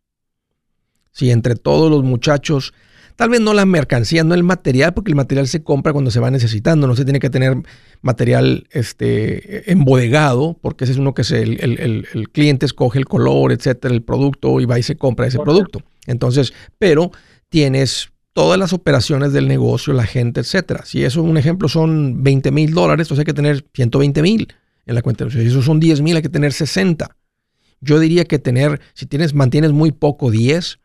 Si 1.11 1.31
entre 1.31 1.55
todos 1.55 1.89
los 1.89 2.03
muchachos 2.03 2.73
Tal 3.15 3.29
vez 3.29 3.39
no 3.39 3.53
la 3.53 3.65
mercancía, 3.65 4.25
no 4.25 4.35
el 4.35 4.43
material, 4.43 4.93
porque 4.93 5.11
el 5.11 5.15
material 5.15 5.47
se 5.47 5.63
compra 5.63 5.93
cuando 5.93 6.11
se 6.11 6.19
va 6.19 6.31
necesitando. 6.31 6.85
No 6.85 6.95
se 6.97 7.05
tiene 7.05 7.19
que 7.19 7.29
tener 7.29 7.55
material 8.01 8.67
este, 8.71 9.71
embodegado, 9.71 10.57
porque 10.61 10.83
ese 10.83 10.93
es 10.93 10.99
uno 10.99 11.13
que 11.13 11.23
se, 11.23 11.41
el, 11.41 12.29
cliente 12.33 12.65
escoge 12.65 12.99
el 12.99 13.05
color, 13.05 13.53
etcétera, 13.53 13.93
el 13.93 14.01
producto 14.01 14.59
y 14.59 14.65
va 14.65 14.79
y 14.79 14.83
se 14.83 14.97
compra 14.97 15.27
ese 15.27 15.39
producto. 15.39 15.81
Entonces, 16.07 16.53
pero 16.77 17.11
tienes 17.47 18.11
todas 18.35 18.59
las 18.59 18.73
operaciones 18.73 19.31
del 19.31 19.47
negocio, 19.47 19.93
la 19.93 20.05
gente, 20.05 20.41
etcétera. 20.41 20.83
Si 20.85 21.05
eso, 21.05 21.23
un 21.23 21.37
ejemplo, 21.37 21.69
son 21.69 22.21
20 22.21 22.51
mil 22.51 22.73
dólares, 22.73 23.05
entonces 23.05 23.21
hay 23.21 23.25
que 23.25 23.33
tener 23.33 23.65
120 23.73 24.21
mil 24.21 24.53
en 24.85 24.93
la 24.93 25.01
cuenta. 25.01 25.29
Si 25.29 25.39
eso 25.39 25.61
son 25.61 25.79
10 25.79 26.01
mil, 26.01 26.17
hay 26.17 26.21
que 26.21 26.27
tener 26.27 26.51
60. 26.51 27.15
Yo 27.79 27.97
diría 27.97 28.25
que 28.25 28.37
tener, 28.37 28.81
si 28.93 29.05
tienes, 29.05 29.33
mantienes 29.33 29.71
muy 29.71 29.93
poco, 29.93 30.31
10, 30.31 30.79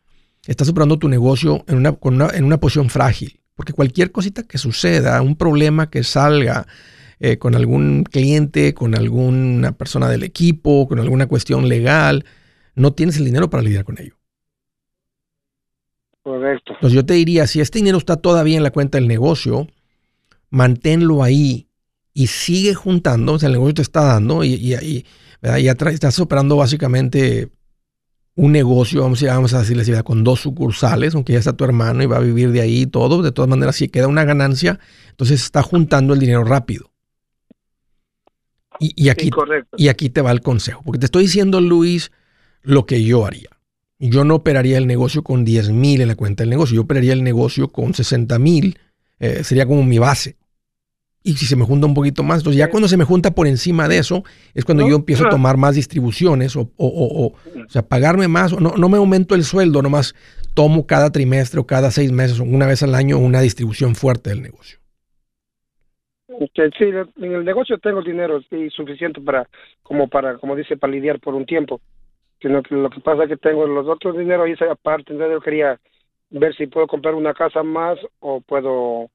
estás 0.47 0.69
operando 0.69 1.01
tu 1.01 1.09
negocio 1.09 1.65
en 1.67 1.79
una, 1.79 1.97
en 2.35 2.45
una 2.45 2.61
posición 2.61 2.89
frágil. 2.89 3.41
Porque 3.57 3.73
cualquier 3.73 4.13
cosita 4.13 4.45
que 4.45 4.57
suceda, 4.57 5.21
un 5.21 5.35
problema 5.35 5.91
que 5.91 6.05
salga 6.05 6.69
eh, 7.19 7.39
con 7.39 7.57
algún 7.57 8.05
cliente, 8.05 8.75
con 8.75 8.95
alguna 8.95 9.73
persona 9.73 10.09
del 10.09 10.23
equipo, 10.23 10.87
con 10.87 11.01
alguna 11.01 11.27
cuestión 11.27 11.69
legal, 11.69 12.25
no 12.77 12.93
tienes 12.93 13.17
el 13.17 13.25
dinero 13.25 13.51
para 13.51 13.65
lidiar 13.65 13.85
con 13.85 14.01
ello. 14.01 14.20
Correcto. 16.23 16.75
Entonces 16.75 16.95
yo 16.95 17.07
te 17.07 17.15
diría, 17.15 17.47
si 17.47 17.61
este 17.61 17.79
dinero 17.79 17.99
está 17.99 18.17
todavía 18.17 18.57
en 18.57 18.63
la 18.63 18.71
cuenta 18.71 18.99
del 18.99 19.09
negocio, 19.09 19.67
manténlo 20.51 21.23
ahí 21.23 21.69
y 22.13 22.27
sigue 22.27 22.75
juntando, 22.75 23.35
o 23.35 23.39
sea, 23.39 23.47
el 23.47 23.55
negocio 23.55 23.75
te 23.75 23.83
está 23.83 24.03
dando 24.03 24.45
y, 24.45 24.55
y, 24.55 24.75
y 24.75 25.63
ya 25.63 25.73
estás 25.73 26.19
operando 26.19 26.57
básicamente 26.57 27.51
un 28.35 28.53
negocio, 28.53 29.03
vamos 29.03 29.23
a, 29.23 29.35
vamos 29.35 29.55
a 29.55 29.61
decirle 29.61 30.03
con 30.03 30.25
dos 30.25 30.41
sucursales, 30.41 31.15
aunque 31.15 31.35
ya 31.35 31.39
está 31.39 31.53
tu 31.53 31.65
hermano 31.65 32.03
y 32.03 32.07
va 32.07 32.17
a 32.17 32.21
vivir 32.21 32.53
de 32.53 32.61
ahí 32.61 32.83
y 32.83 32.87
todo, 32.87 33.23
de 33.23 33.33
todas 33.33 33.49
maneras, 33.49 33.77
si 33.77 33.89
queda 33.89 34.07
una 34.07 34.25
ganancia, 34.25 34.79
entonces 35.11 35.43
está 35.43 35.63
juntando 35.63 36.15
el 36.15 36.21
dinero 36.21 36.45
rápido. 36.45 36.91
Y, 38.79 39.11
aquí, 39.11 39.31
y 39.77 39.89
aquí 39.89 40.09
te 40.09 40.23
va 40.23 40.31
el 40.31 40.41
consejo, 40.41 40.81
porque 40.83 40.99
te 40.99 41.05
estoy 41.05 41.25
diciendo, 41.25 41.61
Luis, 41.61 42.13
lo 42.63 42.87
que 42.87 43.05
yo 43.05 43.27
haría. 43.27 43.51
Yo 44.09 44.25
no 44.25 44.35
operaría 44.35 44.79
el 44.79 44.87
negocio 44.87 45.23
con 45.23 45.45
10 45.45 45.71
mil 45.71 46.01
en 46.01 46.09
la 46.09 46.17
cuenta 46.17 46.43
del 46.43 46.51
negocio, 46.51 46.75
yo 46.75 46.83
operaría 46.83 47.13
el 47.13 47.23
negocio 47.23 47.69
con 47.69 47.95
60 47.95 48.39
mil, 48.39 48.79
eh, 49.19 49.45
sería 49.45 49.67
como 49.67 49.85
mi 49.85 49.99
base 49.99 50.37
y 51.23 51.33
si 51.35 51.47
se 51.47 51.57
me 51.57 51.65
junta 51.65 51.87
un 51.87 51.95
poquito 51.95 52.23
más, 52.23 52.39
entonces 52.39 52.59
ya 52.59 52.71
cuando 52.71 52.89
se 52.89 52.97
me 52.97 53.05
junta 53.05 53.33
por 53.33 53.47
encima 53.47 53.89
de 53.89 53.99
eso, 53.99 54.25
es 54.55 54.65
cuando 54.65 54.89
yo 54.89 54.97
empiezo 54.97 55.27
a 55.27 55.31
tomar 55.31 55.57
más 55.59 55.75
distribuciones 55.75 56.57
o, 56.57 56.63
o, 56.77 56.87
o, 56.87 57.27
o, 57.27 57.35
sea, 57.69 57.83
pagarme 57.83 58.27
más, 58.27 58.59
no, 58.59 58.73
no 58.77 58.89
me 58.89 58.97
aumento 58.97 59.35
el 59.35 59.45
sueldo, 59.45 59.83
nomás 59.83 60.15
tomo 60.55 60.87
cada 60.87 61.11
trimestre 61.11 61.61
o 61.61 61.67
cada 61.67 61.91
seis 61.91 62.11
meses 62.11 62.41
o 62.41 62.45
una 62.45 62.67
vez 62.67 62.83
al 62.83 62.95
año 62.95 63.19
una 63.19 63.41
distribución 63.41 63.95
fuerte 63.95 64.31
del 64.31 64.43
negocio. 64.43 64.79
Sí, 66.55 66.85
en 66.85 67.33
el 67.33 67.45
negocio 67.45 67.77
tengo 67.79 68.03
dinero 68.03 68.41
sí, 68.49 68.71
suficiente 68.71 69.21
para, 69.21 69.47
como 69.83 70.09
para, 70.09 70.39
como 70.39 70.57
dice, 70.57 70.79
para 70.79 70.93
lidiar 70.93 71.21
por 71.21 71.35
un 71.35 71.45
tiempo. 71.45 71.83
Sino 72.41 72.63
que 72.63 72.75
lo 72.75 72.89
que 72.91 73.01
pasa 73.01 73.25
es 73.25 73.29
que 73.29 73.37
tengo 73.37 73.67
los 73.67 73.87
otros 73.87 74.17
dineros 74.17 74.47
ahí 74.47 74.69
aparte, 74.69 75.13
entonces 75.13 75.35
yo 75.35 75.41
quería 75.41 75.79
ver 76.31 76.55
si 76.57 76.67
puedo 76.67 76.87
comprar 76.87 77.15
una 77.15 77.35
casa 77.35 77.63
más 77.63 77.99
o 78.21 78.41
puedo 78.41 79.11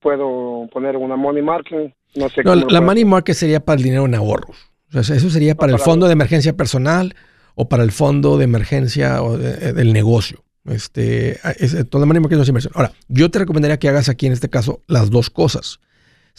puedo 0.00 0.68
poner 0.72 0.96
una 0.96 1.16
money 1.16 1.42
market. 1.42 1.92
No 2.14 2.28
sé. 2.28 2.42
la 2.42 2.80
money 2.80 3.04
market 3.04 3.34
sería 3.34 3.60
para 3.60 3.76
el 3.76 3.82
dinero 3.82 4.06
en 4.06 4.14
ahorros. 4.14 4.70
O 4.94 5.02
sea, 5.02 5.16
eso 5.16 5.28
sería 5.28 5.54
para, 5.54 5.72
el 5.72 5.78
fondo 5.78 6.06
de 6.06 6.12
emergencia 6.12 6.56
personal 6.56 7.14
o 7.54 7.68
para 7.68 7.82
el 7.82 7.92
fondo 7.92 8.38
de 8.38 8.44
emergencia 8.44 9.22
o 9.22 9.36
eh, 9.36 9.72
del 9.72 9.92
negocio. 9.92 10.44
Este, 10.64 11.38
es, 11.58 11.88
toda 11.88 12.00
la 12.00 12.06
money 12.06 12.20
market 12.20 12.36
no 12.36 12.42
es 12.42 12.48
inversión. 12.48 12.72
Ahora, 12.74 12.92
yo 13.08 13.30
te 13.30 13.38
recomendaría 13.38 13.78
que 13.78 13.88
hagas 13.88 14.08
aquí 14.08 14.26
en 14.26 14.32
este 14.32 14.48
caso 14.48 14.82
las 14.86 15.10
dos 15.10 15.30
cosas. 15.30 15.80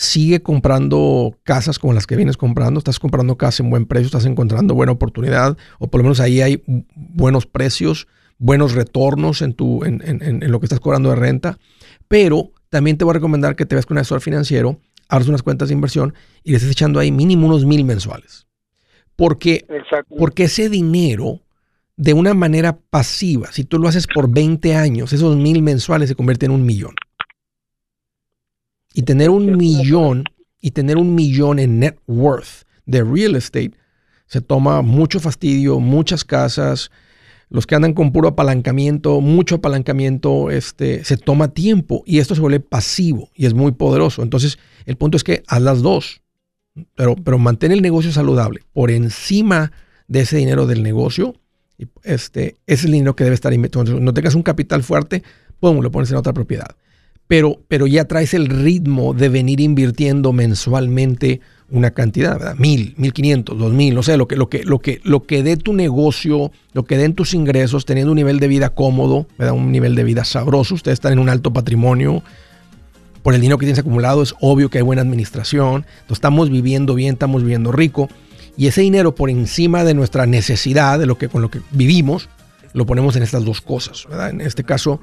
Sigue 0.02 0.42
comprando 0.42 1.38
casas 1.44 1.78
como 1.78 1.92
las 1.92 2.08
que 2.08 2.16
vienes 2.16 2.38
comprando. 2.38 2.78
Estás 2.78 3.00
comprando 3.00 3.38
casas 3.38 3.60
en 3.60 3.70
buen 3.70 3.86
precio, 3.86 4.06
estás 4.06 4.26
encontrando 4.26 4.74
buena 4.74 4.94
oportunidad, 4.94 5.58
o 5.78 5.90
por 5.90 6.00
lo 6.00 6.04
menos 6.04 6.22
ahí 6.22 6.40
hay 6.40 6.64
buenos 6.96 7.46
precios, 7.46 8.08
buenos 8.38 8.76
retornos 8.76 9.42
en, 9.42 9.52
tu, 9.52 9.84
en, 9.84 10.02
en, 10.06 10.42
en 10.42 10.52
lo 10.52 10.62
que 10.62 10.68
estás 10.68 10.80
cobrando 10.80 11.10
de 11.10 11.18
renta. 11.18 11.60
Pero 12.08 12.54
también 12.70 12.98
te 12.98 13.04
voy 13.04 13.12
a 13.12 13.16
recomendar 13.16 13.58
que 13.58 13.66
te 13.66 13.76
veas 13.76 13.86
con 13.86 13.98
un 13.98 14.00
asesor 14.00 14.22
financiero, 14.22 14.80
abras 15.10 15.28
unas 15.28 15.44
cuentas 15.44 15.68
de 15.68 15.74
inversión 15.74 16.14
y 16.46 16.52
le 16.52 16.58
estés 16.58 16.72
echando 16.72 16.98
ahí 17.02 17.12
mínimo 17.12 17.48
unos 17.48 17.66
mil 17.66 17.84
mensuales. 17.84 18.48
Porque, 19.18 19.68
porque 20.18 20.46
ese 20.46 20.70
dinero, 20.70 21.42
de 21.98 22.14
una 22.14 22.34
manera 22.34 22.80
pasiva, 22.90 23.52
si 23.52 23.66
tú 23.66 23.80
lo 23.80 23.90
haces 23.90 24.08
por 24.08 24.32
20 24.32 24.76
años, 24.76 25.12
esos 25.12 25.36
mil 25.36 25.62
mensuales 25.62 26.08
se 26.08 26.16
convierten 26.16 26.52
en 26.52 26.56
un 26.56 26.66
millón. 26.66 26.96
Y 28.94 29.04
tener 29.04 29.30
un 29.30 29.58
millón, 29.58 30.26
y 30.60 30.72
tener 30.72 30.98
un 30.98 31.16
millón 31.16 31.60
en 31.60 31.80
net 31.80 32.00
worth 32.08 32.66
de 32.86 33.04
real 33.04 33.36
estate, 33.36 33.72
se 34.26 34.42
toma 34.42 34.82
mucho 34.82 35.20
fastidio, 35.20 35.80
muchas 35.80 36.24
casas, 36.24 36.92
los 37.50 37.66
que 37.66 37.76
andan 37.76 37.94
con 37.94 38.12
puro 38.12 38.28
apalancamiento, 38.28 39.22
mucho 39.22 39.56
apalancamiento, 39.56 40.52
este, 40.52 41.04
se 41.04 41.18
toma 41.18 41.54
tiempo 41.54 42.04
y 42.06 42.20
esto 42.20 42.36
se 42.36 42.42
vuelve 42.42 42.60
pasivo 42.60 43.30
y 43.34 43.48
es 43.48 43.54
muy 43.54 43.72
poderoso. 43.72 44.22
Entonces, 44.22 44.60
el 44.86 44.98
punto 44.98 45.18
es 45.18 45.24
que 45.24 45.44
haz 45.48 45.62
las 45.62 45.82
dos, 45.82 46.22
pero, 46.96 47.16
pero 47.16 47.40
mantén 47.40 47.72
el 47.72 47.82
negocio 47.82 48.12
saludable 48.12 48.62
por 48.72 48.92
encima 48.92 49.72
de 50.08 50.22
ese 50.22 50.38
dinero 50.38 50.68
del 50.68 50.84
negocio. 50.84 51.36
Este, 52.04 52.58
es 52.68 52.84
el 52.84 52.92
dinero 52.92 53.16
que 53.16 53.24
debe 53.24 53.34
estar 53.34 53.54
invertido. 53.54 54.00
No 54.00 54.14
tengas 54.14 54.36
un 54.36 54.44
capital 54.44 54.84
fuerte, 54.84 55.24
pum, 55.60 55.80
lo 55.80 55.92
pones 55.92 56.12
en 56.12 56.18
otra 56.18 56.34
propiedad. 56.34 56.76
Pero, 57.30 57.60
pero 57.68 57.86
ya 57.86 58.06
traes 58.06 58.34
el 58.34 58.48
ritmo 58.48 59.14
de 59.14 59.30
venir 59.30 59.60
invirtiendo 59.60 60.34
mensualmente 60.34 61.42
una 61.70 61.92
cantidad, 61.92 62.40
¿verdad? 62.40 62.56
Mil, 62.58 62.96
mil 62.98 63.14
quinientos, 63.14 63.56
dos 63.56 63.72
mil, 63.72 63.94
no 63.94 64.02
sé, 64.02 64.18
lo 64.18 64.28
que, 64.28 64.36
lo 64.36 64.50
que, 64.50 64.64
lo 64.64 64.80
que, 64.80 65.00
lo 65.04 65.28
que 65.28 65.44
dé 65.44 65.56
tu 65.56 65.74
negocio, 65.74 66.52
lo 66.74 66.86
que 66.86 66.98
den 66.98 67.14
tus 67.14 67.36
ingresos, 67.36 67.86
teniendo 67.86 68.14
un 68.14 68.16
nivel 68.16 68.40
de 68.40 68.48
vida 68.48 68.72
cómodo, 68.72 69.28
¿verdad? 69.38 69.54
Un 69.54 69.72
nivel 69.72 69.94
de 69.94 70.04
vida 70.06 70.24
sabroso. 70.24 70.74
Ustedes 70.74 70.96
están 70.96 71.14
en 71.14 71.20
un 71.20 71.30
alto 71.30 71.54
patrimonio. 71.54 72.24
Por 73.22 73.36
el 73.36 73.42
dinero 73.42 73.60
que 73.60 73.68
tienes 73.68 73.78
acumulado, 73.78 74.24
es 74.24 74.34
obvio 74.42 74.72
que 74.72 74.80
hay 74.80 74.84
buena 74.84 75.04
administración. 75.04 75.86
Entonces, 75.86 76.14
estamos 76.14 76.50
viviendo 76.50 76.96
bien, 76.96 77.14
estamos 77.14 77.44
viviendo 77.44 77.72
rico. 77.72 78.10
Y 78.58 78.66
ese 78.66 78.82
dinero 78.82 79.14
por 79.14 79.30
encima 79.30 79.84
de 79.84 79.94
nuestra 79.94 80.26
necesidad, 80.26 80.98
de 80.98 81.06
lo 81.06 81.20
que, 81.20 81.30
con 81.30 81.44
lo 81.44 81.52
que 81.52 81.62
vivimos, 81.70 82.28
lo 82.74 82.88
ponemos 82.88 83.16
en 83.16 83.22
estas 83.22 83.46
dos 83.46 83.62
cosas, 83.62 84.08
¿verdad? 84.10 84.32
En 84.32 84.42
este 84.42 84.64
caso, 84.64 85.00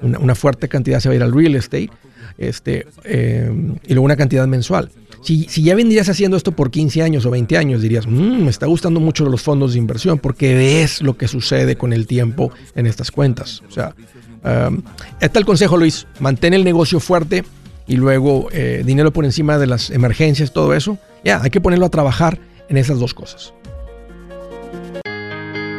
una, 0.00 0.34
fuerte 0.34 0.68
cantidad 0.68 1.00
se 1.00 1.08
va 1.08 1.12
a 1.12 1.16
ir 1.16 1.22
al 1.22 1.32
real 1.32 1.54
estate 1.54 1.90
este, 2.38 2.86
eh, 3.04 3.50
y 3.86 3.94
luego 3.94 4.04
una 4.04 4.16
cantidad 4.16 4.46
mensual. 4.46 4.90
Si, 5.22 5.44
si, 5.48 5.62
ya 5.62 5.74
vendrías 5.74 6.08
haciendo 6.08 6.36
esto 6.36 6.52
por 6.52 6.70
15 6.70 7.02
años 7.02 7.26
o 7.26 7.30
20 7.30 7.58
años, 7.58 7.82
dirías, 7.82 8.06
mmm, 8.06 8.44
me 8.44 8.50
está 8.50 8.66
gustando 8.66 9.00
mucho 9.00 9.28
los 9.28 9.42
fondos 9.42 9.72
de 9.72 9.78
inversión 9.78 10.18
porque 10.18 10.54
ves 10.54 11.02
lo 11.02 11.16
que 11.16 11.26
sucede 11.26 11.76
con 11.76 11.92
el 11.92 12.06
tiempo 12.06 12.52
en 12.76 12.86
estas 12.86 13.10
cuentas. 13.10 13.62
O 13.68 13.72
sea, 13.72 13.94
um, 14.68 14.80
está 15.20 15.40
el 15.40 15.44
consejo, 15.44 15.76
Luis, 15.76 16.06
mantén 16.20 16.54
el 16.54 16.62
negocio 16.62 17.00
fuerte 17.00 17.44
y 17.88 17.96
luego 17.96 18.48
eh, 18.52 18.84
dinero 18.86 19.12
por 19.12 19.24
encima 19.24 19.58
de 19.58 19.66
las 19.66 19.90
emergencias, 19.90 20.52
todo 20.52 20.74
eso. 20.74 20.98
Ya, 21.24 21.42
hay 21.42 21.50
que 21.50 21.60
ponerlo 21.60 21.86
a 21.86 21.90
trabajar 21.90 22.38
en 22.68 22.76
esas 22.76 23.00
dos 23.00 23.12
cosas. 23.14 23.52